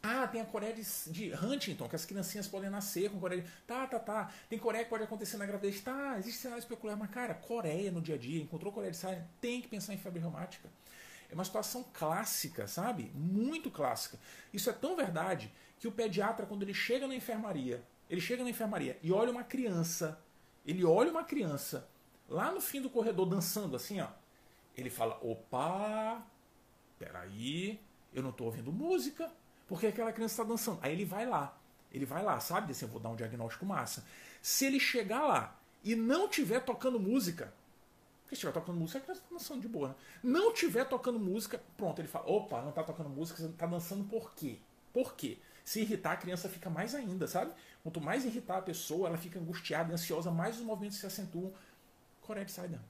Ah, 0.06 0.28
tem 0.28 0.42
a 0.42 0.44
Coreia 0.44 0.74
de, 0.74 0.82
de, 1.10 1.32
Huntington, 1.34 1.88
que 1.88 1.96
as 1.96 2.04
criancinhas 2.04 2.46
podem 2.46 2.68
nascer 2.68 3.10
com 3.10 3.18
Coreia 3.18 3.40
de... 3.40 3.48
Tá, 3.66 3.86
tá, 3.86 3.98
tá. 3.98 4.30
Tem 4.50 4.58
Coreia 4.58 4.84
que 4.84 4.90
pode 4.90 5.02
acontecer 5.02 5.38
na 5.38 5.46
gravidez. 5.46 5.80
Tá, 5.80 6.18
existe 6.18 6.42
cenários 6.42 6.66
peculiares. 6.66 7.00
Mas, 7.00 7.10
cara, 7.10 7.32
Coreia 7.32 7.90
no 7.90 8.02
dia 8.02 8.16
a 8.16 8.18
dia, 8.18 8.42
encontrou 8.42 8.70
Coreia 8.70 8.90
de 8.90 8.98
Saia, 8.98 9.26
tem 9.40 9.62
que 9.62 9.68
pensar 9.68 9.94
em 9.94 9.96
febre 9.96 10.20
reumática. 10.20 10.68
É 11.30 11.34
uma 11.34 11.44
situação 11.44 11.82
clássica, 11.94 12.66
sabe? 12.66 13.10
Muito 13.14 13.70
clássica. 13.70 14.18
Isso 14.52 14.68
é 14.68 14.74
tão 14.74 14.94
verdade 14.94 15.50
que 15.80 15.88
o 15.88 15.92
pediatra, 15.92 16.44
quando 16.44 16.64
ele 16.64 16.74
chega 16.74 17.08
na 17.08 17.14
enfermaria, 17.14 17.82
ele 18.10 18.20
chega 18.20 18.44
na 18.44 18.50
enfermaria 18.50 18.98
e 19.02 19.10
olha 19.10 19.30
uma 19.30 19.42
criança, 19.42 20.20
ele 20.66 20.84
olha 20.84 21.10
uma 21.10 21.24
criança 21.24 21.88
lá 22.28 22.52
no 22.52 22.60
fim 22.60 22.82
do 22.82 22.90
corredor 22.90 23.24
dançando 23.24 23.74
assim, 23.74 24.02
ó. 24.02 24.08
Ele 24.76 24.90
fala: 24.90 25.18
opa, 25.22 26.22
peraí, 26.98 27.80
eu 28.12 28.22
não 28.22 28.30
estou 28.30 28.48
ouvindo 28.48 28.70
música 28.70 29.32
porque 29.66 29.86
aquela 29.86 30.12
criança 30.12 30.34
está 30.34 30.44
dançando. 30.44 30.78
Aí 30.82 30.92
ele 30.92 31.04
vai 31.04 31.26
lá. 31.26 31.56
Ele 31.92 32.04
vai 32.04 32.22
lá, 32.22 32.40
sabe? 32.40 32.72
Assim, 32.72 32.84
eu 32.84 32.90
vou 32.90 33.00
dar 33.00 33.10
um 33.10 33.16
diagnóstico 33.16 33.64
massa. 33.64 34.04
Se 34.42 34.64
ele 34.66 34.80
chegar 34.80 35.22
lá 35.22 35.58
e 35.82 35.94
não 35.94 36.28
tiver 36.28 36.60
tocando 36.60 36.98
música, 36.98 37.52
porque 38.22 38.34
se 38.34 38.40
estiver 38.40 38.52
tocando 38.52 38.78
música, 38.78 38.98
a 38.98 39.02
criança 39.02 39.20
está 39.20 39.34
dançando 39.34 39.60
de 39.60 39.68
boa. 39.68 39.88
Né? 39.88 39.94
Não 40.22 40.52
tiver 40.52 40.84
tocando 40.84 41.18
música, 41.18 41.62
pronto, 41.76 42.00
ele 42.00 42.08
fala: 42.08 42.28
opa, 42.28 42.60
não 42.62 42.70
está 42.70 42.82
tocando 42.82 43.08
música, 43.08 43.38
você 43.38 43.46
está 43.46 43.66
dançando 43.66 44.04
por 44.04 44.34
quê? 44.34 44.58
Por 44.92 45.14
quê? 45.14 45.38
Se 45.64 45.80
irritar, 45.80 46.12
a 46.12 46.16
criança 46.16 46.48
fica 46.48 46.68
mais 46.68 46.94
ainda, 46.94 47.26
sabe? 47.26 47.52
Quanto 47.82 48.00
mais 48.00 48.24
irritar 48.24 48.58
a 48.58 48.62
pessoa, 48.62 49.08
ela 49.08 49.16
fica 49.16 49.38
angustiada, 49.38 49.92
ansiosa, 49.92 50.30
mais 50.30 50.58
os 50.58 50.62
movimentos 50.62 50.98
se 50.98 51.06
acentuam. 51.06 51.52
Coreia 52.20 52.44
de 52.44 52.52
Saida. 52.52 52.80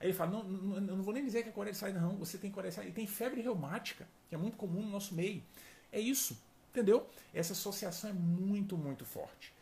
Aí 0.00 0.08
ele 0.08 0.12
fala, 0.14 0.30
não, 0.30 0.44
não, 0.44 0.74
eu 0.76 0.96
não 0.96 1.02
vou 1.02 1.12
nem 1.12 1.24
dizer 1.24 1.42
que 1.42 1.48
é 1.48 1.52
Coreia 1.52 1.72
de 1.72 1.78
Saida, 1.78 2.00
não. 2.00 2.16
Você 2.16 2.38
tem 2.38 2.50
Coreia 2.50 2.70
de 2.70 2.76
Saida. 2.76 2.90
E 2.90 2.92
tem 2.92 3.06
febre 3.06 3.40
reumática, 3.40 4.06
que 4.28 4.34
é 4.34 4.38
muito 4.38 4.56
comum 4.56 4.82
no 4.82 4.90
nosso 4.90 5.14
meio. 5.14 5.42
É 5.92 6.00
isso, 6.00 6.40
entendeu? 6.70 7.08
Essa 7.32 7.52
associação 7.52 8.10
é 8.10 8.12
muito, 8.12 8.76
muito 8.76 9.04
forte. 9.04 9.52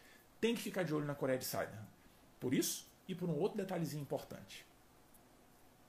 Tem 0.41 0.55
que 0.55 0.61
ficar 0.63 0.83
de 0.83 0.95
olho 0.95 1.07
na 1.07 1.15
Coreia 1.15 1.39
de 1.39 1.45
Saida. 1.45 1.87
Por 2.39 2.53
isso, 2.53 2.87
e 3.09 3.15
por 3.15 3.29
um 3.29 3.39
outro 3.39 3.57
detalhezinho 3.57 4.03
importante. 4.03 4.67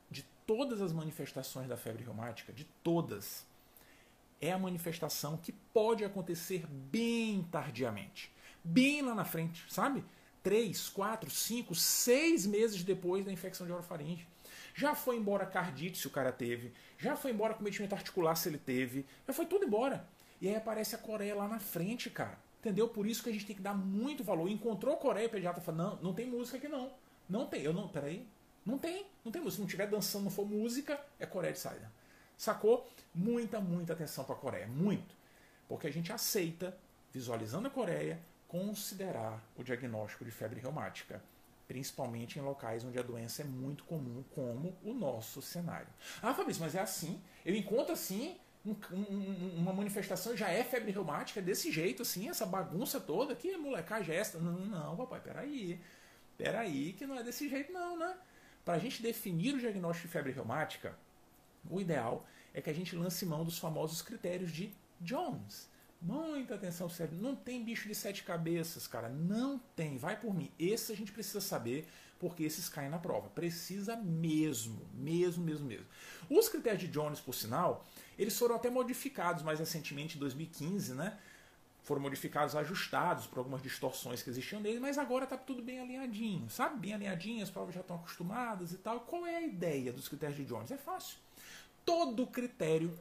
De 0.09 0.23
todas 0.45 0.81
as 0.81 0.93
manifestações 0.93 1.67
da 1.67 1.77
febre 1.77 2.03
reumática, 2.03 2.53
de 2.53 2.65
todas, 2.83 3.45
é 4.39 4.51
a 4.51 4.59
manifestação 4.59 5.37
que 5.37 5.51
pode 5.51 6.05
acontecer 6.05 6.65
bem 6.67 7.43
tardiamente. 7.51 8.31
Bem 8.63 9.01
lá 9.01 9.15
na 9.15 9.25
frente, 9.25 9.65
sabe? 9.71 10.03
Três, 10.43 10.87
quatro, 10.89 11.29
cinco, 11.29 11.75
seis 11.75 12.45
meses 12.45 12.83
depois 12.83 13.25
da 13.25 13.31
infecção 13.31 13.65
de 13.65 13.73
orofaringe. 13.73 14.27
Já 14.73 14.93
foi 14.93 15.17
embora 15.17 15.45
cardite 15.45 15.97
se 15.97 16.07
o 16.07 16.11
cara 16.11 16.31
teve. 16.31 16.71
Já 16.97 17.15
foi 17.15 17.31
embora 17.31 17.53
cometimento 17.53 17.95
articular 17.95 18.35
se 18.35 18.47
ele 18.47 18.57
teve. 18.57 19.05
Já 19.27 19.33
foi 19.33 19.45
tudo 19.45 19.65
embora. 19.65 20.07
E 20.39 20.47
aí 20.47 20.55
aparece 20.55 20.95
a 20.95 20.97
Coreia 20.97 21.35
lá 21.35 21.47
na 21.47 21.59
frente, 21.59 22.09
cara. 22.09 22.37
Entendeu? 22.59 22.87
Por 22.87 23.07
isso 23.07 23.23
que 23.23 23.29
a 23.29 23.33
gente 23.33 23.45
tem 23.45 23.55
que 23.55 23.61
dar 23.61 23.73
muito 23.73 24.23
valor. 24.23 24.49
Encontrou 24.49 24.95
a 24.95 24.97
Coreia, 24.97 25.27
o 25.27 25.31
pediatra 25.31 25.61
fala: 25.61 25.77
não, 25.77 25.95
não 25.97 26.13
tem 26.13 26.25
música 26.25 26.57
aqui 26.57 26.67
não. 26.67 26.91
Não 27.29 27.45
tem. 27.47 27.61
Eu 27.61 27.73
não. 27.73 27.87
Peraí. 27.87 28.27
Não 28.65 28.77
tem. 28.77 29.05
Não 29.23 29.31
tem 29.31 29.41
música. 29.41 29.55
Se 29.55 29.59
não 29.61 29.67
estiver 29.67 29.87
dançando, 29.87 30.25
não 30.25 30.31
for 30.31 30.45
música, 30.45 30.99
é 31.19 31.25
Coreia 31.25 31.53
de 31.53 31.59
saída. 31.59 31.91
Sacou? 32.37 32.87
Muita, 33.13 33.59
muita 33.59 33.93
atenção 33.93 34.23
para 34.23 34.35
a 34.35 34.37
Coreia. 34.37 34.67
Muito. 34.67 35.15
Porque 35.67 35.87
a 35.87 35.91
gente 35.91 36.11
aceita, 36.11 36.77
visualizando 37.11 37.67
a 37.67 37.71
Coreia, 37.71 38.19
considerar 38.47 39.43
o 39.57 39.63
diagnóstico 39.63 40.23
de 40.23 40.31
febre 40.31 40.59
reumática 40.59 41.21
principalmente 41.67 42.39
em 42.39 42.41
locais 42.41 42.83
onde 42.85 42.97
a 42.97 43.03
doença 43.03 43.41
é 43.41 43.45
muito 43.45 43.83
comum, 43.83 44.23
como 44.33 44.75
o 44.83 44.93
nosso 44.93 45.41
cenário. 45.41 45.87
Ah, 46.21 46.33
Fabrício, 46.33 46.63
mas 46.63 46.73
é 46.73 46.79
assim. 46.79 47.21
Eu 47.45 47.55
encontro 47.55 47.93
assim 47.93 48.37
um, 48.67 48.95
um, 48.95 49.55
uma 49.57 49.73
manifestação 49.73 50.35
já 50.35 50.49
é 50.49 50.63
febre 50.63 50.91
reumática 50.91 51.41
desse 51.41 51.71
jeito, 51.71 52.01
assim, 52.01 52.29
essa 52.29 52.45
bagunça 52.45 52.99
toda, 52.99 53.35
que 53.35 53.55
molecagem 53.57 54.15
é 54.15 54.19
essa? 54.19 54.39
Não, 54.39 54.59
não, 54.65 54.97
papai, 54.97 55.21
peraí. 55.21 55.79
Peraí, 56.37 56.93
que 56.93 57.05
não 57.05 57.15
é 57.15 57.23
desse 57.23 57.49
jeito, 57.49 57.71
não, 57.71 57.97
né? 57.97 58.15
Para 58.63 58.75
a 58.75 58.79
gente 58.79 59.01
definir 59.01 59.55
o 59.55 59.59
diagnóstico 59.59 60.07
de 60.07 60.13
febre 60.13 60.31
reumática, 60.31 60.97
o 61.69 61.79
ideal 61.81 62.25
é 62.53 62.61
que 62.61 62.69
a 62.69 62.73
gente 62.73 62.95
lance 62.95 63.25
mão 63.25 63.43
dos 63.43 63.57
famosos 63.57 64.01
critérios 64.01 64.51
de 64.51 64.73
Jones. 64.99 65.69
Muita 66.01 66.55
atenção, 66.55 66.89
sério. 66.89 67.17
Não 67.17 67.35
tem 67.35 67.63
bicho 67.63 67.87
de 67.87 67.95
sete 67.95 68.23
cabeças, 68.23 68.85
cara. 68.87 69.09
Não 69.09 69.57
tem. 69.75 69.97
Vai 69.97 70.19
por 70.19 70.33
mim. 70.33 70.51
Esse 70.59 70.91
a 70.91 70.95
gente 70.95 71.11
precisa 71.11 71.41
saber, 71.41 71.87
porque 72.19 72.43
esses 72.43 72.69
caem 72.69 72.89
na 72.89 72.97
prova. 72.97 73.29
Precisa 73.29 73.95
mesmo. 73.95 74.81
Mesmo, 74.93 75.43
mesmo, 75.43 75.65
mesmo. 75.65 75.85
Os 76.29 76.49
critérios 76.49 76.81
de 76.81 76.87
Jones, 76.87 77.19
por 77.19 77.33
sinal, 77.33 77.85
eles 78.17 78.37
foram 78.37 78.55
até 78.55 78.69
modificados 78.69 79.43
mais 79.43 79.59
recentemente, 79.59 80.17
em 80.17 80.19
2015, 80.19 80.93
né? 80.93 81.17
Foram 81.83 82.01
modificados, 82.01 82.55
ajustados 82.55 83.27
por 83.27 83.37
algumas 83.39 83.61
distorções 83.61 84.21
que 84.21 84.29
existiam 84.29 84.59
nele, 84.59 84.79
mas 84.79 84.97
agora 84.97 85.23
está 85.23 85.37
tudo 85.37 85.61
bem 85.61 85.79
alinhadinho, 85.79 86.49
sabe? 86.49 86.79
Bem 86.79 86.93
alinhadinho, 86.93 87.43
as 87.43 87.49
provas 87.49 87.73
já 87.73 87.81
estão 87.81 87.95
acostumadas 87.95 88.73
e 88.73 88.77
tal. 88.77 89.01
Qual 89.01 89.25
é 89.25 89.37
a 89.37 89.41
ideia 89.41 89.93
dos 89.93 90.09
critérios 90.09 90.37
de 90.37 90.45
Jones? 90.45 90.71
É 90.71 90.77
fácil. 90.77 91.17
Todo 91.85 92.27
critério 92.27 92.93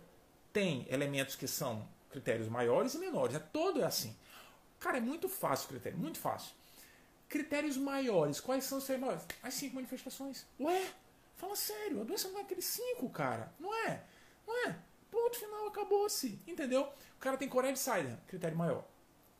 tem 0.53 0.87
elementos 0.89 1.35
que 1.35 1.49
são 1.49 1.89
critérios 2.11 2.49
maiores 2.49 2.95
e 2.95 2.99
menores. 2.99 3.35
É 3.35 3.41
todo 3.41 3.81
é 3.81 3.85
assim. 3.85 4.15
Cara, 4.79 4.99
é 4.99 5.01
muito 5.01 5.29
fácil 5.29 5.67
o 5.67 5.69
critério, 5.71 5.99
muito 5.99 6.19
fácil. 6.19 6.55
Critérios 7.29 7.77
maiores, 7.77 8.41
quais 8.41 8.65
são 8.65 8.79
os 8.79 8.85
critérios 8.85 9.07
maiores? 9.07 9.27
As 9.43 9.55
cinco 9.55 9.75
manifestações. 9.75 10.47
Ué, 10.61 10.87
fala 11.35 11.57
sério, 11.57 12.01
a 12.01 12.05
doença 12.05 12.29
não 12.29 12.39
é 12.39 12.43
aqueles 12.43 12.65
cinco, 12.65 13.11
cara. 13.11 13.53
Não 13.59 13.75
é? 13.75 14.05
Não 14.47 14.69
é? 14.69 14.79
Ponto 15.11 15.39
final, 15.39 15.67
acabou-se. 15.67 16.41
Entendeu? 16.47 16.83
O 16.83 17.19
cara 17.19 17.37
tem 17.37 17.49
Coreia 17.49 17.73
de 17.73 17.79
Sider, 17.79 18.17
critério 18.29 18.57
maior. 18.57 18.85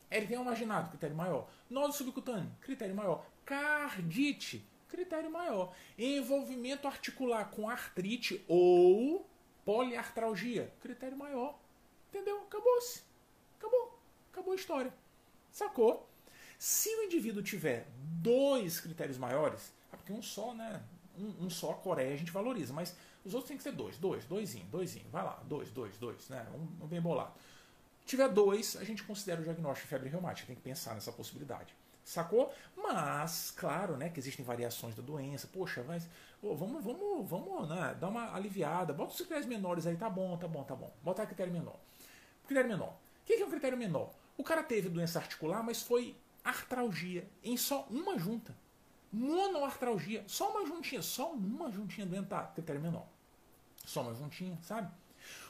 Ele 0.09 0.27
tem 0.27 0.37
um 0.37 0.43
marginado, 0.43 0.89
critério 0.89 1.15
maior. 1.15 1.49
Nódulo 1.69 1.93
subcutâneo, 1.93 2.51
critério 2.61 2.95
maior. 2.95 3.25
Cardite, 3.45 4.65
critério 4.87 5.29
maior. 5.29 5.73
Envolvimento 5.97 6.87
articular 6.87 7.51
com 7.51 7.69
artrite 7.69 8.43
ou 8.47 9.29
poliartralgia, 9.65 10.73
critério 10.81 11.17
maior. 11.17 11.59
Entendeu? 12.09 12.41
Acabou-se. 12.43 13.03
Acabou. 13.57 13.99
Acabou 14.31 14.53
a 14.53 14.55
história. 14.55 14.93
Sacou? 15.51 16.06
Se 16.57 16.89
o 16.89 17.03
indivíduo 17.03 17.43
tiver 17.43 17.87
dois 17.97 18.79
critérios 18.79 19.17
maiores, 19.17 19.73
ah, 19.91 19.97
porque 19.97 20.11
um 20.11 20.21
só, 20.21 20.53
né? 20.53 20.81
Um, 21.17 21.45
um, 21.45 21.49
só 21.49 21.71
a 21.71 21.75
Coreia 21.75 22.13
a 22.13 22.17
gente 22.17 22.31
valoriza, 22.31 22.73
mas 22.73 22.95
os 23.25 23.33
outros 23.33 23.47
tem 23.47 23.57
que 23.57 23.63
ser 23.63 23.71
dois, 23.71 23.97
dois, 23.97 24.25
doisinho, 24.25 24.65
doisinho, 24.65 25.05
vai 25.11 25.23
lá, 25.23 25.41
dois, 25.45 25.71
dois, 25.71 25.97
dois, 25.97 26.29
né? 26.29 26.45
Um, 26.53 26.85
um 26.85 26.87
bem 26.87 27.01
bolado. 27.01 27.33
tiver 28.05 28.29
dois, 28.29 28.75
a 28.75 28.83
gente 28.83 29.03
considera 29.03 29.41
o 29.41 29.43
diagnóstico 29.43 29.87
de 29.87 29.89
febre 29.89 30.09
reumática, 30.09 30.47
tem 30.47 30.55
que 30.55 30.61
pensar 30.61 30.93
nessa 30.93 31.11
possibilidade. 31.11 31.75
Sacou? 32.07 32.53
Mas, 32.75 33.51
claro, 33.51 33.97
né, 33.97 34.07
que 34.09 34.17
existem 34.17 34.45
variações 34.45 34.95
da 34.95 35.01
doença. 35.01 35.45
Poxa, 35.51 35.83
mas 35.85 36.07
oh, 36.41 36.55
vamos, 36.55 36.81
vamos, 36.81 37.29
vamos, 37.29 37.67
né, 37.67 37.97
dar 37.99 38.07
uma 38.07 38.33
aliviada. 38.33 38.93
Bota 38.93 39.11
os 39.11 39.17
critérios 39.17 39.45
menores 39.45 39.85
aí, 39.85 39.97
tá 39.97 40.09
bom, 40.09 40.37
tá 40.37 40.47
bom, 40.47 40.63
tá 40.63 40.73
bom. 40.73 40.89
Bota 41.03 41.25
critério 41.25 41.51
menor. 41.51 41.75
Critério 42.47 42.69
menor. 42.69 42.93
O 43.23 43.25
que 43.25 43.33
é 43.33 43.45
um 43.45 43.49
critério 43.49 43.77
menor? 43.77 44.13
O 44.37 44.43
cara 44.43 44.63
teve 44.63 44.87
doença 44.87 45.19
articular, 45.19 45.61
mas 45.61 45.81
foi 45.81 46.15
artralgia 46.49 47.27
em 47.43 47.57
só 47.57 47.87
uma 47.89 48.17
junta. 48.17 48.55
Monoartralgia, 49.11 50.23
só 50.27 50.51
uma 50.51 50.65
juntinha, 50.65 51.01
só 51.01 51.31
uma 51.31 51.71
juntinha 51.71 52.07
tá, 52.23 52.43
critério 52.43 52.81
menor. 52.81 53.07
Só 53.85 54.01
uma 54.01 54.13
juntinha, 54.13 54.57
sabe? 54.61 54.91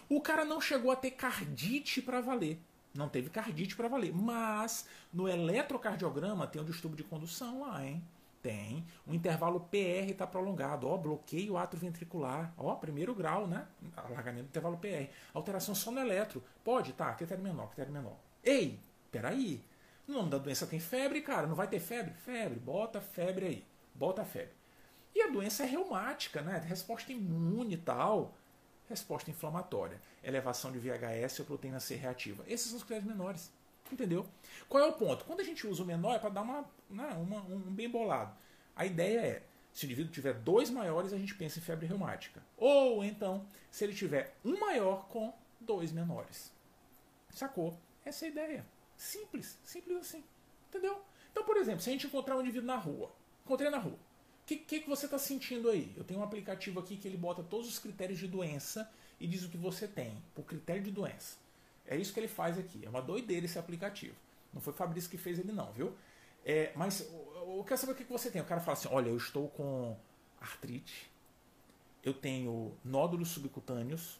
O 0.09 0.21
cara 0.21 0.45
não 0.45 0.61
chegou 0.61 0.91
a 0.91 0.95
ter 0.95 1.11
cardite 1.11 2.01
para 2.01 2.21
valer. 2.21 2.61
Não 2.93 3.09
teve 3.09 3.29
cardite 3.29 3.75
para 3.75 3.87
valer. 3.87 4.13
Mas 4.13 4.87
no 5.11 5.27
eletrocardiograma 5.27 6.47
tem 6.47 6.61
um 6.61 6.65
distúrbio 6.65 6.97
de 6.97 7.03
condução 7.03 7.61
lá, 7.61 7.85
hein? 7.85 8.03
Tem. 8.41 8.85
O 9.05 9.13
intervalo 9.13 9.59
PR 9.59 10.09
está 10.09 10.25
prolongado. 10.25 10.87
Ó, 10.87 10.97
bloqueio 10.97 11.57
atroventricular. 11.57 12.53
Ó, 12.57 12.73
primeiro 12.75 13.13
grau, 13.13 13.47
né? 13.47 13.67
Alargamento 13.95 14.45
do 14.45 14.49
intervalo 14.49 14.77
PR. 14.77 15.11
Alteração 15.33 15.75
só 15.75 15.91
no 15.91 15.99
eletro. 15.99 16.41
Pode, 16.63 16.93
tá. 16.93 17.13
Critério 17.13 17.43
menor, 17.43 17.67
critério 17.67 17.91
menor. 17.91 18.15
Ei, 18.43 18.79
peraí. 19.11 19.61
O 20.07 20.11
nome 20.13 20.29
da 20.29 20.37
doença 20.37 20.65
tem 20.65 20.79
febre, 20.79 21.21
cara. 21.21 21.47
Não 21.47 21.55
vai 21.55 21.67
ter 21.67 21.79
febre? 21.79 22.13
Febre. 22.13 22.59
Bota 22.59 23.01
febre 23.01 23.45
aí. 23.45 23.65
Bota 23.93 24.23
febre. 24.23 24.53
E 25.13 25.21
a 25.21 25.27
doença 25.27 25.63
é 25.63 25.65
reumática, 25.65 26.41
né? 26.41 26.63
Resposta 26.65 27.11
imune 27.11 27.73
e 27.73 27.77
tal. 27.77 28.33
Resposta 28.87 29.29
inflamatória. 29.29 29.99
Elevação 30.23 30.71
de 30.71 30.79
VHS 30.79 31.39
ou 31.39 31.45
proteína 31.45 31.79
C 31.79 31.95
reativa. 31.95 32.43
Esses 32.47 32.67
são 32.67 32.77
os 32.77 32.83
critérios 32.83 33.09
menores. 33.09 33.51
Entendeu? 33.91 34.25
Qual 34.69 34.83
é 34.83 34.87
o 34.87 34.93
ponto? 34.93 35.25
Quando 35.25 35.41
a 35.41 35.43
gente 35.43 35.67
usa 35.67 35.83
o 35.83 35.85
menor 35.85 36.15
é 36.15 36.19
para 36.19 36.29
dar 36.29 36.41
uma, 36.41 36.65
né, 36.89 37.09
uma, 37.19 37.41
um 37.41 37.59
bem 37.73 37.89
bolado. 37.89 38.35
A 38.75 38.85
ideia 38.85 39.19
é, 39.19 39.43
se 39.73 39.85
o 39.85 39.87
indivíduo 39.87 40.11
tiver 40.11 40.33
dois 40.33 40.69
maiores, 40.69 41.13
a 41.13 41.17
gente 41.17 41.35
pensa 41.35 41.59
em 41.59 41.61
febre 41.61 41.85
reumática. 41.85 42.41
Ou 42.57 43.03
então, 43.03 43.45
se 43.71 43.83
ele 43.83 43.93
tiver 43.93 44.35
um 44.43 44.57
maior 44.59 45.07
com 45.07 45.33
dois 45.59 45.91
menores. 45.91 46.51
Sacou? 47.29 47.77
Essa 48.05 48.25
é 48.25 48.27
a 48.27 48.31
ideia. 48.31 48.76
Simples, 48.97 49.57
simples 49.63 49.97
assim. 49.97 50.23
Entendeu? 50.69 51.01
Então, 51.31 51.43
por 51.45 51.55
exemplo, 51.57 51.81
se 51.81 51.89
a 51.89 51.93
gente 51.93 52.07
encontrar 52.07 52.35
um 52.35 52.41
indivíduo 52.41 52.67
na 52.67 52.75
rua, 52.75 53.11
encontrei 53.45 53.69
na 53.69 53.77
rua, 53.77 53.93
o 53.93 54.47
que, 54.47 54.57
que, 54.57 54.79
que 54.81 54.89
você 54.89 55.05
está 55.05 55.19
sentindo 55.19 55.69
aí? 55.69 55.93
Eu 55.95 56.03
tenho 56.03 56.19
um 56.19 56.23
aplicativo 56.23 56.79
aqui 56.79 56.97
que 56.97 57.07
ele 57.07 57.17
bota 57.17 57.43
todos 57.43 57.67
os 57.67 57.79
critérios 57.79 58.17
de 58.17 58.27
doença 58.27 58.89
e 59.19 59.27
diz 59.27 59.43
o 59.43 59.49
que 59.49 59.57
você 59.57 59.87
tem, 59.87 60.21
por 60.33 60.45
critério 60.45 60.83
de 60.83 60.91
doença. 60.91 61.37
É 61.85 61.95
isso 61.95 62.13
que 62.13 62.19
ele 62.19 62.27
faz 62.27 62.57
aqui. 62.57 62.83
É 62.83 62.89
uma 62.89 63.01
doideira 63.01 63.45
esse 63.45 63.59
aplicativo. 63.59 64.15
Não 64.53 64.61
foi 64.61 64.73
o 64.73 64.75
Fabrício 64.75 65.09
que 65.09 65.17
fez 65.17 65.37
ele, 65.39 65.51
não, 65.51 65.71
viu? 65.71 65.95
É, 66.43 66.71
mas 66.75 67.01
eu 67.01 67.63
quero 67.67 67.79
saber 67.79 67.93
o 67.93 67.95
que 67.95 68.03
você 68.05 68.31
tem. 68.31 68.41
O 68.41 68.45
cara 68.45 68.61
fala 68.61 68.77
assim: 68.77 68.87
olha, 68.91 69.09
eu 69.09 69.17
estou 69.17 69.49
com 69.49 69.95
artrite, 70.39 71.09
eu 72.03 72.13
tenho 72.13 72.73
nódulos 72.83 73.29
subcutâneos 73.29 74.19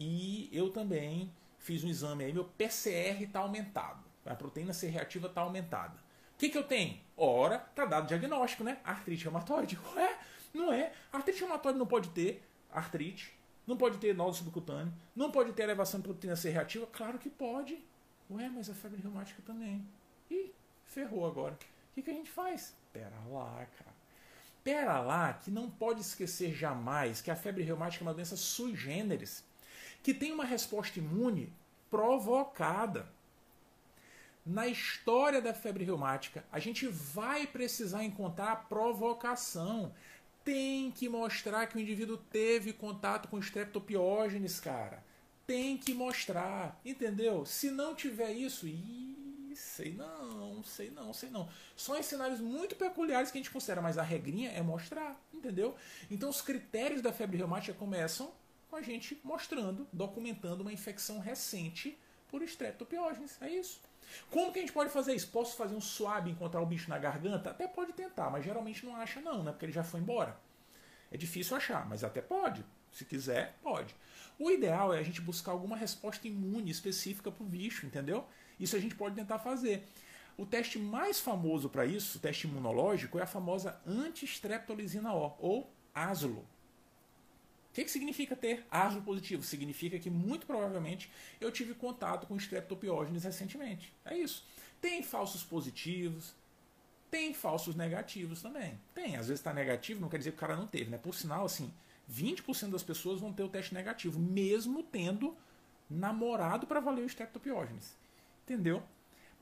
e 0.00 0.48
eu 0.52 0.70
também 0.70 1.30
fiz 1.64 1.82
um 1.82 1.88
exame 1.88 2.24
aí, 2.24 2.32
meu 2.32 2.44
PCR 2.44 3.22
está 3.22 3.40
aumentado. 3.40 4.04
A 4.24 4.34
proteína 4.34 4.72
C 4.72 4.86
reativa 4.86 5.26
está 5.26 5.40
aumentada. 5.40 5.96
O 6.34 6.38
que, 6.38 6.48
que 6.48 6.58
eu 6.58 6.64
tenho? 6.64 7.00
Ora, 7.16 7.58
tá 7.58 7.84
dado 7.84 8.06
diagnóstico, 8.06 8.62
né? 8.62 8.78
Artrite 8.84 9.24
reumatoide. 9.24 9.78
Ué, 9.96 10.18
não 10.54 10.72
é. 10.72 10.92
Artrite 11.12 11.40
reumatoide 11.40 11.78
não 11.78 11.86
pode 11.86 12.10
ter 12.10 12.42
artrite 12.70 13.34
não 13.66 13.76
pode 13.76 13.98
ter 13.98 14.14
nódulo 14.14 14.36
subcutâneo. 14.36 14.92
Não 15.16 15.30
pode 15.30 15.52
ter 15.52 15.62
elevação 15.62 16.00
de 16.00 16.04
proteína 16.04 16.36
C 16.36 16.50
reativa? 16.50 16.86
Claro 16.86 17.18
que 17.18 17.30
pode. 17.30 17.82
Ué, 18.30 18.48
mas 18.48 18.68
a 18.68 18.74
febre 18.74 19.00
reumática 19.00 19.42
também. 19.42 19.86
Ih, 20.30 20.52
ferrou 20.84 21.26
agora. 21.26 21.54
O 21.54 21.94
que, 21.94 22.02
que 22.02 22.10
a 22.10 22.14
gente 22.14 22.30
faz? 22.30 22.76
Pera 22.92 23.16
lá, 23.30 23.66
cara. 23.78 23.94
Pera 24.62 25.00
lá, 25.00 25.32
que 25.34 25.50
não 25.50 25.70
pode 25.70 26.00
esquecer 26.00 26.54
jamais 26.54 27.20
que 27.20 27.30
a 27.30 27.36
febre 27.36 27.62
reumática 27.62 28.02
é 28.02 28.06
uma 28.06 28.14
doença 28.14 28.36
sui 28.36 28.74
generis, 28.74 29.44
que 30.04 30.14
tem 30.14 30.30
uma 30.30 30.44
resposta 30.44 30.98
imune 31.00 31.52
provocada. 31.90 33.12
na 34.46 34.66
história 34.66 35.40
da 35.40 35.54
febre 35.54 35.84
reumática, 35.84 36.44
a 36.52 36.58
gente 36.58 36.86
vai 36.86 37.46
precisar 37.46 38.04
encontrar 38.04 38.68
provocação. 38.68 39.94
Tem 40.44 40.90
que 40.90 41.08
mostrar 41.08 41.66
que 41.66 41.78
o 41.78 41.80
indivíduo 41.80 42.18
teve 42.18 42.74
contato 42.74 43.28
com 43.28 43.38
streptopiógenes, 43.38 44.60
cara. 44.60 45.02
Tem 45.46 45.78
que 45.78 45.94
mostrar, 45.94 46.78
entendeu? 46.84 47.46
Se 47.46 47.70
não 47.70 47.94
tiver 47.94 48.32
isso, 48.32 48.66
ih, 48.68 49.54
sei 49.56 49.94
não, 49.94 50.62
sei 50.62 50.90
não, 50.90 51.14
sei 51.14 51.30
não. 51.30 51.48
Só 51.74 51.98
em 51.98 52.02
cenários 52.02 52.40
muito 52.40 52.76
peculiares 52.76 53.30
que 53.30 53.38
a 53.38 53.40
gente 53.40 53.50
considera, 53.50 53.80
mas 53.80 53.96
a 53.96 54.02
regrinha 54.02 54.50
é 54.50 54.60
mostrar, 54.60 55.18
entendeu? 55.32 55.74
Então 56.10 56.28
os 56.28 56.42
critérios 56.42 57.00
da 57.00 57.14
febre 57.14 57.38
reumática 57.38 57.72
começam 57.78 58.26
com 58.26 58.43
a 58.74 58.82
gente 58.82 59.20
mostrando, 59.24 59.86
documentando 59.92 60.62
uma 60.62 60.72
infecção 60.72 61.18
recente 61.18 61.98
por 62.28 62.42
streptopiógenes. 62.42 63.40
É 63.40 63.48
isso. 63.48 63.80
Como 64.30 64.52
que 64.52 64.58
a 64.58 64.62
gente 64.62 64.72
pode 64.72 64.90
fazer 64.90 65.14
isso? 65.14 65.28
Posso 65.28 65.56
fazer 65.56 65.74
um 65.74 65.80
swab 65.80 66.28
e 66.28 66.32
encontrar 66.32 66.60
o 66.60 66.66
bicho 66.66 66.90
na 66.90 66.98
garganta? 66.98 67.50
Até 67.50 67.66
pode 67.66 67.92
tentar, 67.92 68.30
mas 68.30 68.44
geralmente 68.44 68.84
não 68.84 68.96
acha 68.96 69.20
não, 69.20 69.42
né? 69.42 69.50
Porque 69.50 69.66
ele 69.66 69.72
já 69.72 69.84
foi 69.84 70.00
embora. 70.00 70.38
É 71.10 71.16
difícil 71.16 71.56
achar, 71.56 71.86
mas 71.88 72.04
até 72.04 72.20
pode. 72.20 72.64
Se 72.90 73.04
quiser, 73.04 73.56
pode. 73.62 73.94
O 74.38 74.50
ideal 74.50 74.92
é 74.92 74.98
a 74.98 75.02
gente 75.02 75.20
buscar 75.20 75.52
alguma 75.52 75.76
resposta 75.76 76.26
imune 76.26 76.70
específica 76.70 77.30
para 77.30 77.42
o 77.42 77.46
bicho, 77.46 77.86
entendeu? 77.86 78.26
Isso 78.58 78.76
a 78.76 78.80
gente 78.80 78.94
pode 78.94 79.14
tentar 79.14 79.38
fazer. 79.38 79.86
O 80.36 80.44
teste 80.44 80.78
mais 80.78 81.20
famoso 81.20 81.68
para 81.68 81.86
isso, 81.86 82.18
o 82.18 82.20
teste 82.20 82.46
imunológico, 82.46 83.18
é 83.18 83.22
a 83.22 83.26
famosa 83.26 83.80
antistreptolizina 83.86 85.14
O, 85.14 85.36
ou 85.38 85.72
ASLO. 85.94 86.44
O 87.74 87.76
que, 87.76 87.82
que 87.82 87.90
significa 87.90 88.36
ter 88.36 88.64
asno 88.70 89.02
positivo? 89.02 89.42
Significa 89.42 89.98
que 89.98 90.08
muito 90.08 90.46
provavelmente 90.46 91.10
eu 91.40 91.50
tive 91.50 91.74
contato 91.74 92.24
com 92.24 92.36
streptopiógenes 92.36 93.24
recentemente. 93.24 93.92
É 94.04 94.16
isso. 94.16 94.46
Tem 94.80 95.02
falsos 95.02 95.42
positivos, 95.42 96.36
tem 97.10 97.34
falsos 97.34 97.74
negativos 97.74 98.40
também. 98.40 98.78
Tem, 98.94 99.16
às 99.16 99.26
vezes 99.26 99.40
está 99.40 99.52
negativo, 99.52 100.00
não 100.00 100.08
quer 100.08 100.18
dizer 100.18 100.30
que 100.30 100.36
o 100.36 100.40
cara 100.40 100.54
não 100.54 100.68
teve, 100.68 100.88
né? 100.88 100.98
Por 100.98 101.16
sinal, 101.16 101.44
assim, 101.44 101.74
20% 102.08 102.70
das 102.70 102.84
pessoas 102.84 103.20
vão 103.20 103.32
ter 103.32 103.42
o 103.42 103.48
teste 103.48 103.74
negativo, 103.74 104.20
mesmo 104.20 104.84
tendo 104.84 105.36
namorado 105.90 106.68
para 106.68 106.78
valer 106.78 107.02
o 107.02 107.06
streptopiógenes. 107.06 107.96
Entendeu? 108.44 108.84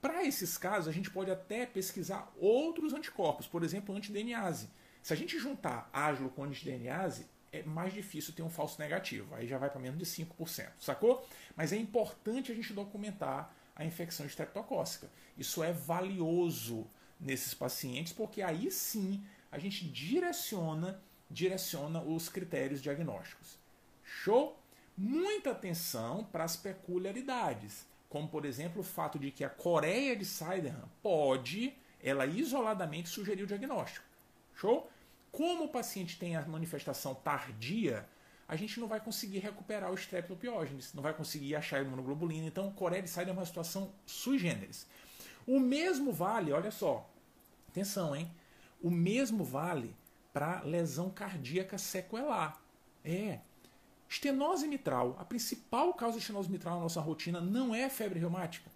Para 0.01 0.25
esses 0.25 0.57
casos, 0.57 0.89
a 0.89 0.93
gente 0.93 1.11
pode 1.11 1.31
até 1.31 1.67
pesquisar 1.67 2.33
outros 2.39 2.95
anticorpos, 2.95 3.47
por 3.47 3.63
exemplo, 3.63 3.95
anti-DNase. 3.95 4.71
Se 5.03 5.13
a 5.13 5.17
gente 5.17 5.39
juntar 5.39 5.91
aslo 5.93 6.31
com 6.31 6.45
anti-DNase, 6.45 7.27
é 7.53 7.63
mais 7.63 7.93
difícil 7.93 8.33
ter 8.33 8.43
um 8.43 8.51
falso 8.51 8.81
negativo. 8.81 9.35
Aí 9.35 9.47
já 9.47 9.59
vai 9.59 9.69
para 9.69 9.81
menos 9.81 9.99
de 9.99 10.07
5%, 10.07 10.71
sacou? 10.81 11.27
Mas 11.55 11.73
é 11.73 11.77
importante 11.77 12.51
a 12.51 12.55
gente 12.55 12.73
documentar 12.73 13.55
a 13.77 13.85
infecção 13.85 14.25
estreptocócica. 14.25 15.11
Isso 15.37 15.63
é 15.63 15.73
valioso 15.73 16.87
nesses 17.21 17.55
pacientes, 17.55 18.13
porque 18.13 18.43
aí 18.43 18.71
sim 18.71 19.23
a 19.51 19.59
gente 19.59 19.87
direciona, 19.87 21.01
direciona 21.31 22.03
os 22.03 22.29
critérios 22.29 22.81
diagnósticos. 22.81 23.59
Show? 24.03 24.59
Muita 24.97 25.53
atenção 25.53 26.25
para 26.25 26.45
as 26.45 26.57
peculiaridades, 26.57 27.87
como 28.09 28.29
por 28.29 28.45
exemplo 28.45 28.81
o 28.81 28.85
fato 28.85 29.19
de 29.19 29.31
que 29.31 29.43
a 29.43 29.49
Coreia 29.49 30.15
de 30.15 30.25
Sydenham 30.25 30.89
pode, 31.03 31.75
ela 32.03 32.27
isoladamente 32.27 33.09
sugerir 33.09 33.43
o 33.43 33.47
diagnóstico. 33.47 34.05
Show? 34.55 34.91
Como 35.33 35.65
o 35.65 35.69
paciente 35.69 36.19
tem 36.19 36.37
a 36.37 36.43
manifestação 36.43 37.15
tardia, 37.15 38.07
a 38.47 38.55
gente 38.55 38.79
não 38.79 38.87
vai 38.87 39.01
conseguir 39.01 39.39
recuperar 39.39 39.91
o 39.91 39.95
streptopiógenes, 39.95 40.93
não 40.93 41.03
vai 41.03 41.15
conseguir 41.15 41.57
achar 41.57 41.79
a 41.79 41.83
imunoglobulina. 41.83 42.47
Então, 42.47 42.71
Coreia 42.73 43.03
de 43.03 43.09
Side 43.09 43.31
é 43.31 43.33
uma 43.33 43.47
situação 43.47 43.95
sui 44.05 44.39
generis. 44.39 44.87
O 45.47 45.59
mesmo 45.59 46.13
vale, 46.13 46.53
olha 46.53 46.71
só, 46.71 47.11
atenção, 47.67 48.15
hein? 48.15 48.31
O 48.83 48.91
mesmo 48.91 49.43
vale 49.43 49.97
para 50.35 50.61
lesão 50.61 51.09
cardíaca 51.09 51.79
sequelar. 51.79 52.61
É. 53.03 53.41
Estenose 54.07 54.69
mitral, 54.69 55.17
a 55.19 55.25
principal 55.25 55.95
causa 55.95 56.19
de 56.19 56.23
estenose 56.23 56.51
mitral 56.51 56.75
na 56.75 56.83
nossa 56.83 57.01
rotina 57.01 57.41
não 57.41 57.75
é 57.75 57.89
febre 57.89 58.21
reumática. 58.21 58.71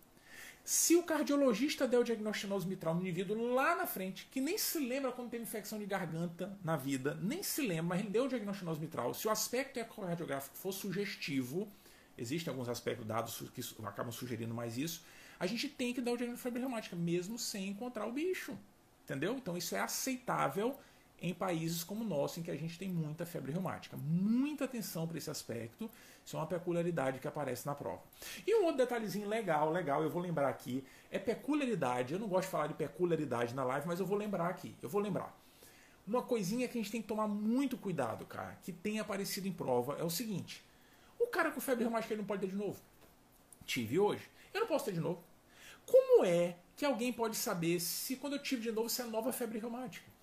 Se 0.67 0.97
o 0.97 1.05
cardiologista 1.05 1.87
der 1.87 1.97
o 1.97 2.03
diagnóstico 2.03 2.59
de 2.59 2.67
mitral 2.67 2.93
no 2.93 3.01
indivíduo 3.01 3.55
lá 3.55 3.77
na 3.77 3.87
frente, 3.87 4.27
que 4.33 4.41
nem 4.41 4.59
se 4.59 4.81
lembra 4.81 5.13
quando 5.13 5.31
teve 5.31 5.45
infecção 5.45 5.79
de 5.79 5.87
garganta 5.87 6.59
na 6.65 6.77
vida, 6.77 7.17
nem 7.23 7.41
se 7.41 7.63
lembra, 7.63 7.85
mas 7.85 8.01
ele 8.01 8.11
deu 8.11 8.25
o 8.25 8.29
diagnóstico 8.29 8.75
de 8.75 8.81
mitral, 8.81 9.15
se 9.15 9.29
o 9.29 9.31
aspecto 9.31 9.79
ecocardiográfico 9.79 10.57
for 10.57 10.73
sugestivo, 10.73 11.69
existem 12.19 12.51
alguns 12.51 12.69
aspectos 12.69 13.07
dados 13.07 13.45
que 13.55 13.61
acabam 13.87 14.11
sugerindo 14.11 14.53
mais 14.53 14.77
isso, 14.77 15.05
a 15.39 15.47
gente 15.47 15.69
tem 15.69 15.95
que 15.95 16.01
dar 16.01 16.11
o 16.11 16.17
diagnóstico 16.17 16.49
de 16.49 16.55
febre 16.55 16.61
reumática, 16.61 16.97
mesmo 16.97 17.39
sem 17.39 17.69
encontrar 17.69 18.05
o 18.05 18.13
bicho. 18.13 18.59
Entendeu? 19.05 19.37
Então 19.37 19.57
isso 19.57 19.77
é 19.77 19.79
aceitável 19.79 20.77
em 21.21 21.33
países 21.33 21.83
como 21.83 22.05
o 22.05 22.07
nosso, 22.07 22.39
em 22.39 22.43
que 22.43 22.51
a 22.51 22.57
gente 22.57 22.79
tem 22.79 22.89
muita 22.89 23.25
febre 23.25 23.53
reumática. 23.53 23.97
Muita 23.97 24.65
atenção 24.65 25.07
para 25.07 25.19
esse 25.19 25.31
aspecto, 25.31 25.91
isso 26.25 26.37
é 26.37 26.41
uma 26.41 26.47
peculiaridade 26.47 27.19
que 27.19 27.29
aparece 27.29 27.67
na 27.67 27.75
prova. 27.75 28.03
E 28.47 28.55
um 28.55 28.65
outro 28.65 28.79
detalhezinho 28.79 29.29
legal, 29.29 29.71
legal, 29.71 30.03
eu 30.03 30.11
vou 30.11 30.21
lembrar 30.21 30.49
aqui, 30.49 30.85
é 31.11 31.19
peculiaridade. 31.19 32.13
Eu 32.13 32.21
não 32.21 32.29
gosto 32.29 32.47
de 32.47 32.51
falar 32.51 32.67
de 32.67 32.75
peculiaridade 32.75 33.55
na 33.55 33.65
live, 33.65 33.87
mas 33.87 34.01
eu 34.01 34.07
vou 34.07 34.19
lembrar 34.19 34.49
aqui. 34.49 34.75
Eu 34.83 34.89
vou 34.89 35.01
lembrar. 35.01 35.35
Uma 36.07 36.23
coisinha 36.23 36.69
que 36.69 36.79
a 36.79 36.81
gente 36.81 36.93
tem 36.93 37.03
que 37.03 37.09
tomar 37.09 37.27
muito 37.27 37.77
cuidado, 37.77 38.25
cara, 38.27 38.57
que 38.63 38.73
tem 38.73 39.01
aparecido 39.01 39.49
em 39.49 39.53
prova, 39.53 39.97
é 39.99 40.05
o 40.05 40.11
seguinte: 40.11 40.65
o 41.19 41.27
cara 41.27 41.51
com 41.51 41.61
febre 41.61 41.85
reumática 41.85 42.15
ele 42.15 42.21
não 42.21 42.27
pode 42.27 42.43
ter 42.43 42.49
de 42.49 42.57
novo. 42.57 42.81
Tive 43.65 43.99
hoje, 43.99 44.23
eu 44.55 44.61
não 44.61 44.69
posso 44.69 44.85
ter 44.85 44.93
de 44.93 45.01
novo. 45.01 45.23
Como 45.85 46.25
é 46.25 46.57
que 46.77 46.85
alguém 46.85 47.13
pode 47.13 47.37
saber 47.37 47.81
se 47.81 48.17
quando 48.17 48.35
eu 48.35 48.43
tive 48.43 48.63
de 48.63 48.73
novo 48.73 48.89
se 48.89 49.01
é 49.01 49.05
nova 49.05 49.33
febre 49.33 49.59
reumática? 49.59 50.16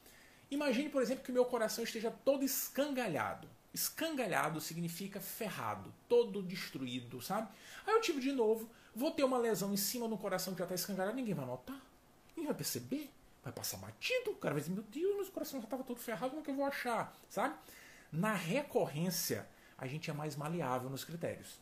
Imagine, 0.54 0.90
por 0.90 1.02
exemplo, 1.02 1.24
que 1.24 1.32
o 1.32 1.34
meu 1.34 1.46
coração 1.46 1.84
esteja 1.84 2.12
todo 2.12 2.44
escangalhado. 2.44 3.48
Escangalhado 3.74 4.62
significa 4.62 5.20
ferrado, 5.20 5.92
todo 6.08 6.44
destruído, 6.44 7.20
sabe? 7.22 7.50
Aí 7.88 7.94
eu 7.96 8.02
tive 8.02 8.20
de 8.20 8.32
novo, 8.32 8.70
vou 8.96 9.10
ter 9.10 9.24
uma 9.24 9.40
lesão 9.40 9.74
em 9.74 9.78
cima 9.78 10.08
do 10.08 10.16
coração 10.16 10.54
que 10.54 10.60
já 10.60 10.66
está 10.66 10.76
escangalhado, 10.76 11.16
ninguém 11.16 11.34
vai 11.34 11.46
notar, 11.46 11.82
ninguém 12.30 12.46
vai 12.46 12.56
perceber, 12.56 13.10
vai 13.44 13.52
passar 13.52 13.78
batido, 13.78 14.30
o 14.30 14.36
cara 14.36 14.54
vai 14.54 14.62
dizer, 14.62 14.76
meu 14.76 14.84
Deus, 14.84 15.28
o 15.28 15.32
coração 15.32 15.60
já 15.60 15.66
estava 15.66 15.84
todo 15.84 16.00
ferrado, 16.00 16.30
como 16.30 16.44
é 16.44 16.46
que 16.46 16.52
eu 16.52 16.56
vou 16.56 16.66
achar, 16.66 17.18
sabe? 17.28 17.56
Na 18.12 18.36
recorrência, 18.36 19.50
a 19.76 19.88
gente 19.88 20.12
é 20.12 20.14
mais 20.14 20.36
maleável 20.36 20.88
nos 20.88 21.04
critérios. 21.04 21.60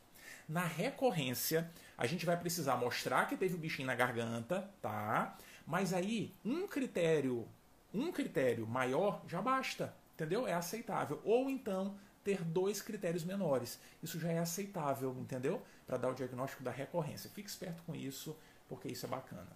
Na 0.50 0.66
recorrência, 0.66 1.72
a 1.98 2.06
gente 2.06 2.26
vai 2.26 2.36
precisar 2.36 2.76
mostrar 2.76 3.26
que 3.30 3.38
teve 3.38 3.56
o 3.56 3.58
bichinho 3.58 3.88
na 3.88 3.96
garganta, 3.96 4.70
tá? 4.82 5.38
Mas 5.66 5.94
aí, 5.94 6.36
um 6.44 6.68
critério 6.68 7.48
um 7.94 8.12
critério 8.12 8.68
maior 8.68 9.22
já 9.28 9.42
basta, 9.42 9.94
entendeu? 10.14 10.48
É 10.48 10.54
aceitável. 10.54 11.22
Ou 11.24 11.50
então 11.50 11.98
ter 12.24 12.44
dois 12.44 12.82
critérios 12.82 13.24
menores. 13.24 13.80
Isso 14.02 14.20
já 14.20 14.32
é 14.32 14.40
aceitável, 14.40 15.16
entendeu? 15.20 15.62
Para 15.88 15.98
dar 15.98 16.10
o 16.10 16.14
diagnóstico 16.14 16.64
da 16.64 16.72
recorrência. 16.72 17.30
Fique 17.30 17.50
esperto 17.50 17.82
com 17.84 17.96
isso, 17.96 18.38
porque 18.70 18.88
isso 18.88 19.06
é 19.06 19.10
bacana. 19.10 19.50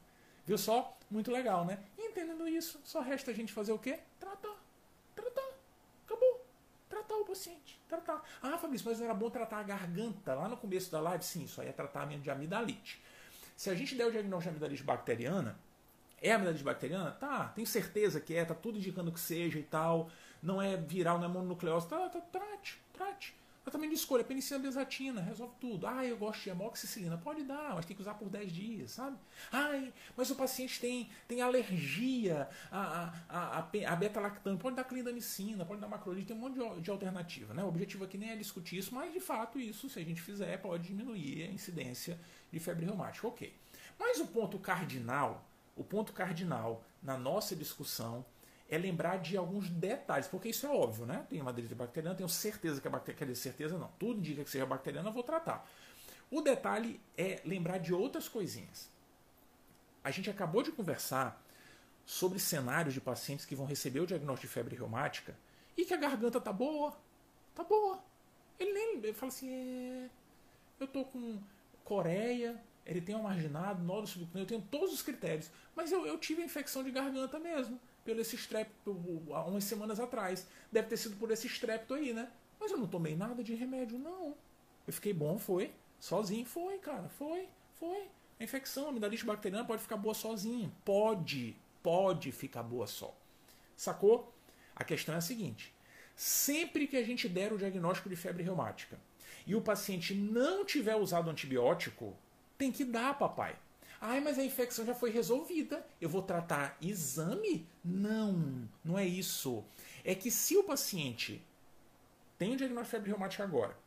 Viu 0.46 0.58
só? 0.58 0.98
Muito 1.10 1.32
legal, 1.32 1.66
né? 1.66 1.80
entendendo 2.16 2.48
isso, 2.48 2.80
só 2.84 3.02
resta 3.02 3.32
a 3.32 3.34
gente 3.34 3.52
fazer 3.52 3.74
o 3.74 3.80
quê? 3.80 4.00
Tratar. 4.20 4.56
Tratar. 5.14 5.50
Acabou. 6.06 6.46
Tratar 6.88 7.16
o 7.16 7.26
paciente. 7.26 7.80
Tratar. 7.90 8.24
Ah, 8.42 8.58
Fabrício, 8.58 8.88
mas 8.88 9.02
era 9.02 9.14
bom 9.14 9.30
tratar 9.30 9.60
a 9.60 9.64
garganta 9.64 10.34
lá 10.34 10.48
no 10.48 10.56
começo 10.56 10.90
da 10.92 11.02
live? 11.02 11.24
Sim, 11.24 11.44
isso 11.44 11.60
aí 11.60 11.68
é 11.68 11.74
tratamento 11.74 12.22
de 12.22 12.32
amidalite. 12.32 13.04
Se 13.58 13.70
a 13.70 13.76
gente 13.76 13.96
der 13.96 14.08
o 14.08 14.12
diagnóstico 14.12 14.52
de 14.52 14.58
amidalite 14.58 14.84
bacteriana, 14.84 15.60
é 16.26 16.34
amidalite 16.34 16.64
bacteriana? 16.64 17.12
Tá, 17.12 17.50
tenho 17.56 17.68
certeza 17.68 18.20
que 18.20 18.34
é, 18.34 18.46
tá 18.46 18.54
tudo 18.54 18.78
indicando 18.78 19.12
que 19.12 19.20
seja 19.20 19.60
e 19.60 19.64
tal. 19.64 20.10
Não 20.42 20.62
é 20.62 20.78
viral, 20.78 21.18
não 21.18 21.26
é 21.26 21.28
mononucleose. 21.28 21.88
Tá, 21.88 22.10
tá, 22.10 22.22
trate, 22.22 22.82
trate. 22.94 23.36
Tratamento 23.66 23.90
de 23.90 23.96
escolha, 23.96 24.24
penicilina 24.24 24.64
besatina, 24.64 25.22
resolve 25.22 25.56
tudo. 25.60 25.88
Ah, 25.88 26.06
eu 26.06 26.16
gosto 26.18 26.44
de 26.44 26.52
amoxicilina. 26.52 27.18
Pode 27.18 27.44
dar, 27.44 27.74
mas 27.74 27.84
tem 27.84 27.96
que 27.96 28.02
usar 28.02 28.14
por 28.14 28.30
10 28.30 28.52
dias, 28.52 28.92
sabe? 28.92 29.18
Ai, 29.52 29.92
mas 30.16 30.30
o 30.30 30.36
paciente 30.36 30.80
tem, 30.80 31.10
tem 31.28 31.42
alergia 31.42 32.48
a, 32.72 33.12
a, 33.28 33.58
a, 33.58 33.60
a 33.60 33.96
beta-lactame. 33.96 34.60
Pode 34.60 34.76
dar 34.76 34.84
clindamicina, 34.84 35.66
pode 35.66 35.82
dar 35.82 35.88
macrolide, 35.88 36.28
tem 36.28 36.36
um 36.36 36.42
monte 36.42 36.60
de, 36.60 36.82
de 36.82 36.92
alternativa. 36.92 37.56
Né? 37.56 37.64
O 37.64 37.68
objetivo 37.68 38.06
aqui 38.06 38.20
nem 38.20 38.30
é 38.30 38.36
discutir 38.36 38.78
isso, 38.78 38.94
mas 38.94 39.12
de 39.12 39.20
fato 39.20 39.60
isso, 39.60 39.90
se 39.90 39.98
a 39.98 40.04
gente 40.04 40.22
fizer, 40.22 40.56
pode 40.62 40.84
diminuir 40.84 41.48
a 41.50 41.52
incidência 41.52 42.20
de 42.52 42.60
febre 42.60 42.86
reumática. 42.86 43.28
Ok. 43.28 43.52
Mas 43.98 44.20
o 44.20 44.28
ponto 44.28 44.60
cardinal 44.60 45.44
o 45.76 45.84
ponto 45.84 46.14
cardinal 46.14 46.84
na 47.02 47.18
nossa 47.18 47.56
discussão 47.56 48.26
é 48.70 48.78
lembrar 48.78 49.18
de 49.18 49.38
alguns 49.38 49.70
detalhes, 49.70 50.28
porque 50.28 50.50
isso 50.50 50.66
é 50.66 50.70
óbvio, 50.70 51.06
né? 51.06 51.26
Tem 51.30 51.40
uma 51.40 51.46
madeira 51.46 51.76
bacteriana, 51.76 52.16
tenho 52.16 52.30
certeza 52.30 52.82
que 52.82 52.88
a 52.88 52.92
bactéria, 52.92 53.28
quer 53.28 53.36
certeza 53.36 53.78
não, 53.78 53.90
tudo 54.00 54.20
indica 54.20 54.44
que 54.44 54.50
seja 54.50 54.66
bacteriana, 54.66 55.10
eu 55.10 55.14
vou 55.14 55.24
tratar. 55.24 55.70
O 56.32 56.42
detalhe 56.42 57.00
é 57.18 57.42
lembrar 57.46 57.78
de 57.78 57.94
outras 57.94 58.28
coisinhas. 58.28 58.90
A 60.04 60.10
gente 60.10 60.30
acabou 60.30 60.64
de 60.64 60.72
conversar 60.72 61.42
sobre 62.06 62.40
cenários 62.40 62.94
de 62.94 63.02
pacientes 63.02 63.46
que 63.46 63.56
vão 63.56 63.66
receber 63.66 64.00
o 64.00 64.08
diagnóstico 64.08 64.48
de 64.48 64.54
febre 64.54 64.76
reumática 64.76 65.36
e 65.78 65.86
que 65.86 65.94
a 65.94 65.98
garganta 65.98 66.40
tá 66.40 66.54
boa, 66.54 66.96
tá 67.54 67.64
boa. 67.64 68.04
Ele 68.60 68.74
nem 68.74 68.98
ele 68.98 69.14
fala 69.14 69.32
assim, 69.32 69.50
é, 69.50 70.10
eu 70.80 70.88
tô 70.88 71.04
com 71.06 71.40
Coreia, 71.84 72.60
ele 72.86 73.02
tem 73.02 73.16
um 73.16 73.24
marginado, 73.24 73.84
nódulo 73.84 74.08
subcutâneo, 74.08 74.44
eu 74.44 74.48
tenho 74.48 74.62
todos 74.62 74.94
os 74.94 75.02
critérios. 75.02 75.50
Mas 75.76 75.92
eu, 75.92 76.06
eu 76.06 76.18
tive 76.18 76.42
a 76.42 76.46
infecção 76.46 76.84
de 76.84 76.92
garganta 76.92 77.40
mesmo, 77.40 77.80
pelo 78.04 78.22
esse 78.22 78.36
strepto, 78.36 79.24
há 79.32 79.44
umas 79.46 79.64
semanas 79.64 80.00
atrás. 80.00 80.48
Deve 80.72 80.88
ter 80.90 80.98
sido 80.98 81.16
por 81.16 81.32
esse 81.32 81.48
strepto 81.48 81.96
aí, 81.96 82.14
né? 82.14 82.32
Mas 82.60 82.72
eu 82.72 82.78
não 82.78 82.88
tomei 82.88 83.16
nada 83.16 83.44
de 83.44 83.56
remédio, 83.56 83.98
não. 83.98 84.36
Eu 84.86 84.94
fiquei 84.94 85.14
bom, 85.14 85.40
foi. 85.40 85.74
Sozinho, 86.00 86.46
foi, 86.46 86.78
cara, 86.78 87.10
foi, 87.10 87.50
foi. 87.74 88.08
A 88.40 88.44
infecção, 88.44 88.86
a 88.86 88.90
amidalite 88.90 89.26
bacteriana 89.26 89.66
pode 89.66 89.82
ficar 89.82 89.98
boa 89.98 90.14
sozinha. 90.14 90.72
Pode, 90.84 91.56
pode 91.82 92.32
ficar 92.32 92.64
boa 92.64 92.86
só. 92.86 93.16
Sacou? 93.76 94.34
A 94.76 94.84
questão 94.84 95.16
é 95.16 95.18
a 95.18 95.22
seguinte: 95.22 95.74
sempre 96.16 96.86
que 96.86 96.98
a 96.98 97.04
gente 97.04 97.28
der 97.28 97.52
o 97.52 97.58
diagnóstico 97.58 98.10
de 98.10 98.16
febre 98.16 98.44
reumática 98.44 99.00
e 99.48 99.56
o 99.56 99.62
paciente 99.62 100.14
não 100.14 100.66
tiver 100.66 100.96
usado 100.96 101.30
antibiótico, 101.30 102.16
tem 102.58 102.72
que 102.72 102.86
dar, 102.86 103.18
papai. 103.18 103.56
Ai, 104.00 104.20
mas 104.20 104.38
a 104.38 104.44
infecção 104.44 104.86
já 104.86 104.94
foi 104.94 105.10
resolvida. 105.10 105.86
Eu 106.00 106.10
vou 106.10 106.22
tratar 106.22 106.78
exame? 106.82 107.68
Não, 107.84 108.68
não 108.84 108.98
é 108.98 109.06
isso. 109.06 109.64
É 110.04 110.14
que 110.14 110.30
se 110.30 110.56
o 110.58 110.64
paciente 110.64 111.42
tem 112.38 112.54
o 112.54 112.58
diagnóstico 112.58 112.86
de 112.86 112.92
febre 112.92 113.10
reumática 113.10 113.44
agora, 113.44 113.78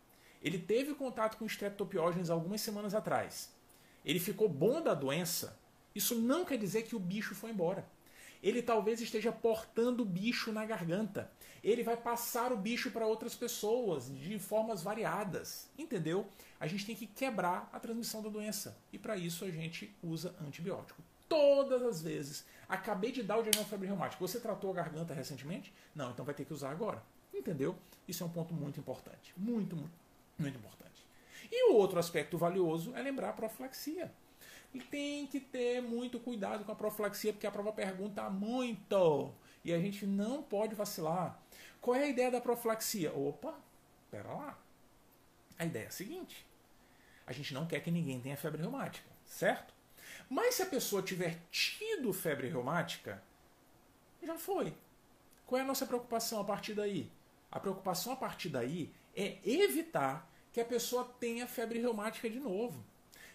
ele 0.43 0.59
teve 0.59 0.95
contato 0.95 1.37
com 1.37 1.47
streptopiógenes 1.47 2.31
algumas 2.31 2.61
semanas 2.61 2.95
atrás, 2.95 3.53
ele 4.05 4.19
ficou 4.19 4.49
bom 4.49 4.81
da 4.81 4.95
doença, 4.95 5.59
isso 5.95 6.15
não 6.15 6.45
quer 6.45 6.57
dizer 6.57 6.83
que 6.83 6.97
o 6.97 7.01
bicho 7.01 7.35
foi 7.35 7.51
embora. 7.51 7.85
Ele 8.43 8.63
talvez 8.63 9.01
esteja 9.01 9.33
portando 9.33 10.03
o 10.03 10.07
bicho 10.07 10.53
na 10.53 10.65
garganta. 10.65 11.31
Ele 11.63 11.83
vai 11.83 11.97
passar 11.97 12.53
o 12.53 12.57
bicho 12.57 12.91
para 12.91 13.07
outras 13.07 13.35
pessoas 13.35 14.09
de 14.17 14.39
formas 14.39 14.83
variadas. 14.83 15.69
Entendeu? 15.77 16.27
A 16.61 16.67
gente 16.67 16.87
tem 16.87 16.95
que 16.95 17.07
quebrar 17.07 17.69
a 17.73 17.81
transmissão 17.81 18.23
da 18.23 18.29
doença. 18.29 18.77
E 18.93 18.99
para 18.99 19.17
isso 19.17 19.45
a 19.45 19.51
gente 19.51 19.95
usa 20.03 20.35
antibiótico. 20.41 21.03
Todas 21.29 21.83
as 21.83 22.01
vezes. 22.01 22.45
Acabei 22.69 23.13
de 23.13 23.23
dar 23.23 23.37
o 23.37 23.43
diagnóstico 23.43 23.65
de 23.65 23.71
febre 23.71 23.87
reumática. 23.89 24.21
Você 24.27 24.41
tratou 24.41 24.71
a 24.71 24.75
garganta 24.75 25.13
recentemente? 25.13 25.73
Não, 25.95 26.11
então 26.11 26.25
vai 26.25 26.35
ter 26.35 26.45
que 26.45 26.53
usar 26.53 26.71
agora. 26.71 27.03
Entendeu? 27.35 27.77
Isso 28.07 28.23
é 28.23 28.27
um 28.27 28.31
ponto 28.31 28.55
muito 28.55 28.81
importante. 28.81 29.35
Muito, 29.37 29.77
muito, 29.77 29.93
muito 30.39 30.59
importante. 30.59 31.07
E 31.51 31.71
o 31.71 31.77
outro 31.77 31.99
aspecto 31.99 32.39
valioso 32.39 32.95
é 32.95 33.03
lembrar 33.03 33.31
a 33.31 33.33
profilaxia. 33.33 34.13
E 34.73 34.81
tem 34.81 35.27
que 35.27 35.41
ter 35.41 35.81
muito 35.81 36.21
cuidado 36.21 36.65
com 36.65 36.73
a 36.73 36.77
profilaxia, 36.77 37.33
porque 37.33 37.47
a 37.47 37.51
prova 37.51 37.73
pergunta 37.73 38.29
muito. 38.29 39.33
E 39.65 39.73
a 39.73 39.79
gente 39.79 40.07
não 40.07 40.43
pode 40.43 40.75
vacilar. 40.75 41.41
Qual 41.81 41.97
é 41.97 42.05
a 42.05 42.09
ideia 42.09 42.31
da 42.31 42.41
profilaxia? 42.41 43.13
Opa, 43.13 43.55
pera 44.11 44.33
lá. 44.33 44.59
A 45.59 45.65
ideia 45.65 45.85
é 45.85 45.89
a 45.89 45.91
seguinte: 45.91 46.47
a 47.27 47.33
gente 47.33 47.55
não 47.55 47.67
quer 47.67 47.81
que 47.81 47.91
ninguém 47.91 48.21
tenha 48.21 48.37
febre 48.37 48.61
reumática, 48.61 49.09
certo? 49.25 49.75
Mas 50.29 50.55
se 50.57 50.63
a 50.63 50.67
pessoa 50.67 51.03
tiver 51.03 51.39
tido 51.51 52.13
febre 52.13 52.49
reumática, 52.49 53.23
já 54.23 54.37
foi. 54.37 54.75
Qual 55.47 55.59
é 55.59 55.63
a 55.63 55.67
nossa 55.67 55.87
preocupação 55.87 56.41
a 56.41 56.45
partir 56.45 56.75
daí? 56.75 57.11
A 57.51 57.59
preocupação 57.59 58.13
a 58.13 58.17
partir 58.17 58.51
daí 58.51 58.93
é 59.17 59.39
evitar 59.45 60.31
que 60.53 60.61
a 60.61 60.65
pessoa 60.65 61.05
tenha 61.19 61.47
febre 61.47 61.79
reumática 61.79 62.29
de 62.29 62.39
novo 62.39 62.85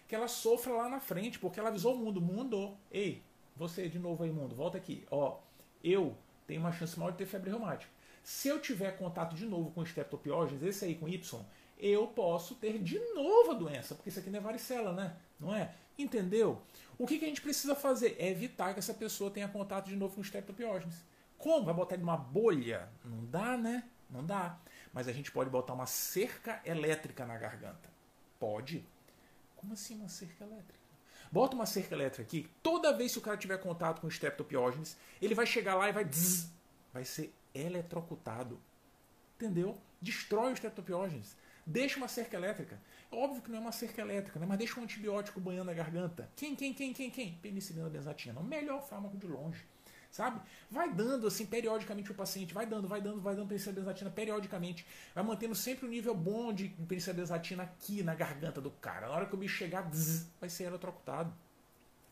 que 0.06 0.14
ela 0.14 0.28
sofra 0.28 0.72
lá 0.72 0.88
na 0.88 1.00
frente, 1.00 1.38
porque 1.38 1.58
ela 1.58 1.68
avisou 1.68 1.94
o 1.94 1.98
mundo, 1.98 2.20
mundo, 2.20 2.76
ei, 2.90 3.22
você 3.56 3.88
de 3.88 3.98
novo 3.98 4.24
aí, 4.24 4.30
mundo, 4.30 4.54
volta 4.54 4.78
aqui, 4.78 5.06
ó, 5.10 5.38
eu 5.82 6.16
tenho 6.46 6.60
uma 6.60 6.72
chance 6.72 6.98
maior 6.98 7.12
de 7.12 7.18
ter 7.18 7.26
febre 7.26 7.50
reumática. 7.50 7.90
Se 8.22 8.48
eu 8.48 8.60
tiver 8.60 8.96
contato 8.96 9.34
de 9.34 9.44
novo 9.44 9.70
com 9.70 9.82
estreptopiógenes, 9.82 10.62
esse 10.62 10.84
aí 10.84 10.94
com 10.94 11.08
Y, 11.08 11.44
eu 11.78 12.06
posso 12.06 12.54
ter 12.54 12.78
de 12.78 12.98
novo 13.14 13.50
a 13.50 13.54
doença, 13.54 13.94
porque 13.94 14.08
isso 14.08 14.18
aqui 14.18 14.30
não 14.30 14.38
é 14.38 14.42
varicela, 14.42 14.92
né? 14.92 15.16
Não 15.38 15.54
é? 15.54 15.74
Entendeu? 15.98 16.60
O 16.98 17.06
que, 17.06 17.18
que 17.18 17.24
a 17.24 17.28
gente 17.28 17.42
precisa 17.42 17.74
fazer? 17.74 18.16
É 18.18 18.28
evitar 18.28 18.72
que 18.72 18.78
essa 18.78 18.94
pessoa 18.94 19.30
tenha 19.30 19.48
contato 19.48 19.86
de 19.86 19.96
novo 19.96 20.14
com 20.14 20.20
estreptopiógenes. 20.20 21.04
Como? 21.36 21.66
Vai 21.66 21.74
botar 21.74 21.94
ele 21.94 22.02
numa 22.02 22.16
bolha? 22.16 22.88
Não 23.04 23.24
dá, 23.26 23.56
né? 23.56 23.84
Não 24.10 24.24
dá. 24.24 24.58
Mas 24.92 25.08
a 25.08 25.12
gente 25.12 25.30
pode 25.30 25.50
botar 25.50 25.74
uma 25.74 25.86
cerca 25.86 26.60
elétrica 26.64 27.26
na 27.26 27.36
garganta. 27.36 27.90
Pode. 28.38 28.86
Como 29.64 29.72
assim 29.72 29.94
uma 29.96 30.10
cerca 30.10 30.44
elétrica? 30.44 30.84
Bota 31.32 31.56
uma 31.56 31.64
cerca 31.64 31.94
elétrica 31.94 32.22
aqui. 32.22 32.50
Toda 32.62 32.92
vez 32.92 33.12
que 33.12 33.18
o 33.18 33.22
cara 33.22 33.38
tiver 33.38 33.56
contato 33.56 34.02
com 34.02 34.08
streptopiógenes, 34.08 34.94
ele 35.22 35.34
vai 35.34 35.46
chegar 35.46 35.74
lá 35.74 35.88
e 35.88 35.92
vai 35.92 36.04
zzz, 36.04 36.50
vai 36.92 37.02
ser 37.02 37.34
eletrocutado. 37.54 38.60
Entendeu? 39.36 39.78
Destrói 40.02 40.52
os 40.52 40.58
streptopiógenes. 40.58 41.34
Deixa 41.64 41.96
uma 41.96 42.08
cerca 42.08 42.36
elétrica. 42.36 42.78
É 43.10 43.16
óbvio 43.16 43.40
que 43.40 43.50
não 43.50 43.56
é 43.56 43.60
uma 43.62 43.72
cerca 43.72 44.02
elétrica, 44.02 44.38
né? 44.38 44.44
mas 44.46 44.58
deixa 44.58 44.78
um 44.78 44.82
antibiótico 44.82 45.40
banhando 45.40 45.70
a 45.70 45.74
garganta. 45.74 46.30
Quem, 46.36 46.54
quem, 46.54 46.74
quem, 46.74 46.92
quem, 46.92 47.10
quem? 47.10 47.38
Penicilina 47.40 47.88
benzatina. 47.88 48.38
O 48.38 48.44
melhor 48.44 48.86
fármaco 48.86 49.16
de 49.16 49.26
longe 49.26 49.64
sabe? 50.14 50.40
Vai 50.70 50.92
dando 50.92 51.26
assim 51.26 51.44
periodicamente 51.44 52.12
o 52.12 52.14
paciente, 52.14 52.54
vai 52.54 52.64
dando, 52.64 52.86
vai 52.86 53.00
dando, 53.00 53.20
vai 53.20 53.34
dando 53.34 53.48
penicilina 53.48 53.80
benzatina 53.80 54.10
periodicamente, 54.10 54.86
vai 55.12 55.24
mantendo 55.24 55.56
sempre 55.56 55.86
o 55.86 55.88
um 55.88 55.90
nível 55.90 56.14
bom 56.14 56.52
de 56.52 56.68
penicilina 56.68 57.20
benzatina 57.20 57.62
aqui 57.64 58.00
na 58.00 58.14
garganta 58.14 58.60
do 58.60 58.70
cara. 58.70 59.08
Na 59.08 59.12
hora 59.12 59.26
que 59.26 59.34
o 59.34 59.36
bicho 59.36 59.56
chegar, 59.56 59.90
vai 60.40 60.48
ser 60.48 60.64
eletrocutado. 60.64 61.34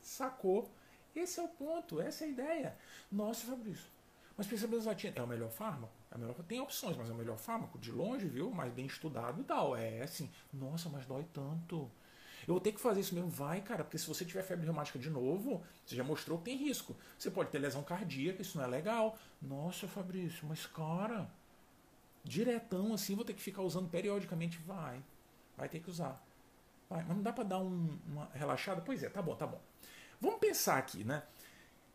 Sacou? 0.00 0.68
Esse 1.14 1.38
é 1.38 1.44
o 1.44 1.48
ponto, 1.48 2.00
essa 2.00 2.24
é 2.24 2.26
a 2.26 2.30
ideia. 2.30 2.76
Nossa, 3.11 3.46
Fabrício, 3.46 3.86
mas 4.36 4.48
penicilina 4.48 4.78
benzatina 4.78 5.14
é 5.14 5.22
o 5.22 5.28
melhor 5.28 5.50
fármaco? 5.50 5.92
É 6.11 6.16
o 6.16 6.18
melhor, 6.18 6.34
tem 6.42 6.61
opções, 6.61 6.96
mas 6.96 7.09
é 7.09 7.12
o 7.12 7.16
melhor 7.16 7.38
fármaco? 7.38 7.78
De 7.78 7.92
longe, 7.92 8.26
viu? 8.26 8.50
Mais 8.50 8.72
bem 8.72 8.86
estudado 8.86 9.40
e 9.40 9.44
tal. 9.44 9.76
É 9.76 10.03
assim, 10.03 10.28
nossa, 10.53 10.88
mas 10.88 11.07
dói 11.07 11.24
tanto. 11.32 11.88
Eu 12.47 12.55
vou 12.55 12.61
ter 12.61 12.72
que 12.72 12.80
fazer 12.80 13.01
isso 13.01 13.14
mesmo. 13.14 13.30
Vai, 13.30 13.61
cara, 13.61 13.84
porque 13.84 13.99
se 13.99 14.07
você 14.07 14.24
tiver 14.24 14.43
febre 14.43 14.64
reumática 14.64 14.99
de 14.99 15.11
novo, 15.11 15.62
você 15.84 15.95
já 15.97 16.05
mostrou 16.05 16.38
que 16.38 16.45
tem 16.45 16.57
risco. 16.57 16.97
Você 17.18 17.30
pode 17.30 17.51
ter 17.51 17.59
lesão 17.59 17.82
cardíaca, 17.82 18.43
isso 18.43 18.59
não 18.59 18.64
é 18.64 18.68
legal. 18.68 19.18
Nossa, 19.40 19.86
Fabrício, 19.88 20.47
mas 20.47 20.66
cara, 20.66 21.30
diretão 22.24 22.93
assim, 22.95 23.14
vou 23.14 23.24
ter 23.24 23.34
que 23.34 23.43
ficar 23.43 23.62
usando 23.62 23.88
periodicamente. 23.88 24.59
Vai, 24.59 25.03
vai 25.57 25.68
ter 25.68 25.80
que 25.80 25.90
usar. 25.90 26.22
Vai, 26.88 27.05
mas 27.05 27.16
não 27.16 27.22
dá 27.22 27.32
para 27.32 27.45
dar 27.45 27.59
um, 27.59 27.99
uma 28.07 28.28
relaxada? 28.34 28.80
Pois 28.80 29.03
é, 29.03 29.09
tá 29.09 29.22
bom, 29.22 29.34
tá 29.34 29.47
bom. 29.47 29.61
Vamos 30.20 30.38
pensar 30.38 30.78
aqui, 30.78 31.05
né? 31.05 31.22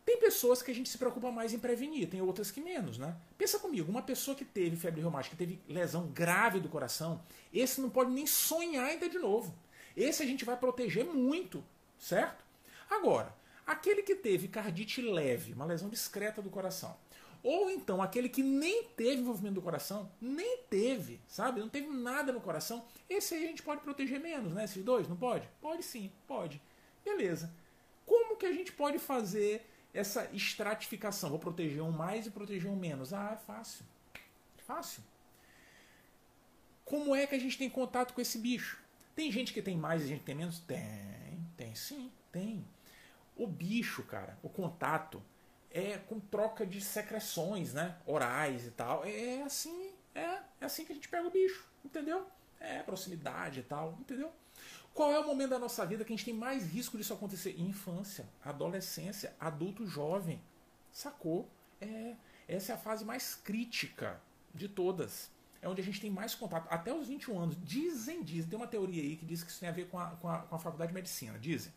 Tem 0.08 0.18
pessoas 0.22 0.62
que 0.62 0.72
a 0.72 0.74
gente 0.74 0.88
se 0.88 0.98
preocupa 0.98 1.30
mais 1.32 1.54
em 1.54 1.60
prevenir, 1.60 2.10
tem 2.10 2.22
outras 2.22 2.50
que 2.50 2.62
menos, 2.62 2.98
né? 2.98 3.14
Pensa 3.38 3.60
comigo, 3.60 3.92
uma 3.92 4.02
pessoa 4.02 4.38
que 4.38 4.46
teve 4.46 4.78
febre 4.78 5.02
reumática, 5.02 5.36
que 5.36 5.46
teve 5.46 5.62
lesão 5.68 6.08
grave 6.08 6.62
do 6.62 6.70
coração, 6.70 7.22
esse 7.54 7.82
não 7.82 7.90
pode 7.90 8.12
nem 8.12 8.26
sonhar 8.26 8.86
ainda 8.86 9.10
de 9.10 9.20
novo. 9.20 9.54
Esse 9.98 10.22
a 10.22 10.26
gente 10.28 10.46
vai 10.46 10.56
proteger 10.56 11.04
muito, 11.04 11.66
certo? 11.98 12.46
Agora, 12.88 13.36
aquele 13.66 14.04
que 14.04 14.14
teve 14.16 14.48
cardite 14.48 15.02
leve, 15.02 15.54
uma 15.54 15.66
lesão 15.66 15.90
discreta 15.90 16.40
do 16.40 16.52
coração, 16.52 16.96
ou 17.42 17.72
então 17.72 18.00
aquele 18.00 18.30
que 18.30 18.44
nem 18.44 18.84
teve 18.96 19.22
envolvimento 19.22 19.56
do 19.56 19.62
coração, 19.62 20.12
nem 20.22 20.60
teve, 20.70 21.20
sabe? 21.28 21.60
Não 21.60 21.68
teve 21.68 21.88
nada 21.88 22.32
no 22.32 22.40
coração, 22.40 22.86
esse 23.10 23.34
aí 23.34 23.46
a 23.46 23.48
gente 23.48 23.64
pode 23.64 23.82
proteger 23.82 24.20
menos, 24.20 24.54
né? 24.54 24.66
Esses 24.66 24.84
dois, 24.84 25.08
não 25.08 25.16
pode? 25.16 25.50
Pode 25.60 25.82
sim, 25.82 26.12
pode. 26.28 26.62
Beleza. 27.04 27.52
Como 28.06 28.38
que 28.38 28.46
a 28.46 28.54
gente 28.54 28.72
pode 28.72 29.00
fazer 29.00 29.68
essa 29.96 30.30
estratificação? 30.32 31.32
Vou 31.32 31.40
proteger 31.40 31.82
um 31.82 31.92
mais 31.92 32.28
e 32.28 32.30
proteger 32.30 32.70
um 32.70 32.76
menos. 32.76 33.14
Ah, 33.14 33.32
é 33.34 33.46
fácil. 33.48 33.84
Fácil. 34.58 35.02
Como 36.86 37.16
é 37.16 37.26
que 37.26 37.34
a 37.34 37.40
gente 37.40 37.58
tem 37.58 37.70
contato 37.70 38.14
com 38.14 38.22
esse 38.22 38.38
bicho? 38.38 38.86
Tem 39.18 39.32
gente 39.32 39.52
que 39.52 39.64
tem 39.64 39.76
mais 39.76 40.04
e 40.04 40.08
gente 40.10 40.20
que 40.20 40.26
tem 40.28 40.36
menos? 40.36 40.60
Tem, 40.60 41.44
tem 41.58 41.74
sim, 41.74 42.12
tem. 42.32 42.64
O 43.36 43.48
bicho, 43.48 44.04
cara, 44.04 44.38
o 44.44 44.48
contato 44.48 45.24
é 45.72 45.98
com 45.98 46.20
troca 46.20 46.64
de 46.68 46.80
secreções, 46.80 47.74
né? 47.74 47.98
Orais 48.06 48.68
e 48.68 48.70
tal. 48.70 49.04
É 49.04 49.42
assim, 49.42 49.92
é, 50.14 50.22
é 50.62 50.66
assim 50.66 50.86
que 50.86 50.92
a 50.92 50.96
gente 50.96 51.10
pega 51.10 51.28
o 51.28 51.32
bicho, 51.32 51.68
entendeu? 51.84 52.28
É 52.60 52.84
proximidade 52.84 53.62
e 53.62 53.64
tal, 53.64 53.98
entendeu? 54.00 54.32
Qual 54.94 55.12
é 55.12 55.18
o 55.18 55.26
momento 55.26 55.50
da 55.50 55.58
nossa 55.58 55.84
vida 55.84 56.06
que 56.06 56.14
a 56.14 56.16
gente 56.16 56.26
tem 56.26 56.34
mais 56.36 56.72
risco 56.72 56.96
disso 56.96 57.12
acontecer? 57.12 57.60
Infância, 57.60 58.30
adolescência, 58.46 59.36
adulto 59.40 59.88
jovem. 59.88 60.40
Sacou? 60.92 61.50
É, 61.82 62.14
essa 62.48 62.74
é 62.74 62.76
a 62.76 62.78
fase 62.78 63.04
mais 63.04 63.34
crítica 63.34 64.22
de 64.54 64.70
todas 64.70 65.32
é 65.62 65.68
onde 65.68 65.82
a 65.82 65.84
gente 65.84 66.00
tem 66.00 66.10
mais 66.10 66.36
contato. 66.36 66.68
Até 66.70 66.94
os 66.94 67.08
21 67.08 67.40
anos. 67.40 67.58
Dizem, 67.64 68.24
dizem. 68.24 68.50
Tem 68.50 68.58
uma 68.58 68.68
teoria 68.68 69.02
aí 69.02 69.16
que 69.16 69.26
diz 69.26 69.44
que 69.44 69.52
isso 69.52 69.60
tem 69.60 69.70
a 69.70 69.72
ver 69.72 69.88
com 69.88 70.00
a, 70.00 70.12
com 70.12 70.30
a, 70.30 70.40
com 70.40 70.56
a 70.56 70.60
faculdade 70.60 70.90
de 70.90 70.96
medicina. 70.96 71.38
Dizem. 71.40 71.74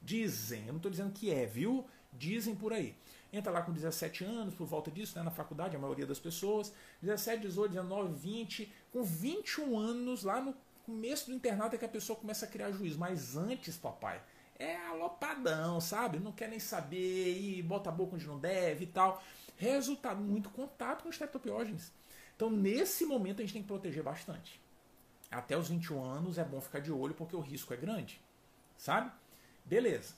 Dizem. 0.00 0.60
Eu 0.66 0.68
não 0.68 0.76
estou 0.76 0.90
dizendo 0.90 1.12
que 1.12 1.32
é, 1.32 1.46
viu? 1.46 1.86
Dizem 2.12 2.54
por 2.54 2.72
aí. 2.72 2.94
Entra 3.32 3.50
lá 3.50 3.62
com 3.62 3.72
17 3.72 4.24
anos, 4.24 4.54
por 4.54 4.66
volta 4.66 4.90
disso, 4.90 5.16
né, 5.16 5.24
na 5.24 5.30
faculdade, 5.30 5.74
a 5.74 5.78
maioria 5.78 6.06
das 6.06 6.18
pessoas. 6.18 6.72
17, 7.00 7.42
18, 7.42 7.72
19, 7.72 8.14
20. 8.14 8.72
Com 8.92 9.02
21 9.02 9.78
anos, 9.78 10.22
lá 10.22 10.40
no 10.40 10.54
começo 10.84 11.30
do 11.30 11.34
internato 11.34 11.74
é 11.74 11.78
que 11.78 11.84
a 11.84 11.88
pessoa 11.88 12.18
começa 12.18 12.44
a 12.44 12.48
criar 12.48 12.70
juízo. 12.72 12.98
Mas 12.98 13.36
antes, 13.36 13.76
papai, 13.76 14.20
é 14.58 14.76
alopadão, 14.88 15.80
sabe? 15.80 16.18
Não 16.18 16.32
quer 16.32 16.48
nem 16.48 16.60
saber 16.60 17.38
e 17.38 17.62
bota 17.62 17.88
a 17.88 17.92
boca 17.92 18.16
onde 18.16 18.26
não 18.26 18.38
deve 18.38 18.84
e 18.84 18.88
tal. 18.88 19.22
Resultado, 19.56 20.20
muito 20.20 20.50
contato 20.50 21.02
com 21.02 21.08
os. 21.08 21.92
Então, 22.42 22.50
nesse 22.50 23.06
momento, 23.06 23.38
a 23.38 23.42
gente 23.42 23.52
tem 23.52 23.62
que 23.62 23.68
proteger 23.68 24.02
bastante. 24.02 24.60
Até 25.30 25.56
os 25.56 25.68
21 25.68 26.02
anos 26.02 26.38
é 26.38 26.44
bom 26.44 26.60
ficar 26.60 26.80
de 26.80 26.90
olho 26.90 27.14
porque 27.14 27.36
o 27.36 27.40
risco 27.40 27.72
é 27.72 27.76
grande, 27.76 28.20
sabe? 28.76 29.12
Beleza. 29.64 30.14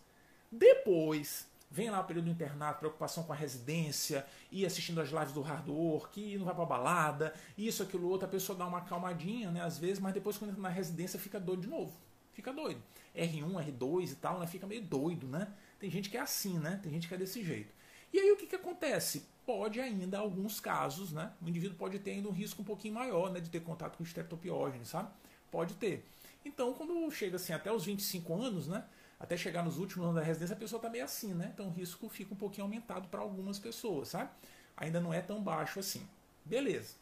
Depois, 0.51 1.47
vem 1.70 1.91
lá 1.91 2.01
o 2.01 2.05
período 2.05 2.25
do 2.25 2.31
internato, 2.31 2.79
preocupação 2.79 3.25
com 3.25 3.35
a 3.35 3.37
residência, 3.37 4.25
e 4.51 4.64
assistindo 4.64 5.03
as 5.03 5.11
lives 5.11 5.33
do 5.33 5.43
hard 5.43 5.68
work, 5.68 6.18
e 6.18 6.39
não 6.39 6.47
vai 6.47 6.55
pra 6.55 6.64
balada, 6.64 7.35
isso, 7.59 7.83
aquilo, 7.83 8.09
outro, 8.09 8.27
a 8.27 8.31
pessoa 8.31 8.57
dá 8.57 8.66
uma 8.66 8.79
acalmadinha, 8.79 9.51
né, 9.51 9.61
às 9.61 9.77
vezes, 9.77 9.99
mas 9.99 10.14
depois 10.14 10.39
quando 10.39 10.53
entra 10.53 10.62
na 10.62 10.70
residência 10.70 11.20
fica 11.20 11.39
doido 11.39 11.61
de 11.61 11.68
novo. 11.68 11.93
Fica 12.33 12.55
doido. 12.55 12.83
R1, 13.14 13.53
R2 13.53 14.12
e 14.12 14.14
tal, 14.14 14.41
né, 14.41 14.47
fica 14.47 14.66
meio 14.66 14.81
doido, 14.81 15.29
né? 15.29 15.53
Tem 15.79 15.91
gente 15.91 16.09
que 16.09 16.16
é 16.16 16.20
assim, 16.20 16.59
né? 16.59 16.81
Tem 16.83 16.91
gente 16.91 17.07
que 17.07 17.12
é 17.12 17.18
desse 17.18 17.45
jeito. 17.45 17.75
E 18.14 18.18
aí 18.18 18.33
o 18.33 18.37
que, 18.39 18.47
que 18.47 18.57
acontece? 18.57 19.27
Pode 19.47 19.80
ainda, 19.80 20.18
alguns 20.18 20.59
casos, 20.59 21.12
né? 21.12 21.32
O 21.42 21.49
indivíduo 21.49 21.76
pode 21.76 21.99
ter 21.99 22.12
ainda 22.12 22.28
um 22.28 22.32
risco 22.32 22.62
um 22.62 22.64
pouquinho 22.64 22.95
maior, 22.95 23.30
né? 23.30 23.40
De 23.40 23.51
ter 23.51 23.61
contato 23.61 23.97
com 23.97 24.03
o 24.03 24.07
streptopiógeno, 24.07 24.86
sabe? 24.86 25.11
Pode 25.51 25.74
ter. 25.74 26.05
Então, 26.45 26.72
quando 26.72 27.11
chega 27.11 27.36
assim 27.36 27.53
até 27.53 27.72
os 27.72 27.84
25 27.84 28.34
anos, 28.34 28.68
né? 28.68 28.84
Até 29.18 29.36
chegar 29.36 29.62
nos 29.62 29.78
últimos 29.78 30.05
anos 30.05 30.16
da 30.16 30.22
residência, 30.22 30.55
a 30.55 30.59
pessoa 30.59 30.78
está 30.78 30.90
meio 30.90 31.05
assim, 31.05 31.32
né? 31.34 31.51
Então 31.55 31.68
o 31.68 31.70
risco 31.70 32.09
fica 32.09 32.34
um 32.34 32.36
pouquinho 32.36 32.64
aumentado 32.64 33.09
para 33.09 33.20
algumas 33.20 33.59
pessoas, 33.59 34.09
sabe? 34.09 34.30
Ainda 34.76 35.01
não 35.01 35.14
é 35.14 35.20
tão 35.20 35.42
baixo 35.42 35.78
assim. 35.78 36.07
Beleza. 36.45 36.95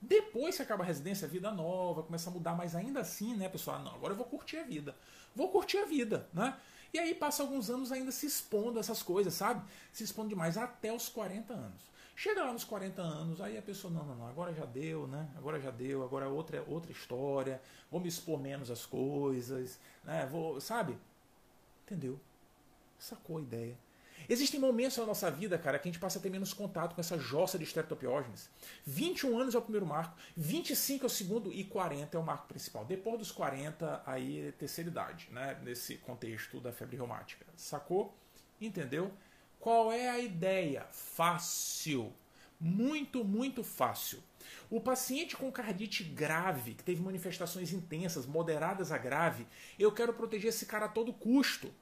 Depois 0.00 0.56
que 0.56 0.62
acaba 0.62 0.84
a 0.84 0.86
residência, 0.86 1.26
vida 1.26 1.50
nova, 1.50 2.02
começa 2.02 2.30
a 2.30 2.32
mudar, 2.32 2.54
mas 2.54 2.74
ainda 2.74 3.00
assim, 3.00 3.34
né, 3.34 3.48
pessoal? 3.48 3.80
Não, 3.80 3.94
agora 3.94 4.12
eu 4.12 4.16
vou 4.16 4.26
curtir 4.26 4.58
a 4.58 4.62
vida. 4.62 4.94
Vou 5.34 5.50
curtir 5.50 5.78
a 5.78 5.84
vida, 5.84 6.28
né? 6.32 6.56
E 6.96 6.98
aí 6.98 7.14
passa 7.14 7.42
alguns 7.42 7.68
anos 7.68 7.92
ainda 7.92 8.10
se 8.10 8.24
expondo 8.24 8.78
a 8.78 8.80
essas 8.80 9.02
coisas, 9.02 9.34
sabe? 9.34 9.62
Se 9.92 10.02
expondo 10.02 10.30
demais 10.30 10.56
até 10.56 10.90
os 10.90 11.10
40 11.10 11.52
anos. 11.52 11.82
Chega 12.16 12.42
lá 12.42 12.50
nos 12.50 12.64
40 12.64 13.02
anos, 13.02 13.38
aí 13.42 13.58
a 13.58 13.60
pessoa, 13.60 13.92
não, 13.92 14.02
não, 14.02 14.14
não, 14.16 14.26
agora 14.26 14.54
já 14.54 14.64
deu, 14.64 15.06
né? 15.06 15.28
Agora 15.36 15.60
já 15.60 15.70
deu, 15.70 16.02
agora 16.02 16.24
é 16.24 16.28
outra, 16.28 16.64
outra 16.66 16.90
história, 16.90 17.60
vou 17.90 18.00
me 18.00 18.08
expor 18.08 18.40
menos 18.40 18.70
às 18.70 18.86
coisas, 18.86 19.78
né? 20.04 20.26
Vou, 20.32 20.58
sabe? 20.58 20.96
Entendeu? 21.84 22.18
Sacou 22.98 23.36
a 23.36 23.42
ideia. 23.42 23.76
Existem 24.28 24.58
momentos 24.58 24.96
na 24.96 25.06
nossa 25.06 25.30
vida, 25.30 25.58
cara, 25.58 25.78
que 25.78 25.88
a 25.88 25.92
gente 25.92 26.00
passa 26.00 26.18
a 26.18 26.22
ter 26.22 26.30
menos 26.30 26.52
contato 26.52 26.94
com 26.94 27.00
essa 27.00 27.18
jossa 27.18 27.58
de 27.58 27.64
estreptopiógenes. 27.64 28.50
21 28.84 29.38
anos 29.38 29.54
é 29.54 29.58
o 29.58 29.62
primeiro 29.62 29.86
marco, 29.86 30.16
25 30.36 31.04
é 31.04 31.06
o 31.06 31.10
segundo 31.10 31.52
e 31.52 31.64
40 31.64 32.16
é 32.16 32.20
o 32.20 32.24
marco 32.24 32.48
principal. 32.48 32.84
Depois 32.84 33.18
dos 33.18 33.30
40, 33.30 34.02
aí 34.04 34.48
é 34.48 34.52
terceira 34.52 34.90
idade, 34.90 35.28
né? 35.30 35.58
Nesse 35.62 35.96
contexto 35.98 36.60
da 36.60 36.72
febre 36.72 36.96
reumática. 36.96 37.46
Sacou? 37.56 38.16
Entendeu? 38.60 39.12
Qual 39.60 39.92
é 39.92 40.08
a 40.08 40.18
ideia? 40.18 40.86
Fácil. 40.90 42.12
Muito, 42.58 43.24
muito 43.24 43.62
fácil. 43.62 44.22
O 44.70 44.80
paciente 44.80 45.36
com 45.36 45.50
cardite 45.52 46.02
grave, 46.02 46.74
que 46.74 46.82
teve 46.82 47.02
manifestações 47.02 47.72
intensas, 47.72 48.26
moderadas 48.26 48.90
a 48.90 48.98
grave, 48.98 49.46
eu 49.78 49.92
quero 49.92 50.14
proteger 50.14 50.48
esse 50.48 50.66
cara 50.66 50.86
a 50.86 50.88
todo 50.88 51.12
custo. 51.12 51.72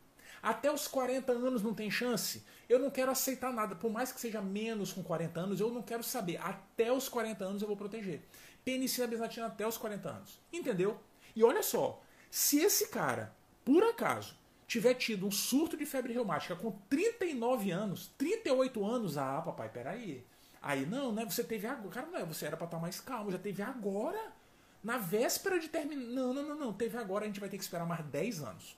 Até 0.45 0.71
os 0.71 0.87
40 0.87 1.33
anos 1.33 1.63
não 1.63 1.73
tem 1.73 1.91
chance. 1.91 2.45
Eu 2.69 2.79
não 2.79 2.91
quero 2.91 3.11
aceitar 3.11 3.51
nada, 3.51 3.75
por 3.75 3.91
mais 3.91 4.13
que 4.13 4.21
seja 4.21 4.43
menos 4.43 4.93
com 4.93 5.03
40 5.03 5.41
anos, 5.41 5.59
eu 5.59 5.71
não 5.71 5.81
quero 5.81 6.05
saber. 6.05 6.37
Até 6.37 6.93
os 6.93 7.09
40 7.09 7.43
anos 7.43 7.63
eu 7.63 7.69
vou 7.69 7.79
proteger. 7.79 8.21
Penicilina 8.63 9.11
benzatina 9.11 9.47
até 9.47 9.67
os 9.67 9.79
40 9.79 10.07
anos. 10.07 10.39
Entendeu? 10.53 11.01
E 11.35 11.43
olha 11.43 11.63
só, 11.63 12.03
se 12.31 12.59
esse 12.59 12.89
cara, 12.89 13.35
por 13.65 13.83
acaso, 13.85 14.37
tiver 14.67 14.93
tido 14.93 15.27
um 15.27 15.31
surto 15.31 15.79
de 15.79 15.87
febre 15.87 16.13
reumática 16.13 16.55
com 16.55 16.73
39 16.91 17.71
anos, 17.71 18.11
38 18.19 18.85
anos, 18.85 19.17
ah, 19.17 19.41
papai, 19.41 19.71
peraí. 19.71 20.27
Aí, 20.61 20.85
não, 20.85 21.11
né? 21.11 21.25
Você 21.25 21.43
teve 21.43 21.67
agora. 21.67 21.89
Cara, 21.89 22.07
não 22.07 22.19
é, 22.19 22.25
você 22.27 22.45
era 22.45 22.57
pra 22.57 22.67
estar 22.67 22.79
mais 22.79 23.01
calmo, 23.01 23.31
já 23.31 23.39
teve 23.39 23.63
agora. 23.63 24.21
Na 24.83 24.99
véspera 24.99 25.59
de 25.59 25.69
terminar. 25.69 26.05
Não, 26.05 26.35
não, 26.35 26.43
não, 26.43 26.57
não. 26.57 26.73
Teve 26.75 26.99
agora, 26.99 27.25
a 27.25 27.29
gente 27.29 27.41
vai 27.41 27.49
ter 27.49 27.57
que 27.57 27.65
esperar 27.65 27.87
mais 27.87 28.05
10 28.05 28.43
anos. 28.43 28.77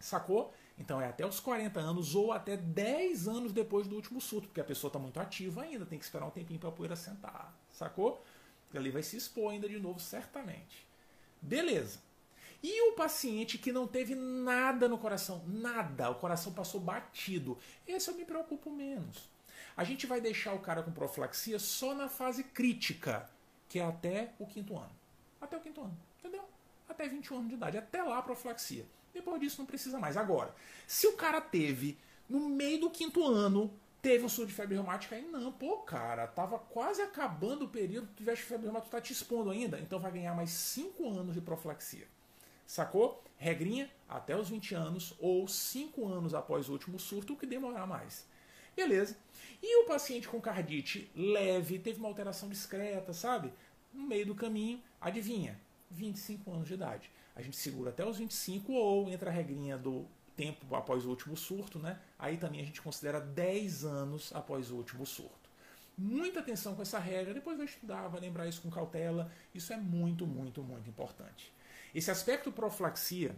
Sacou? 0.00 0.54
Então 0.78 1.00
é 1.00 1.06
até 1.06 1.24
os 1.24 1.38
40 1.38 1.78
anos 1.78 2.14
ou 2.14 2.32
até 2.32 2.56
10 2.56 3.28
anos 3.28 3.52
depois 3.52 3.86
do 3.86 3.94
último 3.94 4.20
surto, 4.20 4.48
porque 4.48 4.60
a 4.60 4.64
pessoa 4.64 4.88
está 4.88 4.98
muito 4.98 5.20
ativa 5.20 5.62
ainda, 5.62 5.86
tem 5.86 5.98
que 5.98 6.04
esperar 6.04 6.26
um 6.26 6.30
tempinho 6.30 6.58
para 6.58 6.68
a 6.68 6.72
poeira 6.72 6.96
sentar, 6.96 7.54
sacou? 7.70 8.24
E 8.72 8.78
ali 8.78 8.90
vai 8.90 9.02
se 9.02 9.16
expor 9.16 9.52
ainda 9.52 9.68
de 9.68 9.78
novo, 9.78 10.00
certamente. 10.00 10.84
Beleza. 11.40 12.00
E 12.60 12.90
o 12.90 12.94
paciente 12.94 13.58
que 13.58 13.70
não 13.70 13.86
teve 13.86 14.14
nada 14.14 14.88
no 14.88 14.98
coração, 14.98 15.44
nada, 15.46 16.10
o 16.10 16.14
coração 16.14 16.52
passou 16.52 16.80
batido, 16.80 17.58
esse 17.86 18.10
eu 18.10 18.16
me 18.16 18.24
preocupo 18.24 18.70
menos. 18.70 19.28
A 19.76 19.84
gente 19.84 20.06
vai 20.06 20.20
deixar 20.20 20.54
o 20.54 20.60
cara 20.60 20.82
com 20.82 20.90
profilaxia 20.90 21.58
só 21.58 21.94
na 21.94 22.08
fase 22.08 22.42
crítica, 22.42 23.28
que 23.68 23.78
é 23.78 23.84
até 23.84 24.32
o 24.38 24.46
quinto 24.46 24.76
ano. 24.76 24.92
Até 25.40 25.56
o 25.56 25.60
quinto 25.60 25.80
ano, 25.82 25.96
entendeu? 26.18 26.44
Até 26.88 27.06
21 27.06 27.36
anos 27.36 27.48
de 27.48 27.54
idade, 27.54 27.76
até 27.76 28.02
lá 28.02 28.18
a 28.18 28.22
profilaxia. 28.22 28.86
Depois 29.14 29.40
disso 29.40 29.60
não 29.60 29.66
precisa 29.66 29.98
mais. 29.98 30.16
Agora, 30.16 30.52
se 30.86 31.06
o 31.06 31.12
cara 31.12 31.40
teve, 31.40 31.96
no 32.28 32.48
meio 32.48 32.80
do 32.80 32.90
quinto 32.90 33.24
ano, 33.24 33.72
teve 34.02 34.24
um 34.24 34.28
surto 34.28 34.48
de 34.48 34.54
febre 34.54 34.74
reumática, 34.74 35.14
aí 35.14 35.22
não, 35.22 35.52
pô, 35.52 35.78
cara, 35.78 36.26
tava 36.26 36.58
quase 36.58 37.00
acabando 37.00 37.64
o 37.64 37.68
período, 37.68 38.08
tu 38.08 38.16
tivesse 38.16 38.42
febre 38.42 38.64
reumática, 38.64 38.90
tu 38.90 38.92
tá 38.92 39.00
te 39.00 39.12
expondo 39.12 39.50
ainda, 39.50 39.78
então 39.78 40.00
vai 40.00 40.10
ganhar 40.10 40.34
mais 40.34 40.50
5 40.50 41.08
anos 41.08 41.34
de 41.34 41.40
profilaxia. 41.40 42.06
Sacou? 42.66 43.22
Regrinha, 43.36 43.90
até 44.08 44.36
os 44.36 44.48
20 44.48 44.74
anos 44.74 45.14
ou 45.20 45.46
5 45.46 46.06
anos 46.06 46.34
após 46.34 46.68
o 46.68 46.72
último 46.72 46.98
surto, 46.98 47.34
o 47.34 47.36
que 47.36 47.46
demorar 47.46 47.86
mais. 47.86 48.26
Beleza. 48.74 49.16
E 49.62 49.82
o 49.82 49.86
paciente 49.86 50.28
com 50.28 50.40
cardite 50.40 51.10
leve, 51.14 51.78
teve 51.78 51.98
uma 51.98 52.08
alteração 52.08 52.48
discreta, 52.48 53.12
sabe? 53.12 53.52
No 53.92 54.06
meio 54.06 54.26
do 54.26 54.34
caminho, 54.34 54.82
adivinha? 55.00 55.58
25 55.90 56.50
anos 56.52 56.66
de 56.66 56.74
idade 56.74 57.10
a 57.34 57.42
gente 57.42 57.56
segura 57.56 57.90
até 57.90 58.06
os 58.06 58.18
25 58.18 58.72
ou 58.72 59.10
entra 59.10 59.30
a 59.30 59.32
regrinha 59.32 59.76
do 59.76 60.06
tempo 60.36 60.74
após 60.74 61.04
o 61.04 61.10
último 61.10 61.36
surto, 61.36 61.78
né? 61.78 61.98
Aí 62.18 62.36
também 62.36 62.60
a 62.60 62.64
gente 62.64 62.82
considera 62.82 63.20
10 63.20 63.84
anos 63.84 64.32
após 64.34 64.70
o 64.70 64.76
último 64.76 65.06
surto. 65.06 65.44
Muita 65.96 66.40
atenção 66.40 66.74
com 66.74 66.82
essa 66.82 66.98
regra, 66.98 67.32
depois 67.32 67.56
vai 67.56 67.66
estudar, 67.66 68.08
vai 68.08 68.20
lembrar 68.20 68.48
isso 68.48 68.60
com 68.60 68.70
cautela. 68.70 69.30
Isso 69.54 69.72
é 69.72 69.76
muito, 69.76 70.26
muito, 70.26 70.62
muito 70.62 70.88
importante. 70.88 71.52
Esse 71.94 72.10
aspecto 72.10 72.50
profilaxia, 72.50 73.36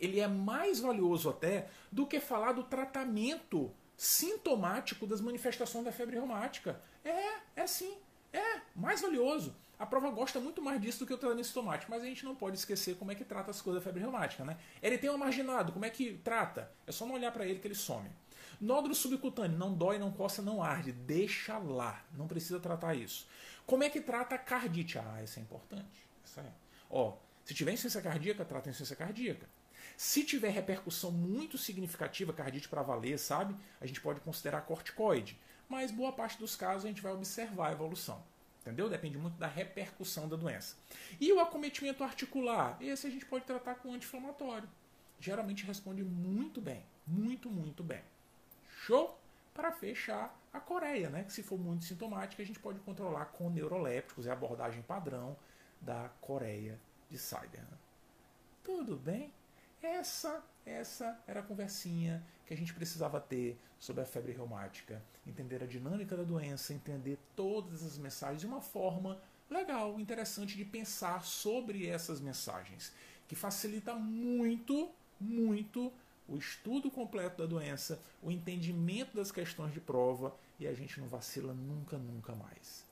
ele 0.00 0.18
é 0.18 0.26
mais 0.26 0.80
valioso 0.80 1.28
até 1.28 1.68
do 1.90 2.06
que 2.06 2.18
falar 2.18 2.52
do 2.52 2.64
tratamento 2.64 3.70
sintomático 3.96 5.06
das 5.06 5.20
manifestações 5.20 5.84
da 5.84 5.92
febre 5.92 6.16
reumática. 6.16 6.80
É, 7.04 7.40
é 7.54 7.66
sim, 7.66 7.94
é 8.32 8.62
mais 8.74 9.02
valioso. 9.02 9.54
A 9.82 9.86
prova 9.86 10.10
gosta 10.10 10.38
muito 10.38 10.62
mais 10.62 10.80
disso 10.80 11.00
do 11.00 11.06
que 11.08 11.12
o 11.12 11.18
tratamento 11.18 11.44
sintomático, 11.44 11.90
mas 11.90 12.04
a 12.04 12.06
gente 12.06 12.24
não 12.24 12.36
pode 12.36 12.56
esquecer 12.56 12.94
como 12.94 13.10
é 13.10 13.16
que 13.16 13.24
trata 13.24 13.50
as 13.50 13.60
coisas 13.60 13.82
da 13.82 13.84
febre 13.84 14.00
reumática, 14.00 14.44
né? 14.44 14.56
Ele 14.80 14.96
tem 14.96 15.10
um 15.10 15.18
marginado, 15.18 15.72
como 15.72 15.84
é 15.84 15.90
que 15.90 16.20
trata? 16.22 16.70
É 16.86 16.92
só 16.92 17.04
não 17.04 17.16
olhar 17.16 17.32
para 17.32 17.44
ele 17.44 17.58
que 17.58 17.66
ele 17.66 17.74
some. 17.74 18.08
Nódulo 18.60 18.94
subcutâneo, 18.94 19.58
não 19.58 19.74
dói, 19.74 19.98
não 19.98 20.12
coça, 20.12 20.40
não 20.40 20.62
arde, 20.62 20.92
deixa 20.92 21.58
lá, 21.58 22.00
não 22.16 22.28
precisa 22.28 22.60
tratar 22.60 22.94
isso. 22.94 23.26
Como 23.66 23.82
é 23.82 23.90
que 23.90 24.00
trata 24.00 24.36
a 24.36 24.38
cardite? 24.38 25.00
Ah, 25.00 25.20
isso 25.20 25.40
é 25.40 25.42
importante. 25.42 26.06
É. 26.36 26.44
Ó, 26.88 27.16
se 27.44 27.52
tiver 27.52 27.72
insuficiência 27.72 28.08
cardíaca, 28.08 28.44
trata 28.44 28.68
a 28.68 28.70
insuficiência 28.70 28.94
cardíaca. 28.94 29.48
Se 29.96 30.22
tiver 30.22 30.50
repercussão 30.50 31.10
muito 31.10 31.58
significativa, 31.58 32.32
cardite 32.32 32.68
para 32.68 32.82
valer, 32.82 33.18
sabe? 33.18 33.56
A 33.80 33.86
gente 33.86 34.00
pode 34.00 34.20
considerar 34.20 34.60
corticoide. 34.60 35.36
Mas 35.68 35.90
boa 35.90 36.12
parte 36.12 36.38
dos 36.38 36.54
casos 36.54 36.84
a 36.84 36.88
gente 36.88 37.02
vai 37.02 37.12
observar 37.12 37.70
a 37.70 37.72
evolução. 37.72 38.22
Entendeu? 38.62 38.88
Depende 38.88 39.18
muito 39.18 39.36
da 39.38 39.48
repercussão 39.48 40.28
da 40.28 40.36
doença. 40.36 40.76
E 41.20 41.32
o 41.32 41.40
acometimento 41.40 42.04
articular? 42.04 42.76
Esse 42.80 43.08
a 43.08 43.10
gente 43.10 43.26
pode 43.26 43.44
tratar 43.44 43.74
com 43.74 43.92
anti-inflamatório. 43.92 44.68
Geralmente 45.18 45.64
responde 45.64 46.04
muito 46.04 46.60
bem. 46.60 46.84
Muito, 47.04 47.50
muito 47.50 47.82
bem. 47.82 48.02
Show? 48.68 49.18
Para 49.52 49.72
fechar 49.72 50.40
a 50.52 50.60
coreia, 50.60 51.10
né? 51.10 51.24
Que 51.24 51.32
se 51.32 51.42
for 51.42 51.58
muito 51.58 51.84
sintomática, 51.84 52.42
a 52.42 52.46
gente 52.46 52.60
pode 52.60 52.78
controlar 52.80 53.26
com 53.26 53.50
neurolépticos, 53.50 54.26
é 54.26 54.30
a 54.30 54.32
abordagem 54.32 54.80
padrão 54.82 55.36
da 55.80 56.08
coreia 56.20 56.78
de 57.10 57.18
Cyber. 57.18 57.64
Tudo 58.62 58.96
bem? 58.96 59.32
Essa, 59.82 60.42
essa 60.64 61.18
era 61.26 61.40
a 61.40 61.42
conversinha 61.42 62.22
que 62.46 62.54
a 62.54 62.56
gente 62.56 62.74
precisava 62.74 63.20
ter 63.20 63.58
sobre 63.78 64.02
a 64.02 64.06
febre 64.06 64.32
reumática, 64.32 65.02
entender 65.26 65.62
a 65.62 65.66
dinâmica 65.66 66.16
da 66.16 66.22
doença, 66.22 66.72
entender 66.72 67.18
todas 67.34 67.84
as 67.84 67.98
mensagens 67.98 68.40
de 68.40 68.46
uma 68.46 68.60
forma 68.60 69.20
legal, 69.50 69.98
interessante 69.98 70.56
de 70.56 70.64
pensar 70.64 71.24
sobre 71.24 71.86
essas 71.86 72.20
mensagens, 72.20 72.92
que 73.28 73.34
facilita 73.34 73.94
muito, 73.94 74.90
muito 75.20 75.92
o 76.28 76.36
estudo 76.36 76.90
completo 76.90 77.42
da 77.42 77.46
doença, 77.46 78.00
o 78.22 78.30
entendimento 78.30 79.16
das 79.16 79.30
questões 79.30 79.72
de 79.72 79.80
prova 79.80 80.34
e 80.58 80.66
a 80.66 80.72
gente 80.72 81.00
não 81.00 81.08
vacila 81.08 81.52
nunca, 81.52 81.98
nunca 81.98 82.34
mais. 82.34 82.86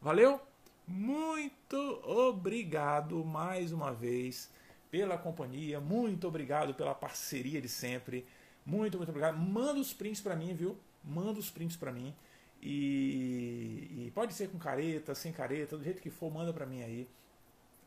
Valeu? 0.00 0.40
Muito 0.86 1.76
obrigado 2.04 3.24
mais 3.24 3.72
uma 3.72 3.92
vez 3.92 4.50
pela 4.92 5.16
companhia, 5.16 5.80
muito 5.80 6.28
obrigado 6.28 6.74
pela 6.74 6.94
parceria 6.94 7.62
de 7.62 7.68
sempre. 7.68 8.26
Muito, 8.64 8.98
muito 8.98 9.08
obrigado. 9.08 9.38
Manda 9.38 9.80
os 9.80 9.94
prints 9.94 10.20
para 10.20 10.36
mim, 10.36 10.52
viu? 10.54 10.78
Manda 11.02 11.40
os 11.40 11.48
prints 11.48 11.78
para 11.78 11.90
mim. 11.90 12.14
E, 12.60 14.06
e, 14.06 14.12
pode 14.14 14.34
ser 14.34 14.50
com 14.50 14.58
careta, 14.58 15.14
sem 15.14 15.32
careta, 15.32 15.78
do 15.78 15.82
jeito 15.82 16.02
que 16.02 16.10
for, 16.10 16.30
manda 16.30 16.52
para 16.52 16.66
mim 16.66 16.82
aí. 16.82 17.08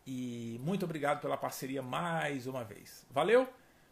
E 0.06 0.60
muito 0.64 0.84
obrigado 0.84 1.22
pela 1.22 1.38
parceria 1.38 1.84
mais 1.84 2.48
uma 2.48 2.64
vez. 2.64 3.06
Valeu? 3.12 3.48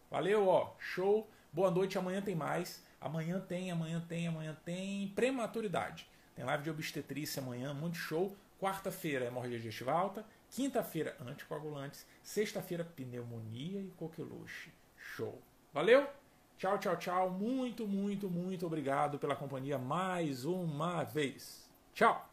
Valeu, 0.09 0.47
ó, 0.47 0.73
show. 0.79 1.29
Boa 1.51 1.69
noite, 1.69 1.99
amanhã 1.99 2.19
tem 2.19 2.33
mais. 2.33 2.83
Amanhã 2.99 3.39
tem, 3.39 3.69
amanhã 3.69 4.03
tem, 4.09 4.27
amanhã 4.27 4.57
tem 4.65 5.09
prematuridade. 5.09 6.07
Tem 6.35 6.43
live 6.43 6.63
de 6.63 6.71
obstetrícia 6.71 7.43
amanhã, 7.43 7.75
muito 7.75 7.95
show. 7.95 8.35
Quarta-feira, 8.59 9.25
hemorragia 9.25 9.57
digestiva 9.57 9.91
alta. 9.91 10.25
Quinta-feira, 10.53 11.17
anticoagulantes. 11.19 12.05
Sexta-feira, 12.21 12.83
pneumonia 12.83 13.81
e 13.81 13.91
coqueluche. 13.97 14.71
Show. 14.95 15.41
Valeu? 15.73 16.07
Tchau, 16.59 16.77
tchau, 16.77 16.95
tchau. 16.95 17.29
Muito, 17.31 17.87
muito, 17.87 18.29
muito 18.29 18.67
obrigado 18.67 19.17
pela 19.17 19.35
companhia 19.35 19.79
mais 19.79 20.45
uma 20.45 21.03
vez. 21.03 21.67
Tchau. 21.95 22.32